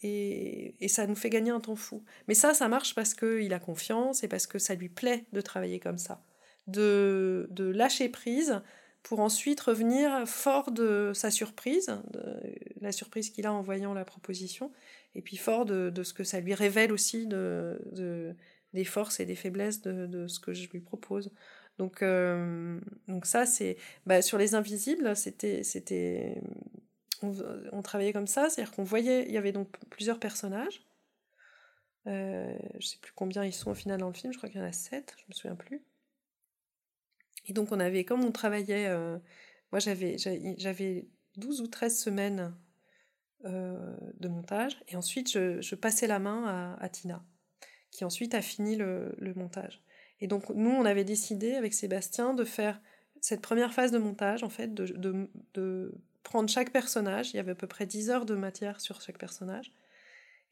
et, 0.03 0.75
et, 0.81 0.89
ça 0.89 1.07
nous 1.07 1.15
fait 1.15 1.31
gagner 1.31 1.51
un 1.51 1.61
temps 1.61 1.77
fou. 1.77 2.03
Mais 2.27 2.35
ça, 2.35 2.53
ça 2.53 2.67
marche 2.67 2.95
parce 2.95 3.15
qu'il 3.15 3.53
a 3.55 3.59
confiance 3.61 4.25
et 4.25 4.29
parce 4.29 4.47
que 4.47 4.59
ça 4.59 4.75
lui 4.75 4.89
plaît 4.89 5.25
de 5.33 5.41
travailler 5.41 5.79
comme 5.79 5.99
ça. 5.99 6.25
De, 6.67 7.47
de 7.51 7.65
lâcher 7.65 8.09
prise, 8.09 8.61
pour 9.03 9.21
ensuite 9.21 9.61
revenir 9.61 10.27
fort 10.27 10.71
de 10.71 11.13
sa 11.15 11.31
surprise, 11.31 11.91
de 12.13 12.41
la 12.81 12.93
surprise 12.93 13.31
qu'il 13.31 13.47
a 13.47 13.53
en 13.53 13.61
voyant 13.61 13.95
la 13.95 14.05
proposition, 14.05 14.73
et 15.15 15.23
puis 15.23 15.37
fort 15.37 15.65
de, 15.65 15.93
ce 16.03 16.13
que 16.13 16.25
ça 16.25 16.41
lui 16.41 16.55
révèle 16.55 16.93
aussi 16.93 17.27
de, 17.27 18.35
des 18.73 18.85
forces 18.85 19.21
et 19.21 19.27
des 19.27 19.35
faiblesses 19.35 19.83
de, 19.83 20.27
ce 20.29 20.39
que 20.39 20.53
je 20.53 20.69
lui 20.71 20.81
propose. 20.81 21.33
Donc, 21.79 22.03
euh, 22.03 22.79
donc 23.09 23.27
ça, 23.27 23.47
c'est... 23.47 23.77
Bah, 24.07 24.23
sur 24.23 24.39
les 24.39 24.55
invisibles, 24.55 25.17
c'était... 25.17 26.41
on, 27.23 27.83
travaillait 27.83 28.13
comme 28.13 28.27
ça, 28.27 28.49
c'est-à-dire 28.51 28.73
qu'on 28.75 28.85
voyait... 28.85 29.25
Il 29.27 29.33
y 29.33 29.39
avait 29.39 29.53
donc 29.53 29.69
plusieurs 29.91 30.19
personnages. 30.19 30.83
Euh, 32.07 32.57
je 32.81 32.87
sais 32.87 32.99
plus 32.99 33.13
combien 33.15 33.45
ils 33.45 33.53
sont 33.53 33.71
au 33.71 33.75
final 33.75 34.01
dans 34.01 34.09
le 34.09 34.15
film, 34.15 34.33
je 34.33 34.39
crois 34.39 34.49
qu'il 34.49 34.61
y 34.61 34.63
en 34.63 34.67
a 34.67 34.73
sept, 34.73 35.15
je 35.19 35.25
me 35.29 35.35
souviens 35.35 35.57
plus. 35.57 35.83
Et 37.47 37.53
donc 37.53 37.71
on 37.73 37.81
avait, 37.81 38.05
comme 38.05 38.25
on 38.25 38.33
travaillait, 38.33 38.89
euh, 38.89 39.19
moi 39.71 39.79
j'avais, 39.79 40.17
j'avais 40.19 41.09
12 41.37 41.61
ou 41.61 41.69
13 41.69 41.99
semaines 41.99 42.55
euh, 43.45 43.97
de 44.19 44.29
montage, 44.29 44.77
et 44.89 44.97
ensuite 44.97 45.31
je, 45.31 45.75
passais 45.75 46.07
la 46.07 46.19
main 46.19 46.77
à, 46.81 46.89
Tina, 46.89 47.25
qui 47.91 48.05
ensuite 48.05 48.35
a 48.35 48.43
fini 48.43 48.77
le, 48.77 49.15
montage. 49.37 49.83
Et 50.21 50.27
donc 50.27 50.49
nous, 50.51 50.71
on 50.71 50.85
avait 50.85 51.05
décidé 51.05 51.55
avec 51.55 51.75
Sébastien 51.75 52.35
de 52.35 52.45
faire 52.45 52.81
cette 53.21 53.41
première 53.41 53.73
phase 53.73 53.93
de 53.93 53.99
montage, 53.99 54.43
en 54.43 54.49
fait, 54.49 54.75
de, 54.75 55.29
de 55.55 55.95
prendre 56.23 56.49
chaque 56.49 56.71
personnage, 56.71 57.31
il 57.31 57.37
y 57.37 57.41
avait 57.41 57.53
à 57.53 57.57
peu 57.57 57.67
près 57.67 57.87
10 57.87 58.11
heures 58.11 58.27
de 58.27 58.35
matière 58.35 58.81
sur 58.81 59.01
chaque 59.01 59.19
personnage, 59.19 59.73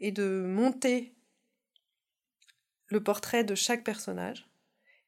et 0.01 0.13
de 0.13 0.45
monter 0.47 1.15
le 2.87 3.03
portrait 3.03 3.45
de 3.45 3.55
chaque 3.55 3.85
personnage, 3.85 4.49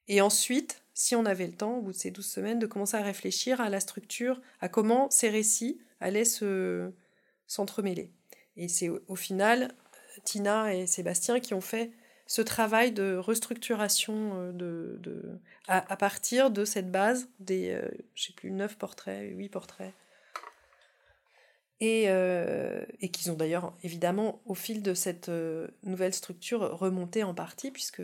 et 0.07 0.21
ensuite 0.21 0.83
si 0.93 1.15
on 1.15 1.25
avait 1.25 1.47
le 1.47 1.53
temps, 1.53 1.77
au 1.77 1.81
bout 1.81 1.91
de 1.91 1.97
ces 1.97 2.11
douze 2.11 2.27
semaines, 2.27 2.59
de 2.59 2.67
commencer 2.67 2.97
à 2.97 3.01
réfléchir 3.01 3.59
à 3.61 3.69
la 3.69 3.79
structure, 3.79 4.39
à 4.61 4.69
comment 4.69 5.09
ces 5.09 5.29
récits 5.29 5.79
allaient 5.99 6.25
se 6.25 6.91
s'entremêler. 7.47 8.11
Et 8.55 8.67
c'est 8.67 8.89
au, 8.89 9.15
final 9.15 9.73
Tina 10.23 10.75
et 10.75 10.87
Sébastien 10.87 11.39
qui 11.39 11.53
ont 11.53 11.61
fait 11.61 11.91
ce 12.27 12.41
travail 12.41 12.91
de 12.91 13.15
restructuration 13.15 14.31
euh, 14.35 14.51
de, 14.53 15.39
à, 15.67 15.97
partir 15.97 16.51
de 16.51 16.63
cette 16.63 16.91
base 16.91 17.27
des, 17.39 17.71
euh, 17.71 17.89
je 18.15 18.25
sais 18.25 18.33
plus, 18.33 18.51
neuf 18.51 18.77
portraits, 18.77 19.29
huit 19.31 19.49
portraits 19.49 19.93
et, 21.83 22.05
euh, 22.07 22.85
et 23.01 23.09
qu'ils 23.09 23.29
ont 23.29 23.35
d'ailleurs 23.35 23.75
évidemment 23.83 24.41
au 24.45 24.53
fil 24.53 24.81
de 24.81 24.93
cette 24.93 25.27
euh, 25.27 25.67
nouvelle 25.83 26.13
structure 26.13 26.61
remonté 26.77 27.23
en 27.23 27.33
partie 27.33 27.71
puisque 27.71 28.01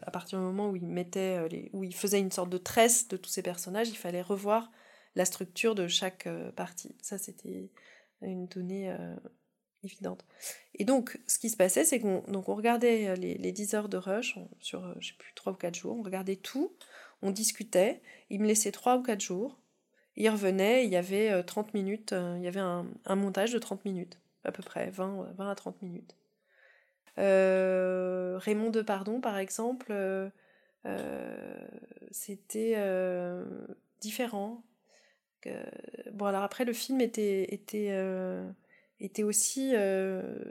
à 0.00 0.10
partir 0.10 0.38
du 0.38 0.44
moment 0.46 0.70
où 0.70 0.76
ils 0.76 0.86
mettaient 0.86 1.36
euh, 1.36 1.68
où 1.74 1.84
ils 1.84 1.94
faisaient 1.94 2.20
une 2.20 2.32
sorte 2.32 2.48
de 2.48 2.56
tresse 2.56 3.06
de 3.08 3.18
tous 3.18 3.28
ces 3.28 3.42
personnages 3.42 3.90
il 3.90 3.98
fallait 3.98 4.22
revoir 4.22 4.72
la 5.14 5.26
structure 5.26 5.74
de 5.74 5.88
chaque 5.88 6.26
partie. 6.56 6.96
Ça 7.02 7.18
c'était 7.18 7.70
une 8.22 8.46
donnée 8.46 8.96
évidente. 9.82 10.24
Et 10.74 10.84
donc 10.84 11.20
ce 11.26 11.38
qui 11.38 11.50
se 11.50 11.56
passait 11.58 11.84
c'est 11.84 12.00
qu'on 12.00 12.22
donc 12.28 12.48
on 12.48 12.54
regardait 12.54 13.14
les, 13.16 13.34
les 13.34 13.52
10 13.52 13.74
heures 13.74 13.88
de 13.90 13.98
rush 13.98 14.38
sur 14.60 14.94
je 15.00 15.08
sais 15.08 15.18
plus 15.18 15.34
3 15.34 15.52
ou 15.52 15.56
4 15.56 15.74
jours 15.74 15.98
on 15.98 16.02
regardait 16.02 16.36
tout 16.36 16.72
on 17.20 17.30
discutait 17.30 18.00
il 18.30 18.40
me 18.40 18.46
laissait 18.46 18.72
3 18.72 18.96
ou 18.96 19.02
4 19.02 19.20
jours 19.20 19.58
il 20.18 20.28
revenait, 20.30 20.84
il 20.84 20.90
y 20.90 20.96
avait 20.96 21.42
30 21.44 21.68
euh, 21.68 21.70
minutes, 21.74 22.12
euh, 22.12 22.34
il 22.38 22.42
y 22.42 22.48
avait 22.48 22.60
un, 22.60 22.84
montage 23.14 23.52
de 23.52 23.58
30 23.58 23.84
minutes, 23.84 24.18
à 24.44 24.50
peu 24.50 24.64
près, 24.64 24.90
20, 24.90 25.28
20 25.36 25.50
à 25.50 25.54
30 25.54 25.80
minutes. 25.80 26.16
Euh, 27.18 28.36
Raymond 28.38 28.70
Depardon, 28.70 29.20
par 29.20 29.38
exemple, 29.38 29.94
c'était 32.10 32.76
différent. 34.00 34.62
bon, 36.12 36.26
alors 36.26 36.42
après, 36.42 36.64
le 36.64 36.72
film 36.72 37.00
était, 37.00 37.54
était, 37.54 37.96
était 38.98 39.22
aussi 39.22 39.72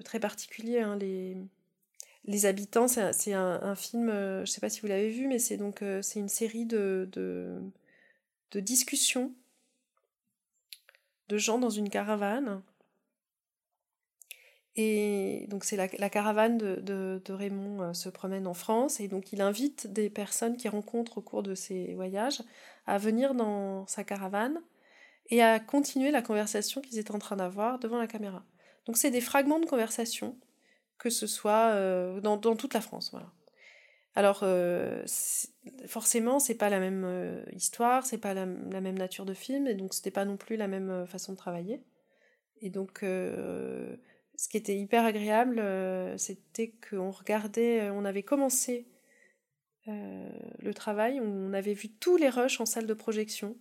très 0.05 0.19
particulier. 0.21 0.79
Hein, 0.79 0.95
les, 0.95 1.35
les 2.23 2.45
habitants, 2.45 2.87
c'est 2.87 3.33
un, 3.33 3.75
film, 3.75 4.09
je 4.11 4.39
ne 4.41 4.45
sais 4.45 4.61
pas 4.61 4.69
si 4.69 4.79
vous 4.79 4.87
l'avez 4.87 5.09
vu, 5.09 5.27
mais 5.27 5.39
c'est 5.39 5.57
donc 5.57 5.83
c'est 6.01 6.19
une 6.19 6.29
série 6.29 6.65
de 6.65 7.09
discussions 8.55 9.33
de 11.29 11.37
gens 11.37 11.59
dans 11.59 11.69
une 11.69 11.89
caravane. 11.89 12.61
Et 14.75 15.47
donc 15.49 15.63
c'est 15.63 15.75
la, 15.75 16.09
caravane 16.09 16.59
de, 16.59 17.21
Raymond 17.29 17.81
euh, 17.81 17.93
se 17.93 18.09
promène 18.09 18.45
en 18.45 18.53
France 18.53 18.99
et 18.99 19.07
donc 19.07 19.33
il 19.33 19.41
invite 19.41 19.91
des 19.91 20.07
personnes 20.11 20.55
qu'il 20.55 20.69
rencontre 20.69 21.17
au 21.17 21.21
cours 21.21 21.41
de 21.41 21.55
ses 21.55 21.95
voyages 21.95 22.43
à 22.85 22.99
venir 22.99 23.33
dans 23.33 23.87
sa 23.87 24.03
caravane 24.03 24.61
et 25.29 25.41
à 25.41 25.59
continuer 25.59 26.11
la 26.11 26.21
conversation 26.21 26.79
qu'ils 26.79 26.99
étaient 26.99 27.11
en 27.11 27.19
train 27.19 27.37
d'avoir 27.37 27.79
devant 27.79 27.97
la 27.97 28.05
caméra. 28.05 28.43
Donc 28.85 28.97
c'est 28.97 29.09
des 29.09 29.19
fragments 29.19 29.59
de 29.59 29.65
conversation, 29.65 30.37
que 30.99 31.09
ce 31.09 31.25
soit 31.25 31.71
euh, 31.71 32.21
dans, 32.21 32.37
toute 32.37 32.75
la 32.75 32.81
France. 32.81 33.09
Voilà. 33.11 33.31
Alors, 34.17 34.39
euh, 34.41 35.05
forcément, 35.85 36.39
c'est 36.39 36.55
pas 36.55 36.71
la 36.71 36.79
même 36.79 37.03
euh, 37.05 37.43
histoire, 37.53 38.03
c'est 38.03 38.17
pas 38.17 38.33
la, 38.33 38.47
même 38.47 38.97
nature 38.97 39.25
de 39.25 39.35
film, 39.35 39.67
et 39.67 39.75
donc 39.75 39.93
c'était 39.93 40.09
pas 40.09 40.25
non 40.25 40.37
plus 40.37 40.55
la 40.55 40.67
même 40.67 40.89
euh, 40.89 41.05
façon 41.05 41.33
de 41.33 41.37
travailler. 41.37 41.83
Et 42.61 42.71
donc, 42.71 43.01
ce 43.03 44.49
qui 44.49 44.57
était 44.57 44.75
hyper 44.75 45.05
agréable, 45.05 45.61
c'était 46.17 46.73
qu'on 46.89 47.11
regardait, 47.11 47.91
on 47.91 48.05
avait 48.05 48.23
commencé 48.23 48.87
le 49.85 50.71
travail, 50.73 51.21
on 51.21 51.53
avait 51.53 51.75
vu 51.75 51.89
tous 51.89 52.17
les 52.17 52.29
rushs 52.29 52.59
en 52.59 52.65
salle 52.65 52.87
de 52.87 52.95
projection. 52.95 53.55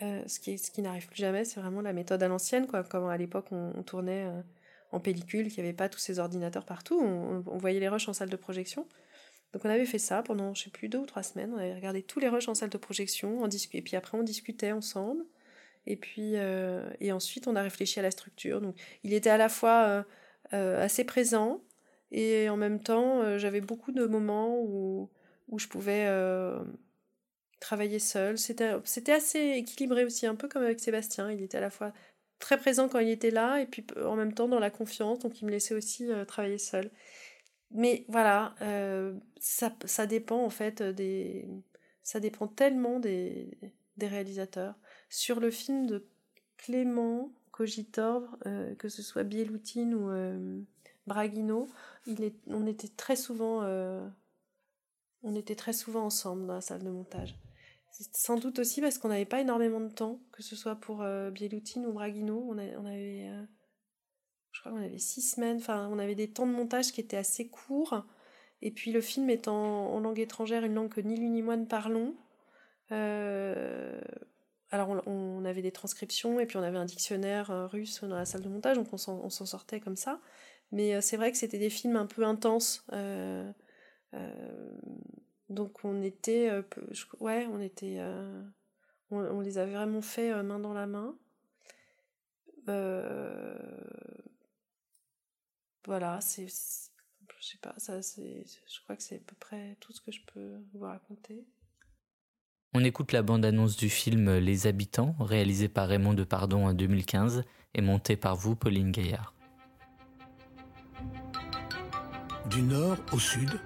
ce 0.00 0.40
qui, 0.40 0.56
ce 0.56 0.70
qui 0.70 0.80
n'arrive 0.80 1.08
plus 1.08 1.20
jamais, 1.20 1.44
c'est 1.44 1.60
vraiment 1.60 1.82
la 1.82 1.92
méthode 1.92 2.22
à 2.22 2.28
l'ancienne, 2.28 2.66
quoi. 2.66 2.84
Comme 2.84 3.06
à 3.08 3.18
l'époque, 3.18 3.52
on, 3.52 3.82
tournait 3.82 4.26
en 4.92 5.00
pellicule, 5.00 5.48
qu'il 5.48 5.62
n'y 5.62 5.68
avait 5.68 5.76
pas 5.76 5.88
tous 5.88 5.98
ces 5.98 6.18
ordinateurs 6.18 6.64
partout. 6.64 7.00
On, 7.00 7.58
voyait 7.58 7.80
les 7.80 7.88
rushs 7.88 8.08
en 8.08 8.12
salle 8.12 8.30
de 8.30 8.36
projection. 8.36 8.86
Donc 9.52 9.64
on 9.64 9.70
avait 9.70 9.86
fait 9.86 9.98
ça 9.98 10.22
pendant, 10.22 10.54
je 10.54 10.64
sais 10.64 10.70
plus, 10.70 10.88
deux 10.88 10.98
ou 10.98 11.06
trois 11.06 11.22
semaines. 11.22 11.52
On 11.54 11.58
avait 11.58 11.74
regardé 11.74 12.02
tous 12.02 12.20
les 12.20 12.28
rushs 12.28 12.48
en 12.48 12.54
salle 12.54 12.70
de 12.70 12.78
projection, 12.78 13.46
et 13.72 13.82
puis 13.82 13.96
après 13.96 14.18
on 14.18 14.22
discutait 14.22 14.72
ensemble. 14.72 15.24
Et 15.86 15.96
puis, 15.96 16.34
et 17.00 17.12
ensuite, 17.12 17.46
on 17.46 17.54
a 17.54 17.62
réfléchi 17.62 18.00
à 18.00 18.02
la 18.02 18.10
structure. 18.10 18.60
Donc, 18.60 18.74
il 19.04 19.14
était 19.14 19.30
à 19.30 19.36
la 19.36 19.48
fois 19.48 20.04
assez 20.50 21.04
présent 21.04 21.62
et 22.10 22.48
en 22.48 22.56
même 22.56 22.82
temps, 22.82 23.38
j'avais 23.38 23.60
beaucoup 23.60 23.92
de 23.92 24.04
moments 24.04 24.60
où, 24.60 25.08
où 25.48 25.58
je 25.58 25.68
pouvais 25.68 26.06
travailler 27.60 27.98
seul. 27.98 28.38
C'était 28.38 29.12
assez 29.12 29.38
équilibré 29.56 30.04
aussi, 30.04 30.26
un 30.26 30.34
peu 30.34 30.48
comme 30.48 30.62
avec 30.62 30.80
Sébastien. 30.80 31.30
Il 31.30 31.42
était 31.42 31.58
à 31.58 31.62
la 31.62 31.70
fois 31.70 31.92
très 32.38 32.58
présent 32.58 32.88
quand 32.88 32.98
il 32.98 33.08
était 33.08 33.30
là 33.30 33.60
et 33.60 33.66
puis 33.66 33.84
en 34.04 34.16
même 34.16 34.32
temps 34.32 34.48
dans 34.48 34.58
la 34.58 34.70
confiance, 34.70 35.18
donc 35.20 35.40
il 35.40 35.46
me 35.46 35.50
laissait 35.50 35.74
aussi 35.74 36.08
travailler 36.28 36.58
seul. 36.58 36.90
Mais 37.70 38.04
voilà, 38.08 38.54
ça, 39.40 39.72
ça 39.84 40.06
dépend 40.06 40.44
en 40.44 40.50
fait 40.50 40.82
des. 40.82 41.48
Ça 42.02 42.20
dépend 42.20 42.46
tellement 42.46 43.00
des, 43.00 43.50
des 43.96 44.06
réalisateurs. 44.06 44.74
Sur 45.08 45.40
le 45.40 45.50
film 45.50 45.86
de 45.86 46.06
Clément 46.56 47.32
Cogitor, 47.50 48.38
que 48.78 48.88
ce 48.88 49.02
soit 49.02 49.24
Bieloutine 49.24 49.94
ou 49.94 50.10
Braguino, 51.08 51.66
il 52.06 52.22
est, 52.22 52.36
on 52.46 52.66
était 52.66 52.88
très 52.88 53.16
souvent 53.16 53.62
on 55.26 55.34
était 55.34 55.56
très 55.56 55.72
souvent 55.72 56.04
ensemble 56.04 56.46
dans 56.46 56.54
la 56.54 56.60
salle 56.60 56.84
de 56.84 56.90
montage. 56.90 57.36
Sans 58.12 58.36
doute 58.36 58.58
aussi 58.58 58.80
parce 58.80 58.98
qu'on 58.98 59.08
n'avait 59.08 59.24
pas 59.24 59.40
énormément 59.40 59.80
de 59.80 59.88
temps, 59.88 60.20
que 60.32 60.42
ce 60.42 60.54
soit 60.54 60.76
pour 60.76 61.02
euh, 61.02 61.30
Bieloutine 61.30 61.86
ou 61.86 61.92
Braguino. 61.92 62.46
On, 62.50 62.58
on 62.58 62.84
avait, 62.86 63.28
euh, 63.30 63.42
je 64.52 64.60
crois 64.60 64.72
qu'on 64.72 64.82
avait 64.82 64.98
six 64.98 65.22
semaines, 65.22 65.56
enfin, 65.56 65.88
on 65.90 65.98
avait 65.98 66.14
des 66.14 66.30
temps 66.30 66.46
de 66.46 66.52
montage 66.52 66.92
qui 66.92 67.00
étaient 67.00 67.16
assez 67.16 67.48
courts. 67.48 68.04
Et 68.60 68.70
puis 68.70 68.92
le 68.92 69.00
film 69.00 69.30
étant 69.30 69.92
en, 69.94 70.00
langue 70.00 70.18
étrangère, 70.18 70.64
une 70.64 70.74
langue 70.74 70.90
que 70.90 71.00
ni 71.00 71.16
lui 71.16 71.30
ni 71.30 71.40
moi 71.42 71.56
ne 71.56 71.64
parlons. 71.64 72.14
Euh, 72.92 74.00
alors 74.70 75.02
on, 75.06 75.44
avait 75.44 75.62
des 75.62 75.72
transcriptions 75.72 76.38
et 76.40 76.46
puis 76.46 76.56
on 76.56 76.62
avait 76.62 76.78
un 76.78 76.84
dictionnaire 76.84 77.70
russe 77.70 78.02
dans 78.02 78.16
la 78.16 78.24
salle 78.24 78.42
de 78.42 78.48
montage, 78.48 78.76
donc 78.76 78.88
on 78.92 78.98
s'en 78.98 79.46
sortait 79.46 79.80
comme 79.80 79.96
ça. 79.96 80.20
Mais 80.72 81.00
c'est 81.00 81.16
vrai 81.16 81.30
que 81.32 81.38
c'était 81.38 81.58
des 81.58 81.70
films 81.70 81.96
un 81.96 82.06
peu 82.06 82.24
intenses. 82.24 82.84
Donc 85.48 85.84
on 85.84 86.02
était, 86.02 86.50
euh, 86.50 86.62
ouais, 87.20 87.46
on 87.46 87.60
était, 87.60 87.96
euh, 87.98 88.42
on, 89.10 89.40
les 89.40 89.58
a 89.58 89.66
vraiment 89.66 90.02
fait 90.02 90.32
euh, 90.32 90.42
main 90.42 90.58
dans 90.58 90.74
la 90.74 90.86
main. 90.86 91.16
voilà, 95.86 96.20
c'est, 96.20 96.48
je 96.48 97.46
sais 97.46 97.58
pas, 97.62 97.74
ça, 97.76 98.02
c'est, 98.02 98.44
je 98.44 98.80
crois 98.82 98.96
que 98.96 99.02
c'est 99.02 99.16
à 99.16 99.24
peu 99.24 99.36
près 99.38 99.76
tout 99.78 99.92
ce 99.92 100.00
que 100.00 100.10
je 100.10 100.20
peux 100.32 100.58
vous 100.72 100.80
raconter. 100.80 101.46
On 102.74 102.82
écoute 102.82 103.12
la 103.12 103.22
bande-annonce 103.22 103.76
du 103.76 103.88
film 103.88 104.36
Les 104.38 104.66
Habitants, 104.66 105.14
réalisé 105.20 105.68
par 105.68 105.86
Raymond 105.86 106.14
Depardon 106.14 106.66
en 106.66 106.74
2015 106.74 107.44
et 107.74 107.80
monté 107.82 108.16
par 108.16 108.34
vous, 108.34 108.56
Pauline 108.56 108.90
Gaillard. 108.90 109.32
Du 112.50 112.62
nord 112.62 112.98
au 113.12 113.18
sud, 113.18 113.60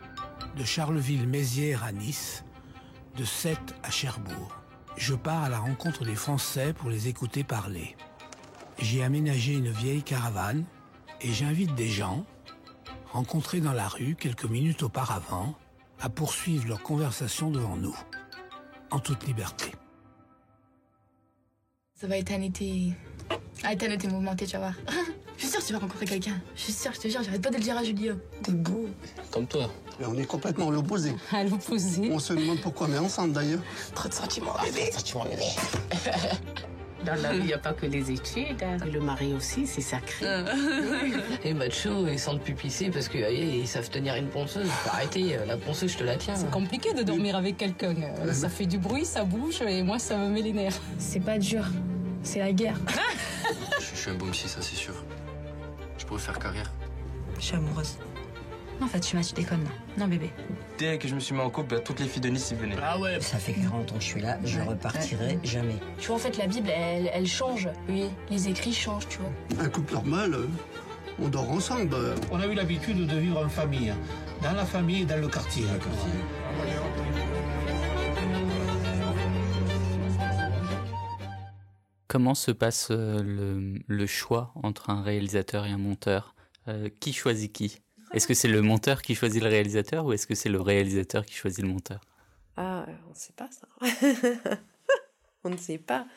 de 0.61 0.65
Charleville-Mézières 0.67 1.85
à 1.85 1.91
Nice, 1.91 2.45
de 3.17 3.25
Sète 3.25 3.75
à 3.83 3.91
Cherbourg. 3.91 4.61
Je 4.99 5.15
pars 5.15 5.45
à 5.45 5.49
la 5.49 5.59
rencontre 5.59 6.05
des 6.05 6.15
Français 6.15 6.75
pour 6.75 6.91
les 6.91 7.09
écouter 7.09 7.45
parler. 7.45 7.97
J'ai 8.79 9.03
aménagé 9.03 9.55
une 9.55 9.71
vieille 9.71 10.03
caravane 10.03 10.67
et 11.23 11.33
j'invite 11.33 11.75
des 11.77 11.89
gens, 11.89 12.27
rencontrés 13.11 13.63
dans 13.63 13.73
la 13.73 13.89
rue 13.89 14.17
quelques 14.17 14.45
minutes 14.45 14.83
auparavant, 14.83 15.55
à 15.99 16.11
poursuivre 16.11 16.69
leur 16.69 16.83
conversation 16.83 17.51
devant 17.51 17.77
nous, 17.77 17.97
en 18.91 18.99
toute 18.99 19.27
liberté. 19.27 19.73
Ça 22.01 22.07
va 22.07 22.17
être 22.17 22.33
un 22.33 22.41
été... 22.41 22.95
un 23.63 23.71
été 23.73 24.09
mouvementé, 24.09 24.47
tu 24.47 24.53
vas 24.53 24.59
voir. 24.61 24.75
Je 25.37 25.43
suis 25.43 25.51
sûre 25.51 25.61
que 25.61 25.67
tu 25.67 25.73
vas 25.75 25.79
rencontrer 25.81 26.07
quelqu'un. 26.07 26.41
Je 26.57 26.63
suis 26.63 26.73
sûre, 26.73 26.93
je 26.95 27.01
te 27.01 27.09
jure, 27.09 27.23
j'arrête 27.23 27.43
pas 27.43 27.51
de 27.51 27.57
le 27.57 27.63
dire 27.63 27.77
à 27.77 27.85
Julio. 27.85 28.15
T'es 28.43 28.53
beau. 28.53 28.89
Comme 29.31 29.47
toi. 29.47 29.71
Mais 29.99 30.07
on 30.07 30.17
est 30.17 30.25
complètement 30.25 30.69
à 30.69 30.73
l'opposé. 30.73 31.13
À 31.33 31.45
l'opposé 31.45 32.11
On 32.11 32.19
se 32.19 32.33
demande 32.33 32.61
pourquoi 32.63 32.89
on 32.89 32.95
est 32.95 32.99
ensemble 32.99 33.35
d'ailleurs. 33.35 33.61
Trop 33.95 34.09
de 34.09 34.15
sentiments, 34.15 34.55
bébé. 34.65 34.89
Trop 34.91 35.03
de 35.03 35.07
sentiments, 35.07 35.25
bébé. 35.25 35.45
Dans 37.05 37.15
la 37.23 37.33
vie, 37.33 37.39
il 37.41 37.47
n'y 37.47 37.53
a 37.55 37.59
pas 37.59 37.73
que 37.73 37.87
les 37.87 38.11
études. 38.11 38.63
Hein. 38.63 38.77
Le 38.93 39.01
mari 39.01 39.33
aussi, 39.33 39.67
c'est 39.67 39.81
sacré. 39.81 40.27
Et 41.45 41.55
macho, 41.55 42.07
ils 42.07 42.19
sentent 42.19 42.43
plus 42.43 42.55
pisser 42.55 42.91
parce 42.91 43.09
qu'ils 43.09 43.67
savent 43.67 43.89
tenir 43.89 44.17
une 44.17 44.29
ponceuse. 44.29 44.69
Faut 44.69 44.91
arrêter, 44.91 45.37
euh, 45.37 45.47
la 45.47 45.57
ponceuse, 45.57 45.93
je 45.93 45.99
te 45.99 46.05
la 46.05 46.17
tiens. 46.17 46.37
C'est 46.37 46.51
compliqué 46.51 46.93
de 46.93 47.03
dormir 47.03 47.37
avec 47.37 47.57
quelqu'un. 47.57 47.95
Ça 48.33 48.49
fait 48.49 48.67
du 48.67 48.79
bruit, 48.79 49.07
ça 49.07 49.25
bouge, 49.25 49.63
et 49.63 49.83
moi, 49.83 49.99
ça 49.99 50.19
me 50.19 50.29
met 50.29 50.43
les 50.43 50.53
nerfs. 50.53 50.79
C'est 50.99 51.21
pas 51.21 51.39
dur, 51.39 51.65
c'est 52.23 52.39
la 52.41 52.53
guerre. 52.53 52.77
je 53.81 53.97
suis 53.97 54.11
un 54.11 54.15
bon 54.15 54.31
psy, 54.31 54.49
ça 54.49 54.63
c'est 54.63 54.77
sûr 54.77 54.95
faire 56.19 56.39
carrière. 56.39 56.71
Je 57.39 57.45
suis 57.45 57.57
amoureuse. 57.57 57.99
En 58.81 58.87
fait, 58.87 59.01
tu 59.01 59.15
m'as, 59.15 59.23
tu 59.23 59.35
déconnes 59.35 59.67
Non, 59.99 60.09
bébé. 60.09 60.31
Dès 60.79 60.97
que 60.97 61.07
je 61.07 61.15
me 61.15 61.21
suis 61.21 61.35
mis 61.35 61.41
en 61.41 61.51
couple, 61.51 61.75
bah, 61.75 61.81
toutes 61.81 62.01
les 62.01 62.07
filles 62.07 62.23
de 62.23 62.31
Nice 62.31 62.51
y 62.51 62.55
venaient. 62.55 62.77
Ah 62.83 62.99
ouais 62.99 63.21
Ça 63.21 63.37
fait 63.37 63.53
40 63.53 63.93
ans 63.93 63.95
que 63.97 64.01
je 64.01 64.07
suis 64.07 64.21
là, 64.21 64.39
je 64.43 64.61
repartirai 64.61 65.39
jamais. 65.45 65.77
Tu 65.99 66.07
vois, 66.07 66.17
en 66.17 66.19
fait, 66.19 66.39
la 66.39 66.47
Bible, 66.47 66.71
elle, 66.71 67.11
elle 67.13 67.27
change. 67.27 67.69
Oui, 67.89 68.07
les 68.31 68.49
écrits 68.49 68.73
changent, 68.73 69.09
tu 69.09 69.19
vois. 69.19 69.65
Un 69.65 69.69
couple 69.69 69.93
normal, 69.93 70.33
euh, 70.33 70.47
on 71.21 71.29
dort 71.29 71.51
ensemble. 71.51 71.95
On 72.31 72.41
a 72.41 72.47
eu 72.47 72.55
l'habitude 72.55 73.07
de 73.07 73.17
vivre 73.19 73.45
en 73.45 73.49
famille. 73.51 73.93
Dans 74.43 74.53
la 74.53 74.65
famille 74.65 75.03
et 75.03 75.05
dans 75.05 75.21
le 75.21 75.29
quartier. 75.29 75.65
Comment 82.11 82.35
se 82.35 82.51
passe 82.51 82.89
euh, 82.91 83.23
le, 83.87 84.07
choix 84.07 84.51
entre 84.57 84.91
un 84.91 85.01
réalisateur 85.01 85.65
et 85.65 85.71
un 85.71 85.79
monteur? 85.79 86.35
Euh, 86.67 86.89
Qui 86.99 87.13
choisit 87.13 87.53
qui? 87.53 87.79
Est-ce 88.13 88.27
que 88.27 88.35
c'est 88.35 88.49
le 88.49 88.63
monteur 88.63 89.03
qui 89.03 89.15
choisit 89.15 89.41
le 89.41 89.49
réalisateur 89.49 90.05
ou 90.05 90.13
est-ce 90.13 90.27
que 90.27 90.35
c'est 90.35 90.49
le 90.49 90.61
réalisateur 90.61 91.25
qui 91.25 91.35
choisit 91.35 91.63
le 91.63 91.71
monteur? 91.71 92.01
Ah, 92.57 92.85
on 93.07 93.11
ne 93.11 93.15
sait 93.15 93.33
pas 93.35 93.49
ça. 93.53 93.69
on 95.45 95.51
ne 95.51 95.57
sait 95.57 95.79
pas 95.79 96.09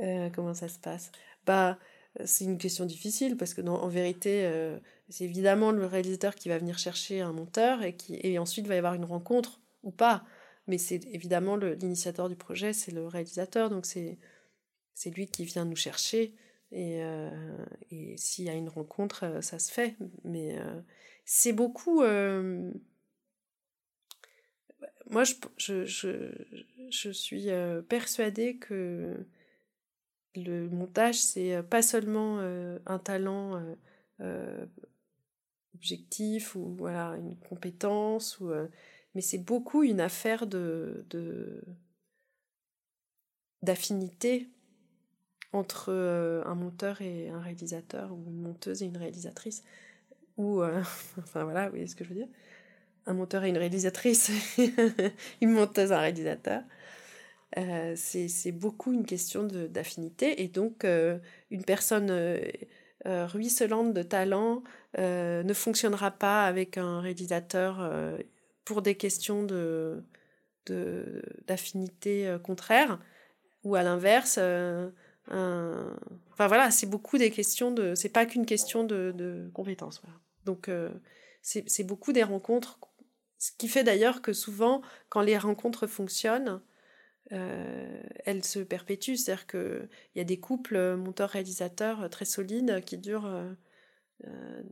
euh, 0.00 0.30
comment 0.32 0.54
ça 0.54 0.68
se 0.68 0.78
passe. 0.78 1.10
Bah, 1.44 1.76
c'est 2.24 2.44
une 2.44 2.58
question 2.58 2.84
difficile 2.84 3.36
parce 3.36 3.52
que 3.52 3.62
en 3.62 3.88
vérité, 3.88 4.48
c'est 5.08 5.24
évidemment 5.24 5.72
le 5.72 5.86
réalisateur 5.86 6.36
qui 6.36 6.48
va 6.48 6.58
venir 6.58 6.78
chercher 6.78 7.20
un 7.20 7.32
monteur 7.32 7.82
et 7.82 7.96
qui 7.96 8.20
et 8.22 8.38
ensuite 8.38 8.68
va 8.68 8.76
y 8.76 8.78
avoir 8.78 8.94
une 8.94 9.04
rencontre 9.04 9.58
ou 9.82 9.90
pas. 9.90 10.22
Mais 10.68 10.78
c'est 10.78 11.04
évidemment 11.06 11.56
l'initiateur 11.56 12.28
du 12.28 12.36
projet, 12.36 12.72
c'est 12.72 12.92
le 12.92 13.08
réalisateur, 13.08 13.70
donc 13.70 13.86
c'est 13.86 14.18
c'est 14.94 15.10
lui 15.10 15.26
qui 15.26 15.44
vient 15.44 15.64
nous 15.64 15.76
chercher. 15.76 16.34
Et, 16.72 17.02
euh, 17.04 17.30
et 17.90 18.16
s'il 18.16 18.46
y 18.46 18.48
a 18.48 18.54
une 18.54 18.68
rencontre, 18.68 19.24
euh, 19.24 19.40
ça 19.40 19.58
se 19.58 19.70
fait. 19.72 19.96
Mais 20.24 20.58
euh, 20.58 20.80
c'est 21.24 21.52
beaucoup. 21.52 22.02
moi, 25.10 25.24
je, 25.24 25.34
je, 25.56 25.84
je, 25.84 26.32
je 26.90 27.10
suis 27.10 27.48
persuadée 27.88 28.56
que 28.56 29.26
le 30.34 30.68
montage, 30.68 31.20
c'est 31.20 31.62
pas 31.62 31.82
seulement 31.82 32.40
un 32.40 32.98
talent 32.98 33.62
objectif 35.74 36.56
ou 36.56 36.74
voilà, 36.76 37.16
une 37.16 37.36
compétence, 37.36 38.40
ou, 38.40 38.50
mais 39.14 39.20
c'est 39.20 39.38
beaucoup 39.38 39.82
une 39.82 40.00
affaire 40.00 40.46
de 40.46 41.04
d'affinité 43.62 44.53
entre 45.54 45.86
euh, 45.90 46.42
un 46.46 46.56
monteur 46.56 47.00
et 47.00 47.30
un 47.30 47.40
réalisateur, 47.40 48.12
ou 48.12 48.24
une 48.26 48.42
monteuse 48.42 48.82
et 48.82 48.86
une 48.86 48.96
réalisatrice, 48.96 49.62
ou, 50.36 50.60
euh, 50.62 50.82
enfin 51.18 51.44
voilà, 51.44 51.66
vous 51.66 51.70
voyez 51.70 51.86
ce 51.86 51.94
que 51.94 52.02
je 52.04 52.08
veux 52.10 52.16
dire 52.16 52.28
Un 53.06 53.14
monteur 53.14 53.44
et 53.44 53.50
une 53.50 53.56
réalisatrice, 53.56 54.32
une 55.40 55.50
monteuse, 55.50 55.92
un 55.92 56.00
réalisateur. 56.00 56.62
Euh, 57.56 57.94
c'est 57.96 58.50
beaucoup 58.50 58.92
une 58.92 59.06
question 59.06 59.44
d'affinité, 59.44 60.42
et 60.42 60.48
donc 60.48 60.84
une 60.84 61.64
personne 61.64 62.12
ruisselante 63.04 63.94
de 63.94 64.02
talent 64.02 64.64
ne 64.98 65.52
fonctionnera 65.52 66.10
pas 66.10 66.46
avec 66.46 66.78
un 66.78 67.00
réalisateur 67.00 67.88
pour 68.64 68.82
des 68.82 68.96
questions 68.96 69.46
d'affinité 71.46 72.26
de, 72.26 72.38
contraire, 72.38 72.98
ou 73.62 73.76
à 73.76 73.84
l'inverse 73.84 74.40
Enfin 75.28 76.46
voilà, 76.48 76.70
c'est 76.70 76.86
beaucoup 76.86 77.18
des 77.18 77.30
questions 77.30 77.70
de. 77.70 77.94
C'est 77.94 78.08
pas 78.08 78.26
qu'une 78.26 78.46
question 78.46 78.84
de, 78.84 79.12
de 79.14 79.50
compétences. 79.54 80.00
Voilà. 80.02 80.18
Donc 80.44 80.68
euh, 80.68 80.90
c'est 81.42 81.84
beaucoup 81.84 82.12
des 82.12 82.22
rencontres. 82.22 82.78
Ce 83.38 83.50
qui 83.52 83.68
fait 83.68 83.84
d'ailleurs 83.84 84.22
que 84.22 84.32
souvent, 84.32 84.82
quand 85.08 85.20
les 85.20 85.36
rencontres 85.36 85.86
fonctionnent, 85.86 86.62
euh, 87.32 88.02
elles 88.24 88.44
se 88.44 88.60
perpétuent. 88.60 89.16
C'est-à-dire 89.16 89.46
y 90.14 90.20
a 90.20 90.24
des 90.24 90.40
couples 90.40 90.96
monteurs-réalisateurs 90.96 92.08
très 92.10 92.24
solides 92.24 92.82
qui 92.84 92.98
durent 92.98 93.26
euh, 94.26 94.62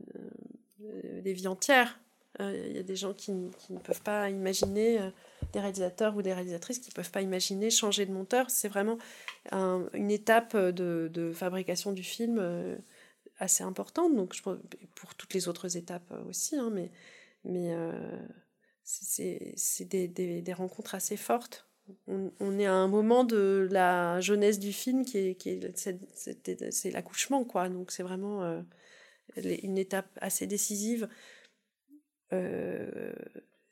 des 0.79 1.33
vies 1.33 1.47
entières. 1.47 1.99
Il 2.39 2.75
y 2.75 2.79
a 2.79 2.83
des 2.83 2.95
gens 2.95 3.13
qui, 3.13 3.31
ne 3.31 3.79
peuvent 3.83 4.01
pas 4.01 4.29
imaginer 4.29 4.99
des 5.53 5.59
réalisateurs 5.59 6.15
ou 6.15 6.21
des 6.21 6.33
réalisatrices 6.33 6.79
qui 6.79 6.89
ne 6.89 6.95
peuvent 6.95 7.11
pas 7.11 7.21
imaginer 7.21 7.69
changer 7.69 8.05
de 8.05 8.11
monteur. 8.11 8.49
C'est 8.49 8.69
vraiment 8.69 8.97
une 9.51 10.09
étape 10.09 10.57
de, 10.57 11.31
fabrication 11.33 11.91
du 11.91 12.03
film 12.03 12.39
euh, 12.39 12.75
assez 13.37 13.63
importante, 13.63 14.15
donc 14.15 14.33
je, 14.33 14.41
pour 14.41 15.15
toutes 15.15 15.33
les 15.33 15.47
autres 15.47 15.77
étapes 15.77 16.11
aussi, 16.27 16.55
hein, 16.55 16.71
mais, 16.73 16.91
mais 17.45 17.75
c'est 18.83 19.85
des, 19.85 20.53
rencontres 20.53 20.95
assez 20.95 21.17
fortes. 21.17 21.67
On, 22.07 22.59
est 22.59 22.65
à 22.65 22.73
un 22.73 22.87
moment 22.87 23.25
de 23.25 23.67
la 23.69 24.21
jeunesse 24.21 24.57
du 24.57 24.71
film 24.71 25.03
qui 25.03 25.17
est, 25.17 25.35
qui 25.35 25.49
est 25.49 25.77
c'est 26.71 26.91
l'accouchement 26.91 27.43
quoi 27.43 27.67
donc 27.67 27.91
c'est 27.91 28.03
vraiment 28.03 28.63
une 29.35 29.77
étape 29.77 30.07
assez 30.21 30.47
décisive 30.47 31.03
euh, 31.03 31.07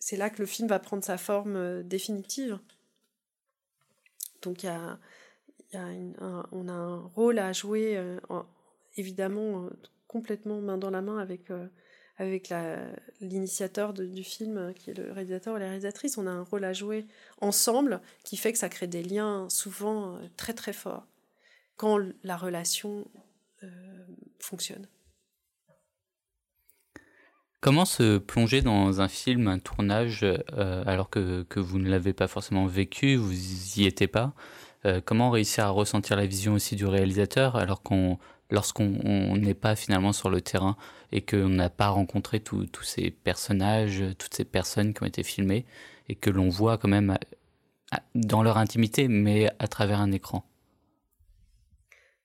c'est 0.01 0.17
là 0.17 0.29
que 0.29 0.39
le 0.39 0.45
film 0.45 0.67
va 0.67 0.79
prendre 0.79 1.03
sa 1.03 1.17
forme 1.17 1.55
euh, 1.55 1.83
définitive. 1.83 2.59
Donc 4.41 4.65
on 5.73 6.67
a 6.67 6.73
un 6.73 6.99
rôle 7.15 7.39
à 7.39 7.53
jouer, 7.53 7.95
euh, 7.95 8.19
évidemment, 8.97 9.69
complètement 10.07 10.59
main 10.59 10.77
dans 10.77 10.89
la 10.89 11.01
main 11.01 11.19
avec 12.17 12.51
l'initiateur 13.21 13.93
du 13.93 14.23
film, 14.23 14.73
qui 14.73 14.89
est 14.89 14.95
le 14.95 15.11
réalisateur 15.11 15.55
ou 15.55 15.57
la 15.57 15.67
réalisatrice. 15.67 16.17
On 16.17 16.25
a 16.25 16.31
un 16.31 16.41
rôle 16.41 16.65
à 16.65 16.73
jouer 16.73 17.05
ensemble 17.39 18.01
qui 18.23 18.35
fait 18.35 18.51
que 18.51 18.57
ça 18.57 18.67
crée 18.67 18.87
des 18.87 19.03
liens 19.03 19.47
souvent 19.49 20.19
très 20.37 20.53
très 20.53 20.73
forts 20.73 21.05
quand 21.77 21.99
la 22.23 22.35
relation 22.35 23.07
fonctionne. 24.39 24.87
Comment 27.61 27.85
se 27.85 28.17
plonger 28.17 28.63
dans 28.63 29.01
un 29.01 29.07
film, 29.07 29.47
un 29.47 29.59
tournage, 29.59 30.23
euh, 30.23 30.83
alors 30.87 31.11
que, 31.11 31.43
que, 31.43 31.59
vous 31.59 31.77
ne 31.77 31.89
l'avez 31.89 32.11
pas 32.11 32.27
forcément 32.27 32.65
vécu, 32.65 33.15
vous 33.15 33.33
y 33.79 33.85
étiez 33.85 34.07
pas 34.07 34.33
euh, 34.85 34.99
Comment 35.05 35.29
réussir 35.29 35.65
à 35.65 35.69
ressentir 35.69 36.17
la 36.17 36.25
vision 36.25 36.53
aussi 36.53 36.75
du 36.75 36.87
réalisateur, 36.87 37.55
alors 37.55 37.83
qu'on, 37.83 38.17
lorsqu'on 38.49 39.37
n'est 39.37 39.53
pas 39.53 39.75
finalement 39.75 40.11
sur 40.11 40.31
le 40.31 40.41
terrain 40.41 40.75
et 41.11 41.21
qu'on 41.21 41.49
n'a 41.49 41.69
pas 41.69 41.89
rencontré 41.89 42.39
tous 42.39 42.67
ces 42.81 43.11
personnages, 43.11 44.03
toutes 44.17 44.33
ces 44.33 44.45
personnes 44.45 44.95
qui 44.95 45.03
ont 45.03 45.07
été 45.07 45.21
filmées, 45.21 45.67
et 46.09 46.15
que 46.15 46.31
l'on 46.31 46.49
voit 46.49 46.79
quand 46.79 46.89
même 46.89 47.15
dans 48.15 48.41
leur 48.41 48.57
intimité, 48.57 49.07
mais 49.07 49.51
à 49.59 49.67
travers 49.67 50.01
un 50.01 50.11
écran? 50.11 50.50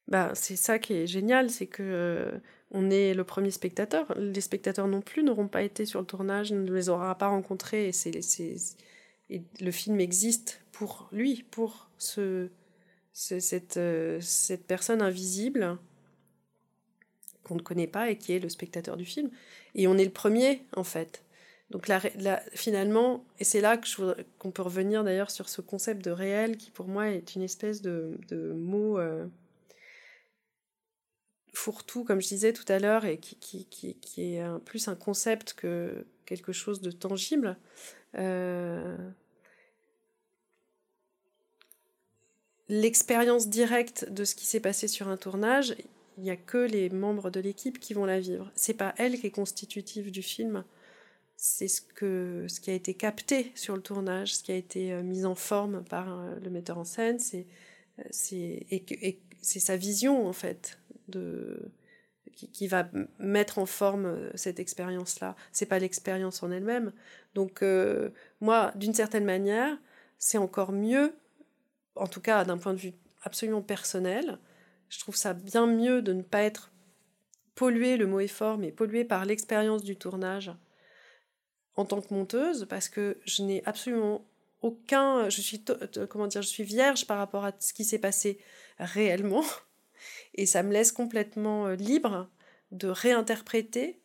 Bah, 0.08 0.30
c'est 0.34 0.56
ça 0.56 0.78
qui 0.78 0.94
est 0.94 1.06
génial, 1.06 1.50
c'est 1.50 1.66
que 1.66 1.82
euh, 1.82 2.38
on 2.70 2.90
est 2.90 3.14
le 3.14 3.24
premier 3.24 3.50
spectateur. 3.50 4.14
Les 4.16 4.40
spectateurs 4.40 4.86
non 4.86 5.00
plus 5.00 5.22
n'auront 5.22 5.48
pas 5.48 5.62
été 5.62 5.84
sur 5.84 6.00
le 6.00 6.06
tournage, 6.06 6.52
ne 6.52 6.72
les 6.72 6.88
aura 6.88 7.16
pas 7.18 7.28
rencontrés. 7.28 7.88
Et, 7.88 7.92
c'est, 7.92 8.20
et 9.30 9.42
le 9.60 9.70
film 9.70 10.00
existe 10.00 10.60
pour 10.70 11.08
lui, 11.10 11.44
pour 11.50 11.90
ce, 11.98 12.48
cette, 13.12 13.78
euh, 13.78 14.20
cette 14.20 14.66
personne 14.66 15.02
invisible 15.02 15.78
qu'on 17.42 17.56
ne 17.56 17.62
connaît 17.62 17.86
pas 17.88 18.10
et 18.10 18.16
qui 18.16 18.32
est 18.32 18.38
le 18.40 18.48
spectateur 18.48 18.96
du 18.96 19.04
film. 19.04 19.30
Et 19.74 19.88
on 19.88 19.98
est 19.98 20.04
le 20.04 20.10
premier, 20.10 20.62
en 20.76 20.84
fait. 20.84 21.24
Donc 21.70 21.90
finalement, 22.54 23.24
et 23.40 23.44
c'est 23.44 23.60
là 23.60 23.76
qu'on 24.38 24.52
peut 24.52 24.62
revenir 24.62 25.02
d'ailleurs 25.02 25.32
sur 25.32 25.48
ce 25.48 25.60
concept 25.60 26.04
de 26.04 26.12
réel 26.12 26.56
qui 26.56 26.70
pour 26.70 26.86
moi 26.86 27.08
est 27.08 27.34
une 27.34 27.42
espèce 27.42 27.82
de, 27.82 28.16
de 28.28 28.52
mot... 28.52 29.00
Euh, 29.00 29.26
fourre-tout, 31.56 32.04
comme 32.04 32.20
je 32.20 32.28
disais 32.28 32.52
tout 32.52 32.70
à 32.70 32.78
l'heure, 32.78 33.04
et 33.06 33.18
qui, 33.18 33.66
est 34.18 34.42
plus 34.64 34.88
un 34.88 34.94
concept 34.94 35.54
que 35.54 36.06
quelque 36.26 36.52
chose 36.52 36.80
de 36.80 36.90
tangible. 36.90 37.56
Euh, 38.16 38.96
l'expérience 42.68 43.48
directe 43.48 44.10
de 44.10 44.24
ce 44.24 44.34
qui 44.34 44.44
s'est 44.44 44.60
passé 44.60 44.86
sur 44.86 45.08
un 45.08 45.16
tournage, 45.16 45.74
il 46.18 46.24
n'y 46.24 46.30
a 46.30 46.36
que 46.36 46.58
les 46.58 46.90
membres 46.90 47.30
de 47.30 47.40
l'équipe 47.40 47.78
qui 47.78 47.94
vont 47.94 48.04
la 48.04 48.20
vivre. 48.20 48.50
C'est 48.54 48.74
pas 48.74 48.94
elle 48.98 49.18
qui 49.18 49.26
est 49.26 49.30
constitutive 49.30 50.10
du 50.10 50.22
film. 50.22 50.64
C'est 51.36 51.68
ce, 51.68 51.80
que, 51.82 52.46
ce 52.48 52.60
qui 52.60 52.70
a 52.70 52.74
été 52.74 52.94
capté 52.94 53.52
sur 53.54 53.76
le 53.76 53.82
tournage, 53.82 54.34
ce 54.34 54.42
qui 54.42 54.52
a 54.52 54.56
été 54.56 54.92
euh, 54.92 55.02
mis 55.02 55.24
en 55.24 55.34
forme 55.34 55.84
par 55.84 56.18
euh, 56.18 56.34
le 56.42 56.50
metteur 56.50 56.78
en 56.78 56.84
scène, 56.84 57.18
c'est 57.18 57.46
sa 59.42 59.76
vision 59.76 60.26
en 60.26 60.32
fait 60.32 60.78
de, 61.08 61.70
qui, 62.34 62.66
va 62.68 62.88
mettre 63.18 63.58
en 63.58 63.66
forme 63.66 64.06
euh, 64.06 64.30
cette 64.34 64.60
expérience-là. 64.60 65.36
C'est 65.52 65.66
pas 65.66 65.78
l'expérience 65.78 66.42
en 66.42 66.50
elle-même. 66.50 66.92
Donc 67.34 67.62
euh, 67.62 68.10
moi, 68.40 68.72
d'une 68.76 68.94
certaine 68.94 69.24
manière, 69.24 69.76
c'est 70.18 70.38
encore 70.38 70.72
mieux, 70.72 71.14
en 71.94 72.06
tout 72.06 72.20
cas 72.20 72.44
d'un 72.44 72.58
point 72.58 72.74
de 72.74 72.78
vue 72.78 72.94
absolument 73.22 73.62
personnel, 73.62 74.38
je 74.88 75.00
trouve 75.00 75.16
ça 75.16 75.34
bien 75.34 75.66
mieux 75.66 76.02
de 76.02 76.12
ne 76.12 76.22
pas 76.22 76.42
être 76.42 76.70
pollué, 77.54 77.96
le 77.96 78.06
mot 78.06 78.20
est 78.20 78.28
fort, 78.28 78.58
mais 78.58 78.70
pollué 78.70 79.04
par 79.04 79.24
l'expérience 79.24 79.82
du 79.82 79.96
tournage 79.96 80.52
en 81.74 81.84
tant 81.84 82.00
que 82.00 82.14
monteuse, 82.14 82.66
parce 82.68 82.88
que 82.88 83.18
je 83.24 83.42
n'ai 83.42 83.62
absolument 83.66 84.24
aucun, 84.62 85.28
je 85.28 85.40
suis, 85.40 85.64
comment 86.08 86.26
dire, 86.26 86.42
je 86.42 86.48
suis 86.48 86.64
vierge 86.64 87.06
par 87.06 87.18
rapport 87.18 87.44
à 87.44 87.52
ce 87.58 87.72
qui 87.74 87.84
s'est 87.84 87.98
passé 87.98 88.38
réellement. 88.78 89.44
Et 90.34 90.46
ça 90.46 90.62
me 90.62 90.72
laisse 90.72 90.92
complètement 90.92 91.66
euh, 91.66 91.74
libre 91.74 92.28
de 92.72 92.88
réinterpréter 92.88 94.00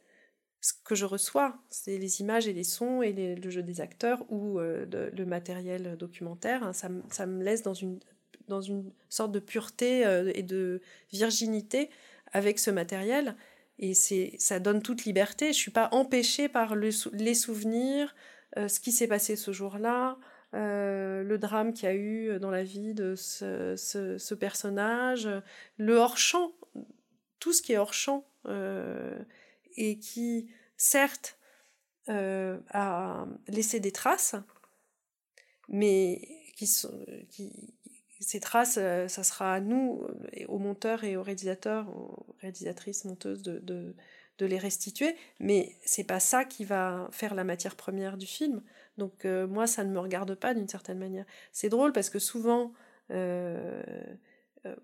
ce 0.61 0.73
que 0.85 0.93
je 0.93 1.05
reçois, 1.05 1.57
c'est 1.71 1.97
les 1.97 2.21
images 2.21 2.47
et 2.47 2.53
les 2.53 2.63
sons 2.63 3.01
et 3.01 3.13
le 3.13 3.49
jeu 3.49 3.63
des 3.63 3.81
acteurs 3.81 4.23
ou 4.29 4.59
euh, 4.59 4.85
le 5.11 5.25
matériel 5.25 5.97
documentaire. 5.97 6.63
Hein. 6.63 6.73
ça, 6.73 7.25
me 7.25 7.43
laisse 7.43 7.63
dans 7.63 7.73
une, 7.73 7.99
dans 8.47 8.61
une 8.61 8.91
sorte 9.09 9.31
de 9.31 9.39
pureté 9.39 10.05
euh, 10.05 10.31
et 10.35 10.43
de 10.43 10.81
virginité 11.11 11.89
avec 12.31 12.59
ce 12.59 12.69
matériel. 12.69 13.35
Et 13.79 13.95
ça 13.95 14.59
donne 14.59 14.83
toute 14.83 15.05
liberté. 15.05 15.47
Je 15.47 15.57
suis 15.57 15.71
pas 15.71 15.89
empêchée 15.91 16.47
par 16.47 16.75
les 16.75 17.33
souvenirs, 17.33 18.13
ce 18.55 18.79
qui 18.79 18.91
s'est 18.91 19.07
passé 19.07 19.35
ce 19.35 19.51
jour-là, 19.51 20.19
euh, 20.53 21.23
le 21.23 21.37
drame 21.37 21.73
qu'il 21.73 21.85
y 21.85 21.91
a 21.91 21.95
eu 21.95 22.39
dans 22.39 22.51
la 22.51 22.63
vie 22.63 22.93
de 22.93 23.15
ce, 23.15 24.33
personnage, 24.33 25.29
le 25.77 25.95
hors-champ, 25.95 26.51
tout 27.39 27.53
ce 27.53 27.61
qui 27.61 27.73
est 27.73 27.77
hors-champ, 27.77 28.25
euh, 28.47 29.17
et 29.77 29.97
qui, 29.99 30.51
certes, 30.77 31.37
euh, 32.09 32.59
a 32.69 33.25
laissé 33.47 33.79
des 33.79 33.91
traces, 33.91 34.35
mais 35.69 36.21
qui, 36.55 36.69
qui 37.29 37.73
ces 38.19 38.39
traces, 38.39 38.73
ça 38.73 39.23
sera 39.23 39.55
à 39.55 39.59
nous, 39.59 40.05
aux 40.47 40.59
monteurs 40.59 41.03
et 41.03 41.17
aux 41.17 41.23
réalisateurs, 41.23 41.89
aux 41.89 42.35
réalisatrices, 42.39 43.05
monteuses, 43.05 43.41
de, 43.41 43.57
de, 43.59 43.95
de 44.37 44.45
les 44.45 44.57
restituer, 44.57 45.15
mais 45.39 45.75
c'est 45.85 46.03
pas 46.03 46.19
ça 46.19 46.45
qui 46.45 46.65
va 46.65 47.07
faire 47.11 47.35
la 47.35 47.43
matière 47.43 47.75
première 47.75 48.17
du 48.17 48.25
film. 48.25 48.61
Donc 48.97 49.25
euh, 49.25 49.47
moi, 49.47 49.67
ça 49.67 49.83
ne 49.83 49.91
me 49.91 49.99
regarde 49.99 50.35
pas 50.35 50.53
d'une 50.53 50.67
certaine 50.67 50.99
manière. 50.99 51.25
C'est 51.51 51.69
drôle 51.69 51.93
parce 51.93 52.09
que 52.09 52.19
souvent, 52.19 52.73
euh, 53.11 53.81
euh, 54.65 54.75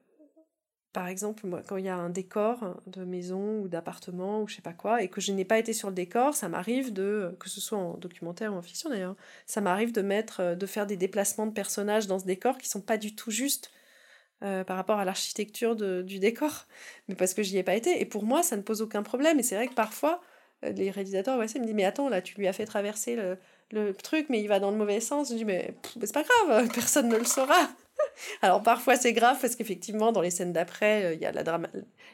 par 0.94 1.08
exemple, 1.08 1.46
moi, 1.46 1.62
quand 1.68 1.78
il 1.78 1.86
y 1.86 1.90
a 1.90 1.96
un 1.96 2.10
décor 2.10 2.82
de 2.88 3.04
maison 3.04 3.60
ou 3.60 3.68
d'appartement 3.68 4.42
ou 4.42 4.48
je 4.48 4.56
sais 4.56 4.62
pas 4.62 4.74
quoi, 4.74 5.04
et 5.04 5.10
que 5.10 5.22
je 5.22 5.32
n'ai 5.32 5.46
pas 5.46 5.60
été 5.60 5.74
sur 5.74 5.90
le 5.90 5.96
décor, 5.96 6.34
ça 6.34 6.50
m'arrive 6.50 6.94
de, 6.94 7.36
que 7.40 7.50
ce 7.50 7.62
soit 7.62 7.78
en 7.78 7.98
documentaire 7.98 8.54
ou 8.54 8.58
en 8.58 8.62
fiction 8.62 8.90
d'ailleurs, 8.90 9.16
ça 9.46 9.62
m'arrive 9.62 9.92
de 9.92 10.02
mettre, 10.02 10.56
de 10.56 10.66
faire 10.66 10.88
des 10.88 10.98
déplacements 10.98 11.48
de 11.48 11.54
personnages 11.54 12.08
dans 12.08 12.20
ce 12.20 12.26
décor 12.26 12.58
qui 12.58 12.70
sont 12.70 12.82
pas 12.82 12.98
du 12.98 13.16
tout 13.16 13.32
justes. 13.32 13.72
par 14.40 14.78
rapport 14.78 15.00
à 15.00 15.06
l'architecture 15.06 15.76
du 15.76 16.20
décor, 16.20 16.68
mais 17.08 17.16
parce 17.16 17.34
que 17.34 17.44
j'y 17.44 17.58
ai 17.58 17.64
pas 17.64 17.76
été. 17.76 18.02
Et 18.02 18.06
pour 18.06 18.24
moi, 18.24 18.44
ça 18.44 18.56
ne 18.58 18.62
pose 18.62 18.82
aucun 18.82 19.04
problème. 19.04 19.40
Et 19.40 19.44
c'est 19.44 19.56
vrai 19.56 19.68
que 19.68 19.74
parfois, 19.74 20.22
les 20.64 20.92
réalisateurs 20.92 21.40
ouais, 21.40 21.48
ça 21.48 21.60
me 21.60 21.66
disent 21.66 21.76
Mais 21.76 21.86
attends, 21.86 22.10
là, 22.10 22.22
tu 22.22 22.38
lui 22.38 22.48
as 22.48 22.54
fait 22.54 22.66
traverser 22.66 23.16
le, 23.16 23.38
le 23.72 23.94
truc, 23.94 24.28
mais 24.30 24.42
il 24.42 24.48
va 24.48 24.60
dans 24.60 24.72
le 24.72 24.78
mauvais 24.78 25.00
sens. 25.00 25.30
Je 25.30 25.36
dis, 25.36 25.46
mais, 25.46 25.74
c'est 26.00 26.14
pas 26.14 26.24
grave, 26.24 26.70
personne 26.74 27.10
ne 27.10 27.18
le 27.18 27.26
saura. 27.26 27.70
Alors 28.42 28.64
parfois 28.64 28.96
c'est 28.96 29.14
grave 29.14 29.38
parce 29.40 29.56
qu'effectivement 29.56 30.12
dans 30.12 30.22
les 30.22 30.30
scènes 30.30 30.54
d'après 30.54 31.04
euh, 31.06 31.14
il 31.14 31.20
y 31.20 31.26
a 31.26 31.32
la 31.32 31.44
drama... 31.44 31.70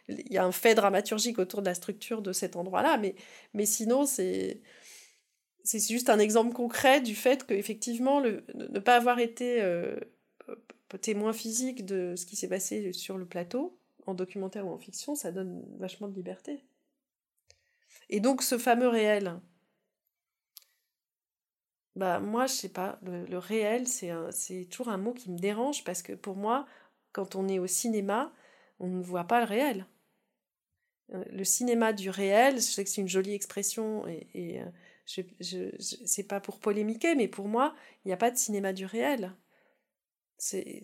il 0.08 0.32
y 0.32 0.38
a 0.38 0.46
un 0.46 0.52
fait 0.52 0.76
dramaturgique 0.76 1.40
autour 1.40 1.62
de 1.62 1.68
la 1.68 1.74
structure 1.74 2.22
de 2.22 2.32
cet 2.32 2.56
endroit-là 2.56 2.98
mais 2.98 3.16
mais 3.54 3.66
sinon 3.66 4.06
c'est 4.06 4.62
c'est 5.64 5.80
juste 5.80 6.10
un 6.10 6.20
exemple 6.20 6.54
concret 6.54 7.02
du 7.02 7.16
fait 7.16 7.46
qu'effectivement 7.46 8.20
le 8.20 8.44
ne 8.54 8.80
pas 8.80 8.96
avoir 8.96 9.20
été 9.20 9.62
euh, 9.62 9.96
témoin 11.02 11.34
physique 11.34 11.86
de 11.86 12.16
ce 12.16 12.26
qui 12.26 12.36
s'est 12.36 12.50
passé 12.50 12.94
sur 12.94 13.18
le 13.18 13.26
plateau 13.26 13.80
en 14.06 14.14
documentaire 14.14 14.68
ou 14.68 14.72
en 14.72 14.78
fiction 14.78 15.16
ça 15.16 15.32
donne 15.32 15.64
vachement 15.80 16.08
de 16.08 16.16
liberté. 16.16 16.64
Et 18.10 18.20
donc 18.20 18.44
ce 18.44 18.58
fameux 18.58 18.90
réel 18.90 19.40
bah 21.96 22.20
moi 22.20 22.48
je 22.48 22.54
sais 22.54 22.70
pas 22.70 23.00
le, 23.04 23.38
réel 23.38 23.88
c'est 23.88 24.68
toujours 24.70 24.90
un 24.90 24.98
mot 24.98 25.14
qui 25.14 25.32
me 25.32 25.38
dérange 25.38 25.84
parce 25.84 26.02
que 26.02 26.14
pour 26.14 26.36
moi 26.36 26.66
quand 27.12 27.36
on 27.36 27.48
est 27.48 27.60
au 27.60 27.68
cinéma 27.68 28.34
on 28.80 28.88
ne 28.88 29.02
voit 29.02 29.26
pas 29.26 29.40
le 29.40 29.46
réel 29.46 29.86
euh, 31.14 31.24
le 31.32 31.44
cinéma 31.44 31.94
du 31.94 32.10
réel 32.10 32.56
je 32.56 32.62
sais 32.62 32.84
que 32.84 32.90
c'est 32.90 33.02
une 33.02 33.08
jolie 33.08 33.34
expression 33.34 34.08
et, 34.08 34.28
et 34.34 34.62
euh, 34.62 34.66
je, 35.06 35.22
c'est 35.80 36.24
pas 36.24 36.40
pour 36.40 36.60
polémiquer, 36.60 37.16
mais 37.16 37.28
pour 37.28 37.48
moi, 37.48 37.76
il 38.04 38.10
n'y 38.10 38.14
a 38.14 38.18
pas 38.18 38.32
de 38.32 38.38
cinéma 38.38 38.74
du 38.74 38.86
réel. 38.86 39.34
C'est 40.38 40.84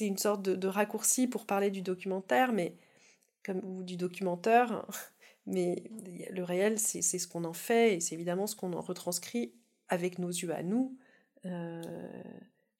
une 0.00 0.18
sorte 0.18 0.42
de, 0.42 0.54
de, 0.56 0.68
raccourci 0.68 1.26
pour 1.26 1.46
parler 1.46 1.70
du 1.70 1.82
documentaire, 1.82 2.52
mais 2.52 2.76
comme 3.44 3.60
ou 3.64 3.82
du 3.82 3.96
documentaire, 3.96 4.86
mais 5.46 5.82
le 6.30 6.42
réel, 6.42 6.78
c'est 6.78 7.02
ce 7.02 7.26
qu'on 7.26 7.44
en 7.44 7.52
fait 7.52 7.96
et 7.96 8.00
c'est 8.00 8.14
évidemment 8.14 8.46
ce 8.46 8.54
qu'on 8.54 8.72
en 8.72 8.80
retranscrit 8.80 9.54
avec 9.88 10.18
nos 10.18 10.28
yeux 10.28 10.54
à 10.54 10.62
nous. 10.62 10.96
Euh, 11.46 12.22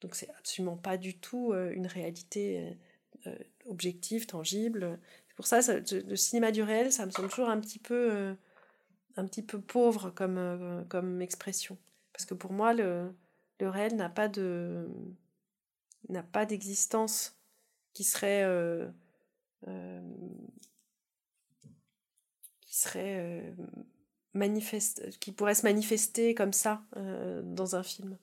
donc 0.00 0.14
c'est 0.14 0.30
absolument 0.38 0.76
pas 0.76 0.96
du 0.96 1.18
tout 1.18 1.52
euh, 1.52 1.72
une 1.72 1.86
réalité 1.86 2.78
euh, 3.26 3.36
objective, 3.66 4.26
tangible. 4.26 4.98
C'est 5.28 5.34
pour 5.34 5.46
ça, 5.46 5.60
le 5.60 6.16
cinéma 6.16 6.52
du 6.52 6.62
réel, 6.62 6.92
ça 6.92 7.04
me 7.06 7.10
semble 7.10 7.28
toujours 7.28 7.48
un 7.48 7.60
petit 7.60 7.80
peu, 7.80 8.36
un 9.16 9.26
petit 9.26 9.42
peu 9.42 9.60
pauvre 9.60 10.10
comme, 10.10 10.84
comme 10.88 11.20
expression. 11.20 11.78
Parce 12.12 12.26
que 12.26 12.34
pour 12.34 12.52
moi, 12.52 12.74
le, 12.74 13.12
le 13.58 13.68
réel 13.68 13.96
n'a 13.96 14.08
pas 14.08 14.28
de 14.28 14.88
n'a 16.08 16.22
pas 16.22 16.46
d'existence 16.46 17.38
qui 17.94 18.04
serait 18.04 18.44
qui 22.72 22.78
serait 22.78 23.54
manifeste, 24.32 25.18
qui 25.20 25.30
pourrait 25.30 25.54
se 25.54 25.64
manifester 25.64 26.34
comme 26.34 26.54
ça 26.54 26.82
dans 27.44 27.76
un 27.76 27.82
film. 27.82 28.16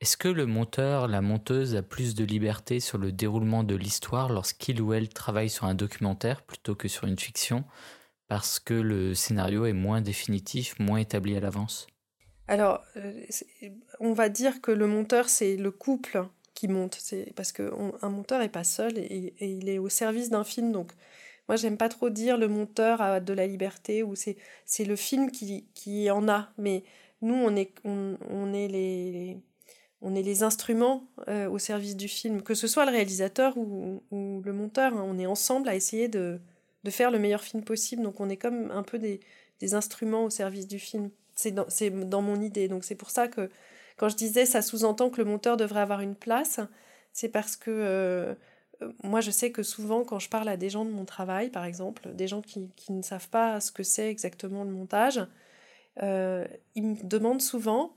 Est-ce 0.00 0.16
que 0.16 0.28
le 0.28 0.46
monteur, 0.46 1.08
la 1.08 1.20
monteuse 1.20 1.74
a 1.74 1.82
plus 1.82 2.14
de 2.14 2.24
liberté 2.24 2.78
sur 2.78 2.98
le 2.98 3.10
déroulement 3.10 3.64
de 3.64 3.74
l'histoire 3.74 4.32
lorsqu'il 4.32 4.80
ou 4.80 4.92
elle 4.92 5.08
travaille 5.08 5.50
sur 5.50 5.66
un 5.66 5.74
documentaire 5.74 6.42
plutôt 6.42 6.76
que 6.76 6.86
sur 6.86 7.08
une 7.08 7.18
fiction 7.18 7.64
parce 8.30 8.60
que 8.60 8.74
le 8.74 9.12
scénario 9.12 9.66
est 9.66 9.72
moins 9.72 10.00
définitif, 10.00 10.78
moins 10.78 10.98
établi 10.98 11.36
à 11.36 11.40
l'avance? 11.40 11.88
Alors, 12.46 12.80
euh, 12.96 13.12
on 13.98 14.12
va 14.12 14.28
dire 14.28 14.60
que 14.60 14.70
le 14.70 14.86
monteur, 14.86 15.28
c'est 15.28 15.56
le 15.56 15.72
couple 15.72 16.24
qui 16.54 16.68
monte. 16.68 16.96
C'est 17.00 17.32
parce 17.34 17.50
qu'un 17.50 18.08
monteur 18.08 18.38
n'est 18.38 18.48
pas 18.48 18.62
seul 18.62 18.96
et, 18.98 19.34
et, 19.40 19.50
il 19.50 19.68
est 19.68 19.78
au 19.78 19.88
service 19.88 20.30
d'un 20.30 20.44
film. 20.44 20.70
Donc, 20.70 20.92
moi, 21.48 21.56
j'aime 21.56 21.76
pas 21.76 21.88
trop 21.88 22.10
dire 22.10 22.38
le 22.38 22.48
monteur 22.48 23.00
a 23.00 23.20
de 23.20 23.32
la 23.32 23.46
liberté 23.46 24.02
ou 24.02 24.14
c'est 24.14 24.84
le 24.84 24.96
film 24.96 25.30
qui, 25.30 25.66
qui 25.74 26.10
en 26.10 26.28
a. 26.28 26.50
Mais 26.58 26.84
nous, 27.22 27.34
on 27.34 27.56
est, 27.56 27.72
on, 27.84 28.16
on 28.28 28.52
est 28.52 28.68
les 28.68 29.38
on 30.02 30.14
est 30.14 30.22
les 30.22 30.42
instruments 30.42 31.04
euh, 31.28 31.48
au 31.48 31.58
service 31.58 31.96
du 31.96 32.08
film, 32.08 32.42
que 32.42 32.54
ce 32.54 32.66
soit 32.66 32.86
le 32.86 32.92
réalisateur 32.92 33.56
ou, 33.58 34.02
le 34.10 34.52
monteur. 34.52 34.94
Hein. 34.94 35.04
on 35.06 35.18
est 35.18 35.26
ensemble 35.26 35.68
à 35.68 35.74
essayer 35.74 36.08
de, 36.08 36.40
de, 36.84 36.90
faire 36.90 37.10
le 37.10 37.18
meilleur 37.18 37.42
film 37.42 37.62
possible. 37.62 38.02
Donc 38.02 38.20
on 38.20 38.30
est 38.30 38.36
comme 38.36 38.70
un 38.70 38.82
peu 38.82 38.98
des, 38.98 39.20
des 39.60 39.74
instruments 39.74 40.24
au 40.24 40.30
service 40.30 40.66
du 40.66 40.78
film. 40.78 41.10
C'est 41.34 41.52
dans, 41.52 41.66
dans, 42.06 42.22
mon 42.22 42.40
idée. 42.40 42.68
Donc 42.68 42.84
c'est 42.84 42.94
pour 42.94 43.10
ça 43.10 43.28
que 43.28 43.50
quand 43.96 44.08
je 44.08 44.16
disais 44.16 44.46
ça 44.46 44.62
sous-entend 44.62 45.10
que 45.10 45.18
le 45.18 45.26
monteur 45.26 45.56
devrait 45.56 45.80
avoir 45.80 46.00
une 46.00 46.14
place, 46.14 46.60
c'est 47.12 47.28
parce 47.28 47.56
que 47.56 47.70
euh, 47.70 48.34
moi 49.02 49.20
je 49.20 49.30
sais 49.30 49.50
que 49.52 49.62
souvent 49.62 50.04
quand 50.04 50.18
je 50.18 50.28
parle 50.28 50.48
à 50.48 50.56
des 50.56 50.70
gens 50.70 50.84
de 50.84 50.90
mon 50.90 51.04
travail, 51.04 51.50
par 51.50 51.64
exemple, 51.64 52.12
des 52.14 52.28
gens 52.28 52.42
qui, 52.42 52.70
qui 52.76 52.92
ne 52.92 53.02
savent 53.02 53.28
pas 53.28 53.60
ce 53.60 53.72
que 53.72 53.82
c'est 53.82 54.10
exactement 54.10 54.64
le 54.64 54.70
montage, 54.70 55.20
euh, 56.02 56.46
ils 56.74 56.84
me 56.84 56.96
demandent 57.04 57.42
souvent 57.42 57.94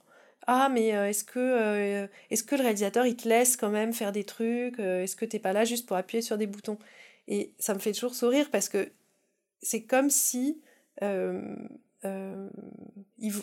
ah 0.48 0.70
mais 0.70 0.96
euh, 0.96 1.10
est-ce 1.10 1.24
que 1.24 1.40
euh, 1.40 2.08
est-ce 2.30 2.44
que 2.44 2.56
le 2.56 2.64
réalisateur 2.64 3.06
il 3.06 3.16
te 3.16 3.28
laisse 3.28 3.56
quand 3.58 3.70
même 3.70 3.94
faire 3.94 4.12
des 4.12 4.24
trucs 4.24 4.80
euh, 4.80 5.04
est-ce 5.04 5.16
que 5.16 5.26
t'es 5.26 5.40
pas 5.40 5.54
là 5.54 5.64
juste 5.66 5.86
pour 5.88 5.96
appuyer 5.98 6.22
sur 6.22 6.38
des 6.38 6.48
boutons? 6.48 6.78
Et 7.28 7.54
ça 7.60 7.74
me 7.74 7.80
fait 7.80 7.94
toujours 7.94 8.16
sourire 8.16 8.50
parce 8.52 8.70
que 8.70 8.90
c'est 9.62 9.84
comme 9.84 10.10
si 10.10 10.62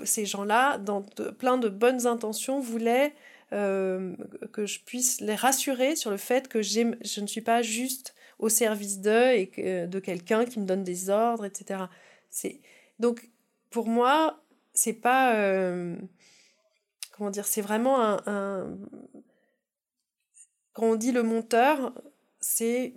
ces 0.04 0.26
gens-là 0.26 0.78
dans 0.78 1.02
plein 1.38 1.56
de 1.58 1.68
bonnes 1.68 2.06
intentions 2.06 2.60
voulaient 2.60 3.14
que 3.50 4.66
je 4.66 4.80
puisse 4.84 5.20
les 5.20 5.34
rassurer 5.34 5.96
sur 5.96 6.10
le 6.10 6.16
fait 6.16 6.48
que 6.48 6.62
je 6.62 7.20
ne 7.20 7.26
suis 7.26 7.40
pas 7.40 7.62
juste 7.62 8.14
au 8.38 8.48
service 8.48 9.00
d'eux 9.00 9.32
et 9.32 9.86
de 9.86 9.98
quelqu'un 9.98 10.44
qui 10.44 10.60
me 10.60 10.66
donne 10.66 10.84
des 10.84 11.10
ordres 11.10 11.44
etc 11.44 11.84
c'est 12.30 12.60
donc 12.98 13.28
pour 13.70 13.88
moi 13.88 14.40
c'est 14.72 14.92
pas 14.92 15.34
comment 17.20 17.30
dire, 17.30 17.46
c'est 17.46 17.60
vraiment 17.60 18.00
un, 18.00 18.78
Quand 20.72 20.86
on 20.86 20.96
dit 20.96 21.12
le 21.12 21.22
monteur, 21.22 21.92
c'est 22.40 22.94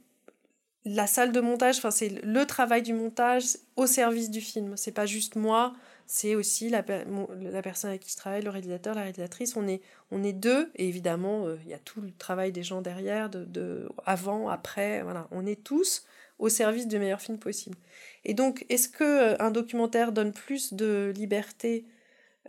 la 0.86 1.08
salle 1.08 1.34
de 1.34 1.42
montage, 1.42 1.78
enfin 1.78 1.92
c'est 1.92 2.24
le 2.24 2.46
travail 2.46 2.84
du 2.84 2.94
montage 2.94 3.44
au 3.76 3.86
service 3.86 4.30
du 4.30 4.40
film. 4.40 4.78
C'est 4.78 4.94
pas 4.94 5.06
juste 5.06 5.36
moi, 5.36 5.74
c'est 6.06 6.36
aussi 6.36 6.70
la, 6.70 6.84
la, 6.88 7.62
personne 7.62 7.90
avec 7.90 8.02
qui 8.02 8.12
je 8.12 8.18
travaille, 8.18 8.42
le 8.42 8.50
réalisateur, 8.50 8.96
la 8.96 9.02
réalisatrice. 9.02 9.56
On 9.56 9.68
est, 9.68 9.82
on 10.12 10.24
est 10.24 10.34
deux, 10.34 10.72
et 10.76 10.88
évidemment, 10.88 11.48
euh, 11.48 11.58
il 11.64 11.70
y 11.70 11.74
a 11.74 11.80
tout 11.80 12.02
le 12.02 12.12
travail 12.12 12.52
des 12.52 12.64
gens 12.64 12.82
derrière, 12.82 13.30
de, 13.30 13.90
avant, 14.06 14.50
après, 14.50 15.02
voilà. 15.04 15.28
On 15.32 15.46
est 15.46 15.64
tous 15.64 16.06
au 16.40 16.50
service 16.50 16.88
du 16.88 17.00
meilleur 17.00 17.22
film 17.22 17.40
possible. 17.40 17.78
Et 18.26 18.34
donc, 18.34 18.66
est-ce 18.70 18.90
que 18.90 19.04
euh, 19.04 19.36
un 19.40 19.52
documentaire 19.52 20.12
donne 20.12 20.34
plus 20.34 20.74
de 20.74 21.14
liberté 21.16 21.86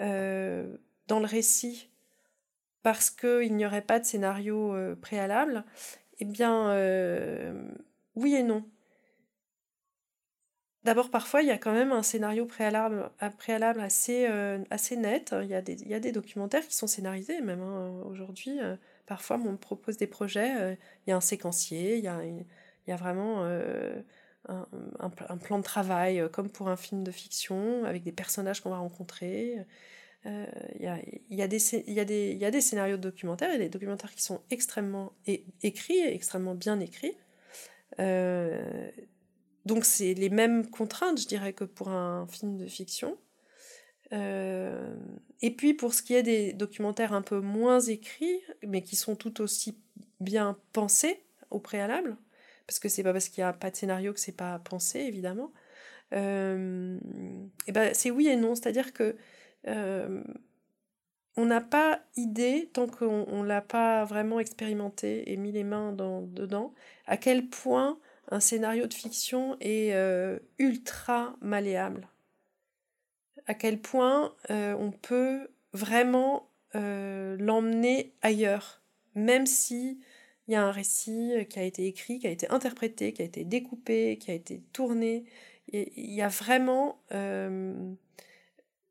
euh, 0.00 0.76
dans 1.06 1.20
le 1.20 1.26
récit 1.26 1.88
parce 2.82 3.10
qu'il 3.10 3.56
n'y 3.56 3.64
aurait 3.64 3.82
pas 3.82 4.00
de 4.00 4.04
scénario 4.04 4.74
préalable? 5.00 5.64
Eh 6.20 6.24
bien, 6.26 6.70
oui 8.14 8.34
et 8.34 8.42
non. 8.42 8.64
D'abord, 10.84 11.10
parfois, 11.10 11.40
il 11.40 11.48
y 11.48 11.50
a 11.50 11.56
quand 11.56 11.72
même 11.72 11.92
un 11.92 12.02
scénario 12.02 12.44
préalable, 12.44 13.10
assez, 13.80 14.26
euh, 14.28 14.58
assez 14.70 14.96
net. 14.96 15.34
Il 15.42 15.48
y, 15.48 15.54
a 15.54 15.62
des, 15.62 15.76
il 15.82 16.12
documentaires 16.12 16.66
qui 16.66 16.76
sont 16.76 16.86
scénarisés, 16.86 17.40
même 17.40 17.62
hein, 17.62 18.02
aujourd'hui. 18.06 18.58
parfois, 19.06 19.40
on 19.46 19.56
propose 19.56 19.96
des 19.96 20.06
projets, 20.06 20.76
il 21.06 21.10
y 21.10 21.12
a 21.12 21.16
un 21.16 21.22
séquencier, 21.22 21.96
il 21.96 22.04
y 22.04 22.08
a, 22.08 22.20
il 22.22 22.94
vraiment 22.96 23.44
un, 24.48 25.38
plan 25.38 25.58
de 25.58 25.64
travail, 25.64 26.22
comme 26.30 26.50
pour 26.50 26.68
un 26.68 26.76
film 26.76 27.02
de 27.02 27.10
fiction, 27.10 27.84
avec 27.86 28.02
des 28.02 28.12
personnages 28.12 28.60
qu'on 28.60 28.70
va 28.70 28.78
rencontrer. 28.78 29.56
Il 30.26 30.30
y, 30.80 30.86
a, 31.42 31.48
des, 31.48 31.58
des, 32.04 32.34
y 32.34 32.44
a 32.44 32.60
scénarios 32.60 32.98
de 32.98 33.02
documentaires 33.02 33.54
et 33.54 33.58
des 33.58 33.70
documentaires 33.70 34.14
qui 34.14 34.22
sont 34.22 34.42
extrêmement 34.50 35.14
écrits, 35.62 36.00
extrêmement 36.00 36.54
bien 36.54 36.78
écrits. 36.78 37.16
Donc 39.66 39.84
c'est 39.84 40.14
les 40.14 40.30
mêmes 40.30 40.68
contraintes, 40.68 41.20
je 41.20 41.26
dirais, 41.26 41.52
que 41.52 41.64
pour 41.64 41.88
un 41.88 42.26
film 42.26 42.56
de 42.56 42.66
fiction. 42.66 43.16
Euh, 44.12 44.94
et 45.40 45.50
puis 45.50 45.74
pour 45.74 45.94
ce 45.94 46.02
qui 46.02 46.14
est 46.14 46.22
des 46.22 46.52
documentaires 46.52 47.12
un 47.12 47.22
peu 47.22 47.40
moins 47.40 47.80
écrits, 47.80 48.40
mais 48.62 48.82
qui 48.82 48.96
sont 48.96 49.16
tout 49.16 49.40
aussi 49.40 49.78
bien 50.20 50.58
pensés 50.72 51.24
au 51.50 51.58
préalable, 51.58 52.16
parce 52.66 52.78
que 52.78 52.88
c'est 52.88 53.02
pas 53.02 53.12
parce 53.12 53.28
qu'il 53.28 53.42
n'y 53.42 53.48
a 53.48 53.52
pas 53.52 53.70
de 53.70 53.76
scénario 53.76 54.12
que 54.12 54.20
c'est 54.20 54.36
pas 54.36 54.58
pensé, 54.58 55.00
évidemment. 55.00 55.52
Euh, 56.12 56.98
et 57.66 57.72
ben 57.72 57.92
c'est 57.94 58.10
oui 58.10 58.28
et 58.28 58.36
non, 58.36 58.54
c'est-à-dire 58.54 58.92
que 58.92 59.16
euh, 59.66 60.22
on 61.36 61.46
n'a 61.46 61.60
pas 61.60 62.00
idée, 62.16 62.70
tant 62.72 62.86
qu'on 62.86 63.42
ne 63.42 63.46
l'a 63.46 63.62
pas 63.62 64.04
vraiment 64.04 64.38
expérimenté 64.38 65.32
et 65.32 65.36
mis 65.36 65.50
les 65.50 65.64
mains 65.64 65.92
dans, 65.92 66.22
dedans, 66.22 66.74
à 67.06 67.16
quel 67.16 67.48
point 67.48 67.98
un 68.30 68.40
scénario 68.40 68.86
de 68.86 68.94
fiction 68.94 69.56
est 69.60 69.94
euh, 69.94 70.38
ultra 70.58 71.36
malléable. 71.40 72.08
À 73.46 73.54
quel 73.54 73.80
point 73.80 74.34
euh, 74.50 74.74
on 74.78 74.90
peut 74.90 75.48
vraiment 75.72 76.50
l'emmener 76.76 78.14
ailleurs, 78.20 78.82
même 79.14 79.46
si 79.46 80.00
il 80.48 80.54
y 80.54 80.56
a 80.56 80.64
un 80.64 80.72
récit 80.72 81.46
qui 81.48 81.60
a 81.60 81.62
été 81.62 81.86
écrit, 81.86 82.18
qui 82.18 82.26
a 82.26 82.30
été 82.30 82.50
interprété, 82.50 83.12
qui 83.12 83.22
a 83.22 83.24
été 83.24 83.44
découpé, 83.44 84.18
qui 84.18 84.32
a 84.32 84.34
été 84.34 84.60
tourné. 84.72 85.24
Il 85.68 86.12
y 86.12 86.20
a 86.20 86.26
vraiment 86.26 87.00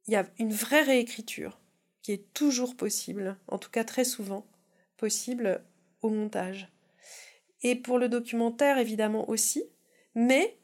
il 0.07 0.13
y 0.13 0.15
a 0.15 0.25
une 0.39 0.53
vraie 0.53 0.83
réécriture 0.83 1.59
qui 2.01 2.11
est 2.11 2.33
toujours 2.33 2.75
possible, 2.75 3.37
en 3.47 3.57
tout 3.57 3.69
cas 3.69 3.83
très 3.83 4.03
souvent 4.03 4.45
possible 4.97 5.63
au 6.01 6.09
montage. 6.09 6.72
Et 7.63 7.75
pour 7.75 7.97
le 7.97 8.09
documentaire, 8.09 8.77
évidemment 8.77 9.29
aussi, 9.29 9.63
mais 10.15 10.57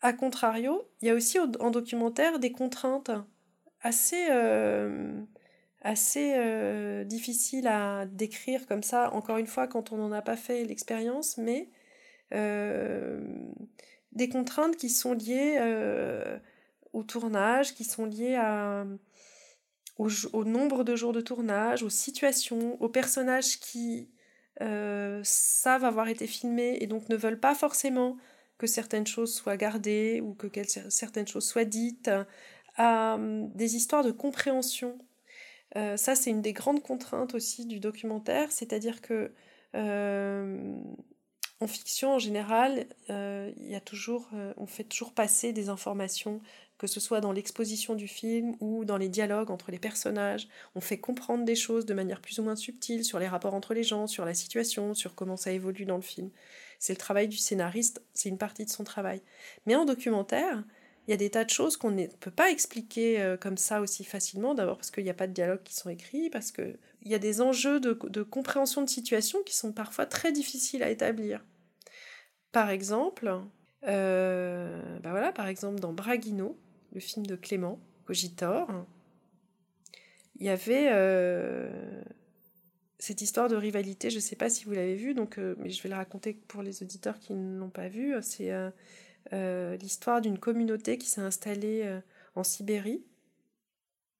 à 0.00 0.12
contrario, 0.12 0.88
il 1.00 1.08
y 1.08 1.10
a 1.10 1.14
aussi 1.14 1.38
en 1.38 1.70
documentaire 1.70 2.40
des 2.40 2.50
contraintes 2.50 3.12
assez, 3.80 4.26
euh, 4.30 5.20
assez 5.80 6.34
euh, 6.36 7.04
difficiles 7.04 7.68
à 7.68 8.06
décrire 8.06 8.66
comme 8.66 8.82
ça, 8.82 9.12
encore 9.12 9.38
une 9.38 9.46
fois, 9.46 9.68
quand 9.68 9.92
on 9.92 9.96
n'en 9.96 10.12
a 10.12 10.22
pas 10.22 10.36
fait 10.36 10.64
l'expérience, 10.64 11.36
mais 11.36 11.68
euh, 12.34 13.20
des 14.10 14.28
contraintes 14.28 14.76
qui 14.76 14.90
sont 14.90 15.12
liées 15.12 15.60
au 16.92 17.02
tournage, 17.04 17.74
qui 17.74 17.84
sont 17.84 18.04
liés 18.04 18.34
à, 18.34 18.84
au, 19.98 20.44
nombre 20.44 20.84
de 20.84 20.96
jours 20.96 21.12
de 21.12 21.20
tournage, 21.20 21.82
aux 21.82 21.90
situations, 21.90 22.80
aux 22.82 22.88
personnages 22.88 23.60
qui 23.60 24.10
savent 24.60 25.84
avoir 25.84 26.08
été 26.08 26.26
filmés 26.26 26.78
et 26.80 26.86
donc 26.86 27.08
ne 27.08 27.16
veulent 27.16 27.40
pas 27.40 27.54
forcément 27.54 28.16
que 28.58 28.66
certaines 28.66 29.06
choses 29.06 29.34
soient 29.34 29.56
gardées 29.56 30.20
ou 30.20 30.34
que 30.34 30.46
certaines 30.88 31.26
choses 31.26 31.46
soient 31.46 31.64
dites, 31.64 32.10
à 32.76 33.14
hum, 33.14 33.50
des 33.52 33.76
histoires 33.76 34.04
de 34.04 34.12
compréhension. 34.12 34.98
Euh, 35.76 35.96
ça, 35.96 36.14
c'est 36.14 36.30
une 36.30 36.42
des 36.42 36.52
grandes 36.52 36.82
contraintes 36.82 37.34
aussi 37.34 37.66
du 37.66 37.80
documentaire, 37.80 38.52
c'est-à-dire 38.52 39.00
que 39.00 39.32
euh, 39.74 40.76
en 41.60 41.66
fiction, 41.66 42.14
en 42.14 42.18
général, 42.18 42.86
euh, 43.08 43.52
y 43.56 43.74
a 43.74 43.80
toujours, 43.80 44.28
on 44.56 44.66
fait 44.66 44.84
toujours 44.84 45.14
passer 45.14 45.52
des 45.52 45.68
informations, 45.68 46.40
que 46.82 46.88
ce 46.88 46.98
soit 46.98 47.20
dans 47.20 47.30
l'exposition 47.30 47.94
du 47.94 48.08
film 48.08 48.56
ou 48.58 48.84
dans 48.84 48.96
les 48.96 49.08
dialogues 49.08 49.52
entre 49.52 49.70
les 49.70 49.78
personnages. 49.78 50.48
On 50.74 50.80
fait 50.80 50.98
comprendre 50.98 51.44
des 51.44 51.54
choses 51.54 51.86
de 51.86 51.94
manière 51.94 52.20
plus 52.20 52.40
ou 52.40 52.42
moins 52.42 52.56
subtile 52.56 53.04
sur 53.04 53.20
les 53.20 53.28
rapports 53.28 53.54
entre 53.54 53.72
les 53.72 53.84
gens, 53.84 54.08
sur 54.08 54.24
la 54.24 54.34
situation, 54.34 54.92
sur 54.92 55.14
comment 55.14 55.36
ça 55.36 55.52
évolue 55.52 55.84
dans 55.84 55.94
le 55.94 56.02
film. 56.02 56.30
C'est 56.80 56.92
le 56.92 56.98
travail 56.98 57.28
du 57.28 57.36
scénariste, 57.36 58.02
c'est 58.14 58.30
une 58.30 58.36
partie 58.36 58.64
de 58.64 58.70
son 58.70 58.82
travail. 58.82 59.22
Mais 59.64 59.76
en 59.76 59.84
documentaire, 59.84 60.64
il 61.06 61.12
y 61.12 61.14
a 61.14 61.16
des 61.16 61.30
tas 61.30 61.44
de 61.44 61.50
choses 61.50 61.76
qu'on 61.76 61.92
ne 61.92 62.06
peut 62.06 62.32
pas 62.32 62.50
expliquer 62.50 63.20
euh, 63.20 63.36
comme 63.36 63.58
ça 63.58 63.80
aussi 63.80 64.02
facilement. 64.02 64.52
D'abord 64.52 64.76
parce 64.76 64.90
qu'il 64.90 65.04
n'y 65.04 65.10
a 65.10 65.14
pas 65.14 65.28
de 65.28 65.32
dialogue 65.32 65.62
qui 65.62 65.76
sont 65.76 65.88
écrits, 65.88 66.30
parce 66.30 66.50
qu'il 66.50 66.76
y 67.04 67.14
a 67.14 67.20
des 67.20 67.40
enjeux 67.40 67.78
de, 67.78 67.92
compréhension 68.24 68.82
de 68.82 68.90
situation 68.90 69.38
qui 69.44 69.54
sont 69.54 69.70
parfois 69.70 70.06
très 70.06 70.32
difficiles 70.32 70.82
à 70.82 70.90
établir. 70.90 71.44
Par 72.50 72.70
exemple, 72.70 73.32
bah 73.84 75.10
voilà, 75.10 75.30
par 75.30 75.46
exemple 75.46 75.78
dans 75.78 75.92
Braguino, 75.92 76.58
le 76.92 77.00
film 77.00 77.26
de 77.26 77.36
Clément 77.36 77.78
Cogitor, 78.04 78.68
il 80.36 80.46
y 80.46 80.48
avait 80.48 80.88
euh, 80.90 82.02
cette 82.98 83.22
histoire 83.22 83.48
de 83.48 83.56
rivalité. 83.56 84.10
Je 84.10 84.16
ne 84.16 84.20
sais 84.20 84.36
pas 84.36 84.50
si 84.50 84.64
vous 84.64 84.72
l'avez 84.72 84.96
vu, 84.96 85.14
donc, 85.14 85.38
mais 85.58 85.70
je 85.70 85.82
vais 85.82 85.88
le 85.88 85.94
raconter 85.94 86.34
pour 86.48 86.62
les 86.62 86.82
auditeurs 86.82 87.18
qui 87.18 87.34
ne 87.34 87.58
l'ont 87.58 87.70
pas 87.70 87.88
vu. 87.88 88.14
C'est 88.22 88.50
euh, 89.32 89.76
l'histoire 89.76 90.20
d'une 90.20 90.38
communauté 90.38 90.98
qui 90.98 91.08
s'est 91.08 91.20
installée 91.20 91.82
euh, 91.84 92.00
en 92.34 92.42
Sibérie, 92.42 93.04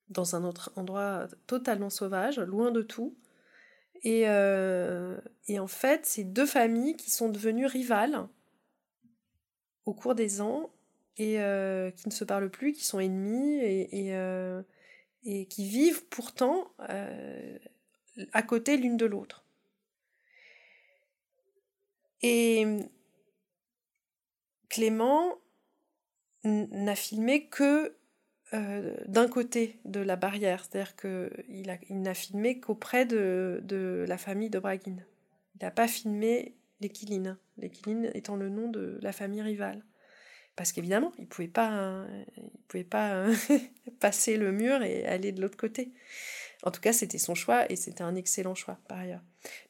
dans 0.09 0.35
un 0.35 0.43
autre 0.43 0.71
endroit 0.75 1.27
totalement 1.45 1.89
sauvage, 1.89 2.39
loin 2.39 2.71
de 2.71 2.81
tout. 2.81 3.15
Et, 4.03 4.23
euh, 4.27 5.19
et 5.47 5.59
en 5.59 5.67
fait, 5.67 6.05
c'est 6.05 6.23
deux 6.23 6.45
familles 6.45 6.95
qui 6.95 7.11
sont 7.11 7.29
devenues 7.29 7.65
rivales 7.65 8.27
au 9.85 9.93
cours 9.93 10.15
des 10.15 10.41
ans 10.41 10.71
et 11.17 11.37
qui 11.95 12.09
ne 12.09 12.13
se 12.13 12.23
parlent 12.23 12.49
plus, 12.49 12.73
qui 12.73 12.83
sont 12.83 12.99
ennemies 12.99 13.59
et, 13.59 14.09
et, 14.09 14.15
et 15.25 15.45
qui 15.45 15.67
vivent 15.67 16.05
pourtant 16.07 16.71
à 18.31 18.43
côté 18.43 18.77
l'une 18.77 18.97
de 18.97 19.05
l'autre. 19.05 19.45
Et 22.23 22.65
Clément 24.69 25.37
n'a 26.43 26.95
filmé 26.95 27.47
que 27.47 27.95
euh, 28.53 28.95
d'un 29.07 29.27
côté 29.27 29.79
de 29.85 29.99
la 29.99 30.15
barrière, 30.15 30.63
c'est-à-dire 30.63 30.95
qu'il 30.95 31.79
il 31.89 32.01
n'a 32.01 32.13
filmé 32.13 32.59
qu'auprès 32.59 33.05
de, 33.05 34.05
la 34.07 34.17
famille 34.17 34.49
de 34.49 34.59
Braguin. 34.59 34.97
Il 35.55 35.63
n'a 35.63 35.71
pas 35.71 35.87
filmé 35.87 36.55
les 36.81 36.89
Quilines, 36.89 37.37
les 37.57 37.69
Quilines 37.69 38.11
étant 38.13 38.35
le 38.35 38.49
nom 38.49 38.69
de 38.69 38.99
la 39.01 39.11
famille 39.11 39.41
rivale. 39.41 39.83
Parce 40.55 40.71
qu'évidemment, 40.71 41.11
il 41.17 41.21
ne 41.21 41.27
pouvait 41.27 41.47
pas, 41.47 42.05
pouvait 42.67 42.83
pas 42.83 43.25
passer 43.99 44.37
le 44.37 44.51
mur 44.51 44.83
et 44.83 45.05
aller 45.05 45.31
de 45.31 45.41
l'autre 45.41 45.57
côté. 45.57 45.91
En 46.63 46.71
tout 46.71 46.79
cas, 46.79 46.93
c'était 46.93 47.17
son 47.17 47.35
choix 47.35 47.69
et 47.71 47.75
c'était 47.75 48.03
un 48.03 48.15
excellent 48.15 48.55
choix 48.55 48.77
par 48.87 48.99
ailleurs. 48.99 49.21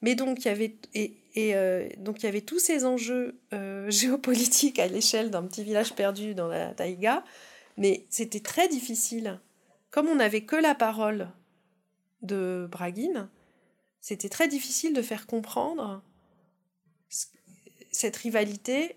Mais 0.01 0.13
donc 0.13 0.45
il 0.45 0.47
y 0.47 0.51
avait 0.51 0.75
et, 0.93 1.55
euh, 1.55 1.89
donc 1.97 2.21
il 2.21 2.25
y 2.25 2.29
avait 2.29 2.41
tous 2.41 2.59
ces 2.59 2.86
enjeux 2.86 3.39
euh, 3.53 3.89
géopolitiques 3.89 4.79
à 4.79 4.88
l'échelle 4.88 5.31
d'un 5.31 5.43
petit 5.43 5.63
village 5.63 5.93
perdu 5.95 6.36
dans 6.36 6.47
la 6.47 6.73
taïga, 6.73 7.23
mais 7.77 8.05
c'était 8.09 8.41
très 8.41 8.67
difficile. 8.67 9.39
Comme 9.89 10.07
on 10.07 10.15
n'avait 10.15 10.41
que 10.41 10.55
la 10.55 10.75
parole 10.75 11.29
de 12.21 12.67
Braguin, 12.71 13.29
c'était 13.99 14.29
très 14.29 14.47
difficile 14.47 14.93
de 14.93 15.01
faire 15.01 15.25
comprendre 15.25 16.03
cette 17.91 18.15
rivalité. 18.17 18.95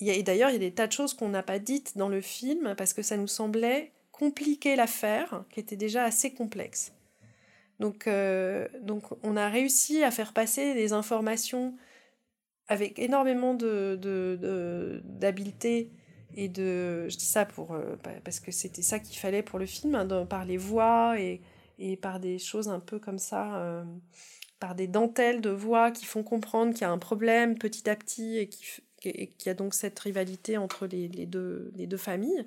Et 0.00 0.22
d'ailleurs, 0.22 0.50
il 0.50 0.54
y 0.54 0.56
a 0.56 0.60
des 0.60 0.72
tas 0.72 0.86
de 0.86 0.92
choses 0.92 1.14
qu'on 1.14 1.28
n'a 1.28 1.42
pas 1.42 1.58
dites 1.58 1.96
dans 1.96 2.08
le 2.08 2.20
film 2.20 2.74
parce 2.76 2.92
que 2.92 3.02
ça 3.02 3.16
nous 3.16 3.26
semblait 3.26 3.92
compliquer 4.12 4.76
l'affaire, 4.76 5.44
qui 5.50 5.60
était 5.60 5.76
déjà 5.76 6.04
assez 6.04 6.32
complexe. 6.32 6.92
Donc, 7.78 8.06
euh, 8.06 8.66
donc 8.82 9.04
on 9.22 9.36
a 9.36 9.48
réussi 9.48 10.02
à 10.02 10.10
faire 10.10 10.32
passer 10.32 10.74
des 10.74 10.92
informations 10.92 11.76
avec 12.66 12.98
énormément 12.98 13.54
de, 13.54 15.00
d'habileté 15.04 15.90
et 16.36 16.48
de... 16.48 17.08
Je 17.08 17.16
dis 17.16 17.24
ça 17.24 17.46
pour, 17.46 17.74
euh, 17.74 17.96
parce 18.24 18.40
que 18.40 18.50
c'était 18.50 18.82
ça 18.82 18.98
qu'il 18.98 19.16
fallait 19.18 19.42
pour 19.42 19.58
le 19.58 19.66
film, 19.66 19.94
hein, 19.94 20.26
par 20.26 20.44
les 20.44 20.56
voix 20.56 21.18
et, 21.18 21.40
et, 21.78 21.96
par 21.96 22.20
des 22.20 22.38
choses 22.38 22.68
un 22.68 22.80
peu 22.80 22.98
comme 22.98 23.18
ça, 23.18 23.56
euh, 23.56 23.84
par 24.58 24.74
des 24.74 24.88
dentelles 24.88 25.40
de 25.40 25.50
voix 25.50 25.90
qui 25.92 26.04
font 26.04 26.24
comprendre 26.24 26.72
qu'il 26.72 26.82
y 26.82 26.84
a 26.84 26.90
un 26.90 26.98
problème 26.98 27.56
petit 27.56 27.88
à 27.88 27.96
petit 27.96 28.36
et 28.36 28.50
qu'il 29.00 29.28
y 29.46 29.48
a 29.48 29.54
donc 29.54 29.74
cette 29.74 29.98
rivalité 29.98 30.56
entre 30.56 30.86
les, 30.86 31.08
deux, 31.08 31.72
les 31.76 31.86
deux 31.86 31.96
familles. 31.96 32.44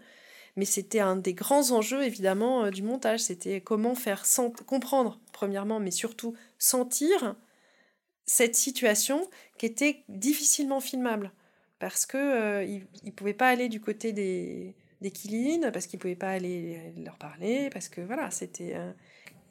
Mais 0.58 0.66
c'était 0.66 1.00
un 1.00 1.16
des 1.16 1.34
grands 1.34 1.72
enjeux, 1.72 2.04
évidemment, 2.04 2.66
euh, 2.66 2.72
du 2.72 2.84
montage. 2.84 3.22
C'était 3.22 3.62
comment 3.62 3.96
faire 3.96 4.26
comprendre, 4.66 5.20
premièrement, 5.32 5.80
mais 5.80 5.92
surtout 5.92 6.36
sentir 6.58 7.36
cette 8.26 8.56
situation 8.56 9.30
qui 9.58 9.66
était 9.66 10.04
difficilement 10.10 10.82
filmable. 10.82 11.32
Parce 11.80 12.06
que 12.06 12.18
euh, 12.18 12.80
il, 13.04 13.14
pouvait 13.14 13.34
pas 13.34 13.48
aller 13.48 13.70
du 13.70 13.80
côté 13.80 14.12
des, 14.14 14.76
des 15.02 15.12
parce 15.72 15.88
qu'il 15.88 16.00
pouvait 16.00 16.16
pas 16.16 16.30
aller 16.30 16.94
leur 16.98 17.18
parler, 17.18 17.70
parce 17.72 17.90
que 17.90 18.02
voilà, 18.02 18.30
c'était. 18.30 18.76
Euh, 18.76 18.92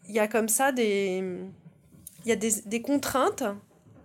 il 0.08 0.14
y 0.14 0.20
a 0.20 0.28
comme 0.28 0.48
ça 0.48 0.70
des. 0.70 1.24
Il 2.24 2.28
y 2.28 2.32
a 2.32 2.36
des, 2.36 2.82
contraintes 2.82 3.44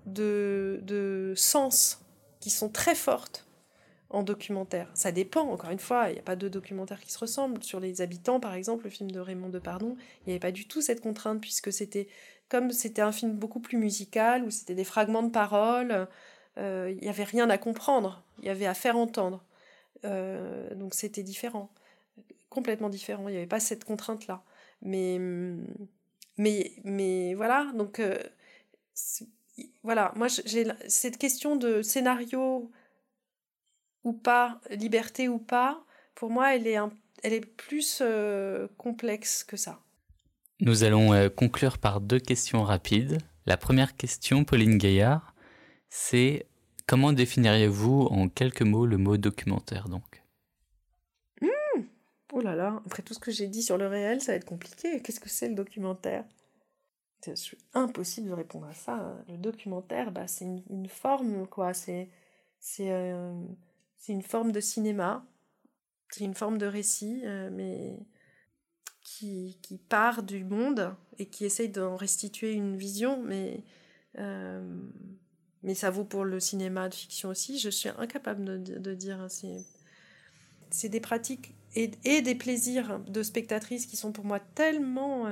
de 0.06 1.34
sens 1.36 2.05
qui 2.46 2.52
sont 2.52 2.70
très 2.70 2.94
fortes 2.94 3.48
en 4.12 4.22
documentaire. 4.22 4.88
Ça 4.94 5.12
dépend, 5.12 5.50
encore 5.50 5.72
une 5.72 5.80
fois, 5.80 6.10
il 6.10 6.14
n'y 6.14 6.20
a 6.20 6.22
pas 6.22 6.36
deux 6.36 6.52
documentaires 6.52 7.02
qui 7.02 7.12
se 7.12 7.18
ressemblent. 7.18 7.64
Sur 7.64 7.80
les 7.80 8.02
habitants, 8.02 8.40
par 8.40 8.54
exemple, 8.54 8.84
le 8.84 8.92
film 8.92 9.10
de 9.10 9.20
Raymond 9.20 9.50
Depardon, 9.50 9.98
il 9.98 10.28
n'y 10.28 10.34
avait 10.34 10.40
pas 10.40 10.52
du 10.52 10.68
tout 10.68 10.80
cette 10.80 11.02
contrainte, 11.02 11.42
puisque 11.42 11.74
c'était 11.74 12.08
comme 12.48 12.70
c'était 12.70 13.02
un 13.02 13.12
film 13.12 13.32
beaucoup 13.32 13.60
plus 13.60 13.80
musical, 13.80 14.44
où 14.44 14.52
c'était 14.52 14.76
des 14.76 14.84
fragments 14.84 15.24
de 15.24 15.32
paroles, 15.32 16.08
euh, 16.60 16.94
il 16.96 17.02
n'y 17.02 17.10
avait 17.10 17.24
rien 17.24 17.50
à 17.50 17.58
comprendre, 17.58 18.24
il 18.38 18.46
y 18.46 18.50
avait 18.50 18.68
à 18.68 18.76
faire 18.76 18.96
entendre. 18.96 19.44
Euh, 20.04 20.72
donc 20.76 20.94
c'était 20.94 21.24
différent, 21.24 21.72
complètement 22.52 22.90
différent, 22.90 23.28
il 23.28 23.32
n'y 23.32 23.38
avait 23.38 23.48
pas 23.48 23.60
cette 23.60 23.86
contrainte-là. 23.86 24.44
Mais, 24.84 25.18
mais, 26.38 26.74
mais 26.84 27.34
voilà, 27.34 27.72
donc 27.74 28.00
euh, 28.00 28.20
voilà, 29.84 30.12
moi 30.16 30.28
j'ai 30.28 30.68
cette 30.88 31.18
question 31.18 31.56
de 31.56 31.82
scénario 31.82 32.72
ou 34.04 34.14
pas, 34.14 34.60
liberté 34.70 35.28
ou 35.28 35.40
pas, 35.40 35.86
pour 36.16 36.30
moi, 36.30 36.56
elle 36.56 36.66
est, 36.66 36.78
elle 37.24 37.34
est 37.34 37.46
plus 37.46 38.00
euh, 38.02 38.68
complexe 38.78 39.44
que 39.44 39.58
ça. 39.58 39.82
Nous 40.62 40.86
allons 40.86 41.14
euh, 41.14 41.30
conclure 41.30 41.78
par 41.78 42.00
deux 42.00 42.20
questions 42.20 42.64
rapides. 42.64 43.18
La 43.46 43.58
première 43.58 43.98
question, 43.98 44.46
Pauline 44.46 44.78
Gaillard, 44.78 45.36
c'est 45.90 46.48
comment 46.88 47.12
définiriez-vous 47.12 48.08
en 48.10 48.30
quelques 48.30 48.62
mots 48.62 48.86
le 48.86 48.98
mot 48.98 49.18
documentaire 49.18 49.90
donc? 49.90 50.24
Mmh 51.42 51.82
Oh 52.34 52.42
là 52.42 52.56
là, 52.56 52.82
après 52.86 53.04
tout 53.04 53.14
ce 53.14 53.20
que 53.20 53.32
j'ai 53.32 53.48
dit 53.48 53.62
sur 53.62 53.78
le 53.78 53.88
réel, 53.88 54.22
ça 54.22 54.32
va 54.32 54.38
être 54.38 54.46
compliqué. 54.46 55.02
Qu'est-ce 55.02 55.20
que 55.20 55.30
c'est 55.30 55.50
le 55.50 55.56
documentaire? 55.56 56.24
C'est 57.34 57.58
impossible 57.74 58.30
de 58.30 58.34
répondre 58.34 58.68
à 58.68 58.74
ça. 58.74 59.18
Le 59.28 59.38
documentaire, 59.38 60.12
bah, 60.12 60.28
c'est 60.28 60.46
une, 60.46 60.88
forme, 60.88 61.48
quoi. 61.48 61.74
C'est, 61.74 62.10
euh, 62.80 63.34
une 64.08 64.22
forme 64.22 64.52
de 64.52 64.60
cinéma, 64.60 65.26
c'est 66.10 66.24
une 66.24 66.36
forme 66.36 66.58
de 66.58 66.68
récit, 66.68 67.22
euh, 67.26 67.50
mais 67.52 67.98
qui, 69.02 69.58
qui, 69.62 69.78
part 69.78 70.24
du 70.24 70.44
monde 70.44 70.96
et 71.18 71.26
qui 71.26 71.46
essaye 71.46 71.70
d'en 71.70 71.96
restituer 71.96 72.54
une 72.54 72.78
vision, 72.78 73.22
mais, 73.24 73.64
euh, 74.20 74.64
mais 75.64 75.74
ça 75.74 75.90
vaut 75.90 76.06
pour 76.06 76.26
le 76.26 76.40
cinéma 76.40 76.90
de 76.90 76.96
fiction 76.96 77.30
aussi. 77.30 77.58
Je 77.58 77.70
suis 77.70 77.90
incapable 77.98 78.64
de, 78.64 78.78
de 78.78 78.94
dire. 78.94 79.20
Hein, 79.20 79.28
c'est 80.72 80.90
des 80.90 81.00
pratiques 81.00 81.56
et, 81.76 81.92
et, 82.04 82.22
des 82.22 82.36
plaisirs 82.36 83.00
de 83.00 83.24
spectatrices 83.24 83.86
qui 83.86 83.96
sont 83.96 84.12
pour 84.12 84.26
moi 84.26 84.40
tellement 84.40 85.26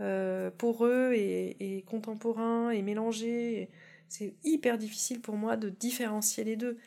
euh, 0.00 0.50
poreux 0.50 1.12
et, 1.14 1.76
et, 1.78 1.82
contemporains 1.82 2.70
et 2.70 2.82
mélangés. 2.82 3.70
C'est 4.08 4.34
hyper 4.44 4.78
difficile 4.78 5.20
pour 5.20 5.36
moi 5.36 5.56
de 5.56 5.68
différencier 5.68 6.44
les 6.44 6.56
deux 6.56 6.78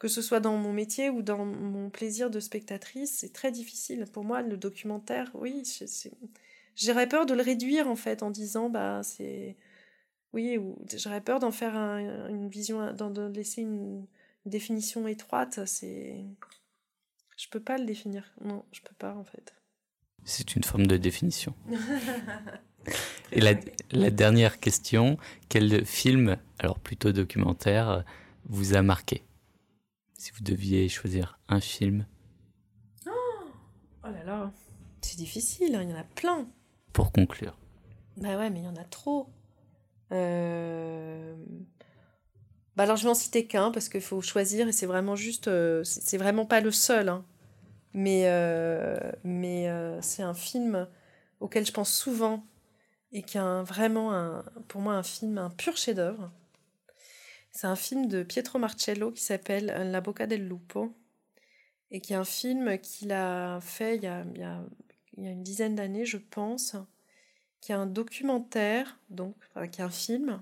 que 0.00 0.08
ce 0.08 0.22
soit 0.22 0.40
dans 0.40 0.56
mon 0.56 0.72
métier 0.72 1.10
ou 1.10 1.22
dans 1.22 1.44
mon 1.44 1.90
plaisir 1.90 2.30
de 2.30 2.40
spectatrice, 2.40 3.18
c'est 3.18 3.32
très 3.34 3.52
difficile. 3.52 4.06
Pour 4.10 4.24
moi, 4.24 4.40
le 4.40 4.56
documentaire, 4.56 5.30
oui, 5.34 5.62
j'aurais 6.74 7.06
peur 7.06 7.26
de 7.26 7.34
le 7.34 7.42
réduire 7.42 7.86
en 7.86 7.96
fait 7.96 8.22
en 8.22 8.30
disant, 8.30 8.70
bah 8.70 9.02
c'est. 9.04 9.56
Oui, 10.32 10.56
ou 10.58 10.78
j'aurais 10.96 11.20
peur 11.20 11.38
d'en 11.40 11.50
faire 11.50 11.74
une 11.76 12.48
vision, 12.48 12.92
d'en 12.94 13.10
laisser 13.28 13.62
une, 13.62 14.06
définition 14.46 15.06
étroite. 15.06 15.60
C'est, 15.66 16.24
je 17.40 17.48
peux 17.48 17.60
pas 17.60 17.78
le 17.78 17.86
définir. 17.86 18.24
Non, 18.44 18.64
je 18.70 18.80
peux 18.82 18.94
pas 18.94 19.14
en 19.14 19.24
fait. 19.24 19.54
C'est 20.24 20.54
une 20.54 20.64
forme 20.64 20.86
de 20.86 20.98
définition. 20.98 21.54
Et 23.32 23.40
la, 23.40 23.54
la, 23.92 24.10
dernière 24.10 24.60
question, 24.60 25.18
quel 25.48 25.84
film, 25.86 26.36
alors 26.58 26.78
plutôt 26.78 27.12
documentaire, 27.12 28.04
vous 28.44 28.74
a 28.74 28.82
marqué? 28.82 29.24
Si 30.18 30.32
vous 30.32 30.42
deviez 30.42 30.88
choisir 30.88 31.38
un 31.48 31.60
film. 31.60 32.06
Oh, 33.06 33.10
oh 34.04 34.08
là 34.10 34.24
là, 34.24 34.52
c'est 35.00 35.16
difficile, 35.16 35.74
hein, 35.74 35.82
il 35.82 35.90
y 35.90 35.92
en 35.94 35.98
a 35.98 36.04
plein. 36.04 36.46
Pour 36.92 37.12
conclure. 37.12 37.56
Bah 38.16 38.36
ouais, 38.36 38.50
mais 38.50 38.60
il 38.60 38.64
y 38.64 38.68
en 38.68 38.76
a 38.76 38.84
trop. 38.84 39.28
Euh... 40.12 41.36
Bah 42.76 42.84
alors 42.84 42.96
je 42.96 43.04
vais 43.04 43.10
en 43.10 43.14
citer 43.14 43.46
qu'un 43.46 43.70
parce 43.70 43.88
qu'il 43.88 44.00
faut 44.00 44.20
choisir 44.20 44.68
et 44.68 44.72
c'est 44.72 44.86
vraiment 44.86 45.16
juste, 45.16 45.48
euh, 45.48 45.82
c'est 45.84 46.18
vraiment 46.18 46.46
pas 46.46 46.60
le 46.60 46.70
seul. 46.70 47.08
Hein. 47.08 47.24
Mais, 47.92 48.22
euh, 48.26 48.96
mais 49.24 49.68
euh, 49.68 50.00
c'est 50.00 50.22
un 50.22 50.34
film 50.34 50.88
auquel 51.40 51.66
je 51.66 51.72
pense 51.72 51.92
souvent 51.92 52.44
et 53.12 53.22
qui 53.22 53.38
a 53.38 53.62
vraiment 53.62 54.14
un, 54.14 54.44
pour 54.68 54.80
moi 54.80 54.94
un 54.94 55.02
film, 55.02 55.38
un 55.38 55.50
pur 55.50 55.76
chef-d'œuvre. 55.76 56.30
C'est 57.50 57.66
un 57.66 57.76
film 57.76 58.06
de 58.06 58.22
Pietro 58.22 58.58
Marcello 58.58 59.10
qui 59.10 59.22
s'appelle 59.22 59.66
La 59.90 60.00
Bocca 60.00 60.26
del 60.26 60.46
Lupo 60.46 60.94
et 61.90 62.00
qui 62.00 62.12
est 62.12 62.16
un 62.16 62.24
film 62.24 62.78
qu'il 62.78 63.10
a 63.10 63.60
fait 63.60 63.96
il 63.96 64.04
y 64.04 64.06
a, 64.06 64.24
il 64.34 64.40
y 64.40 65.26
a, 65.26 65.30
une 65.30 65.42
dizaine 65.42 65.74
d'années, 65.74 66.04
je 66.04 66.18
pense, 66.18 66.76
qui 67.60 67.72
est 67.72 67.74
un 67.74 67.86
documentaire, 67.86 68.98
donc 69.10 69.34
qui 69.72 69.80
est 69.80 69.84
un 69.84 69.90
film, 69.90 70.40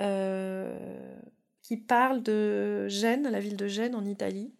euh, 0.00 1.18
qui 1.62 1.76
parle 1.76 2.22
de 2.22 2.86
Gênes, 2.88 3.28
la 3.28 3.40
ville 3.40 3.56
de 3.56 3.66
Gênes 3.66 3.94
en 3.94 4.04
Italie, 4.04 4.54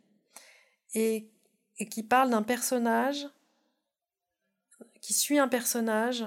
et, 0.95 1.31
et 1.79 1.89
qui 1.89 2.03
parle 2.03 2.31
d'un 2.31 2.43
personnage, 2.43 3.29
qui 5.01 5.13
suit 5.13 5.39
un 5.39 5.49
personnage, 5.49 6.25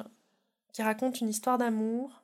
qui 0.73 0.81
raconte 0.81 1.21
une 1.21 1.29
histoire 1.29 1.57
d'amour, 1.57 2.21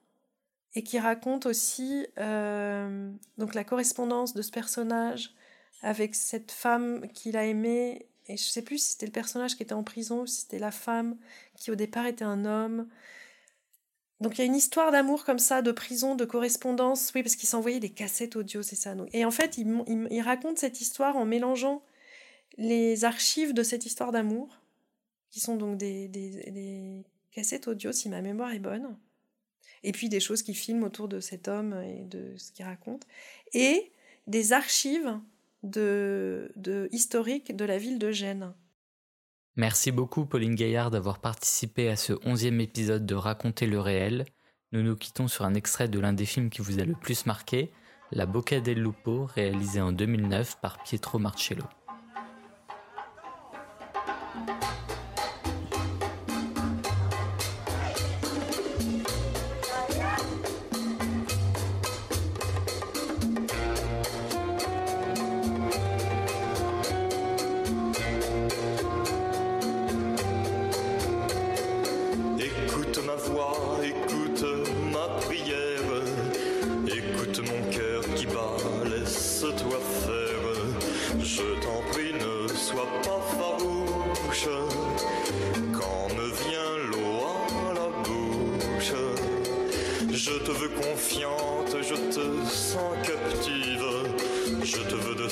et 0.76 0.84
qui 0.84 1.00
raconte 1.00 1.46
aussi 1.46 2.06
euh, 2.20 3.12
donc 3.38 3.56
la 3.56 3.64
correspondance 3.64 4.34
de 4.34 4.42
ce 4.42 4.52
personnage 4.52 5.34
avec 5.82 6.14
cette 6.16 6.52
femme 6.52 7.08
qu'il 7.14 7.38
a 7.38 7.46
aimée 7.46 8.08
et 8.28 8.38
je 8.38 8.44
sais 8.44 8.62
plus 8.62 8.78
si 8.78 8.92
c'était 8.92 9.06
le 9.06 9.12
personnage 9.12 9.56
qui 9.56 9.64
était 9.64 9.74
en 9.74 9.84
prison 9.84 10.22
ou 10.22 10.28
si 10.28 10.42
c'était 10.42 10.60
la 10.60 10.72
femme 10.72 11.18
qui 11.56 11.72
au 11.72 11.76
départ 11.76 12.06
était 12.06 12.26
un 12.26 12.46
homme. 12.46 12.88
Donc 14.20 14.38
il 14.38 14.40
y 14.40 14.42
a 14.42 14.46
une 14.46 14.56
histoire 14.56 14.92
d'amour 14.92 15.24
comme 15.24 15.40
ça, 15.40 15.62
de 15.62 15.72
prison, 15.72 16.16
de 16.16 16.26
correspondance, 16.26 17.12
oui, 17.14 17.24
parce 17.24 17.36
qu'il 17.36 17.48
s'envoyait 17.48 17.80
des 17.80 17.92
cassettes 17.92 18.36
audio, 18.36 18.64
c'est 18.64 18.76
ça. 18.76 18.96
Et 19.14 19.26
en 19.26 19.32
fait, 19.32 19.58
il, 19.58 20.22
raconte 20.22 20.58
cette 20.58 20.82
histoire 20.82 21.18
en 21.18 21.26
mélangeant 21.26 21.84
les 22.58 23.06
archives 23.06 23.54
de 23.54 23.64
cette 23.64 23.86
histoire 23.86 24.12
d'amour, 24.12 24.60
qui 25.30 25.40
sont 25.40 25.56
donc 25.56 25.78
des, 25.78 27.04
cassettes 27.32 27.68
audio, 27.68 27.92
si 27.92 28.10
ma 28.10 28.22
mémoire 28.22 28.52
est 28.52 28.60
bonne, 28.60 28.98
et 29.84 29.92
puis 29.92 30.10
des 30.10 30.20
choses 30.20 30.42
qu'il 30.42 30.56
filme 30.56 30.84
autour 30.84 31.08
de 31.08 31.20
cet 31.20 31.48
homme 31.48 31.74
et 31.84 32.04
de 32.06 32.36
ce 32.38 32.52
qu'il 32.52 32.66
raconte, 32.66 33.06
et 33.54 33.92
des 34.26 34.54
archives 34.54 35.20
de, 35.64 36.52
de 36.56 36.90
historique 36.92 37.56
de 37.56 37.66
la 37.66 37.78
ville 37.78 38.00
de 38.00 38.12
Gênes. 38.12 38.54
Merci 39.56 39.92
beaucoup 39.92 40.26
Pauline 40.26 40.56
Gaillard 40.56 40.92
d'avoir 40.92 41.20
participé 41.20 41.90
à 41.90 41.96
ce 41.96 42.14
onzième 42.26 42.62
épisode 42.62 43.06
de 43.06 43.16
Raconter 43.16 43.66
le 43.66 43.80
réel. 43.80 44.26
Nous 44.72 44.84
nous 44.84 44.96
quittons 44.96 45.28
sur 45.28 45.46
un 45.46 45.56
extrait 45.56 45.88
de 45.88 46.00
l'un 46.00 46.14
des 46.14 46.26
films 46.26 46.50
qui 46.50 46.62
vous 46.62 46.80
a 46.80 46.86
le 46.86 46.94
plus 46.94 47.26
marqué, 47.26 47.72
La 48.12 48.26
Bocca 48.26 48.60
del 48.60 48.82
Lupo, 48.82 49.26
réalisé 49.26 49.82
en 49.82 49.92
2009 49.92 50.60
par 50.62 50.84
Pietro 50.84 51.18
Marcello. 51.18 51.64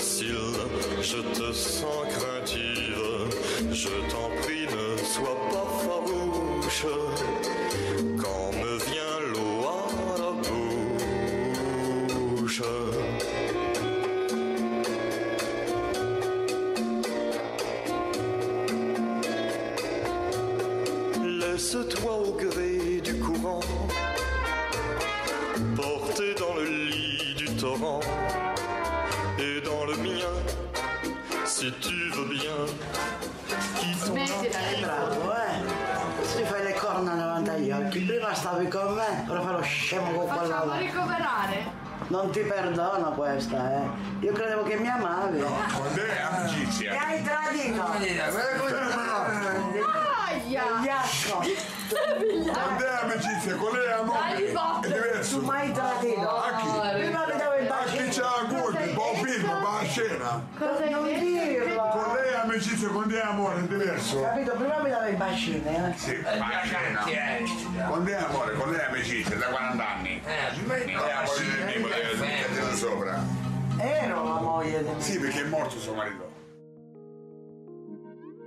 Laisse-toi 0.05 0.45
scemo 39.85 40.11
con 40.11 40.25
quella 40.27 40.41
Facciamo 40.41 40.65
là. 40.65 40.77
ricoverare. 40.77 41.83
Non 42.07 42.31
ti 42.31 42.39
perdono 42.41 43.11
questa, 43.11 43.71
eh. 43.71 43.83
Io 44.21 44.33
credevo 44.33 44.63
che 44.63 44.77
mi 44.77 44.89
amavi. 44.89 45.39
No, 45.39 45.47
con 45.73 45.93
te 45.93 46.19
amicizia. 46.19 46.91
Mi 46.91 46.97
hai 46.97 47.23
tradito. 47.23 47.83
Aia! 50.25 50.63
Vigliacco. 50.73 51.37
Con 51.37 52.77
te 52.77 52.87
amicizia, 53.01 53.55
con 53.55 53.73
lei 53.73 53.91
amore. 53.91 54.33
È 54.33 54.35
diverso. 54.87 55.39
Tu 55.39 55.45
mai 55.45 55.71
tradito. 55.71 56.29
A 56.29 56.55
chi? 56.55 56.67
Prima 56.95 57.25
mi 57.27 57.37
davo 57.37 57.55
il 57.55 57.71
A 57.71 57.83
chi 57.85 58.07
c'ha 58.09 58.21
la 58.21 58.47
colpa? 58.47 58.79
Buon 58.93 59.15
film, 59.23 59.45
buona 59.45 59.64
scena. 59.95 60.45
Cosa 60.57 60.89
non 60.89 61.05
dirlo? 61.05 61.87
Con 61.87 62.15
lei 62.15 62.33
amicizia, 62.33 62.89
con 62.89 63.13
amore, 63.23 63.59
è 63.59 63.67
diverso. 63.67 64.21
Capito? 64.21 64.51
Prima 64.51 64.81
mi 64.81 64.89
dava 64.89 65.07
il 65.07 65.15
bacino, 65.15 65.69
eh. 65.69 65.93
Sì, 65.95 66.17
ma 66.21 66.49
scena. 66.63 67.87
Con 67.89 68.03
te 68.03 68.15
amore, 68.15 68.53
con 68.55 68.71
lei 68.71 68.85
amicizia, 68.85 69.37
da 69.37 69.45
40 69.45 69.87
anni. 69.87 70.21
Eh, 70.25 70.93
la 70.93 71.23
moglie 71.23 71.55
del 71.55 71.75
Nimo, 71.75 71.87
deve 71.87 72.75
sopra. 72.75 73.23
Ero 73.77 74.23
la 74.23 74.39
moglie 74.41 74.83
del 74.83 75.01
Sì, 75.01 75.17
perché 75.17 75.41
è 75.41 75.47
morto 75.47 75.79
suo 75.79 75.93
marito. 75.93 76.33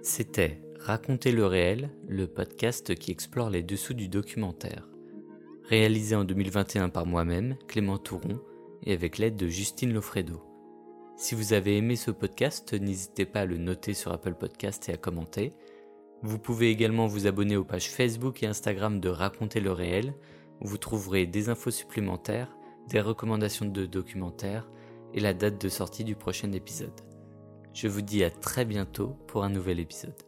C'était 0.02 0.60
Raconter 0.80 1.32
le 1.32 1.46
réel, 1.46 1.90
le 2.08 2.26
podcast 2.26 2.94
qui 2.98 3.10
explore 3.10 3.50
les 3.50 3.62
dessous 3.62 3.94
du 3.94 4.08
documentaire. 4.08 4.88
Réalisé 5.68 6.14
en 6.14 6.24
2021 6.24 6.88
par 6.88 7.04
moi-même, 7.04 7.56
Clément 7.66 7.98
Touron, 7.98 8.40
et 8.84 8.92
avec 8.92 9.18
l'aide 9.18 9.36
de 9.36 9.48
Justine 9.48 9.92
Lofredo. 9.92 10.47
Si 11.18 11.34
vous 11.34 11.52
avez 11.52 11.76
aimé 11.76 11.96
ce 11.96 12.12
podcast, 12.12 12.74
n'hésitez 12.74 13.26
pas 13.26 13.40
à 13.40 13.44
le 13.44 13.58
noter 13.58 13.92
sur 13.92 14.12
Apple 14.12 14.34
Podcast 14.34 14.88
et 14.88 14.92
à 14.92 14.96
commenter. 14.96 15.52
Vous 16.22 16.38
pouvez 16.38 16.70
également 16.70 17.08
vous 17.08 17.26
abonner 17.26 17.56
aux 17.56 17.64
pages 17.64 17.90
Facebook 17.90 18.44
et 18.44 18.46
Instagram 18.46 19.00
de 19.00 19.08
Raconter 19.08 19.58
le 19.58 19.72
réel, 19.72 20.14
où 20.60 20.68
vous 20.68 20.78
trouverez 20.78 21.26
des 21.26 21.48
infos 21.48 21.72
supplémentaires, 21.72 22.56
des 22.88 23.00
recommandations 23.00 23.66
de 23.66 23.84
documentaires 23.84 24.70
et 25.12 25.18
la 25.18 25.34
date 25.34 25.60
de 25.60 25.68
sortie 25.68 26.04
du 26.04 26.14
prochain 26.14 26.52
épisode. 26.52 27.00
Je 27.74 27.88
vous 27.88 28.02
dis 28.02 28.22
à 28.22 28.30
très 28.30 28.64
bientôt 28.64 29.16
pour 29.26 29.42
un 29.42 29.50
nouvel 29.50 29.80
épisode. 29.80 30.27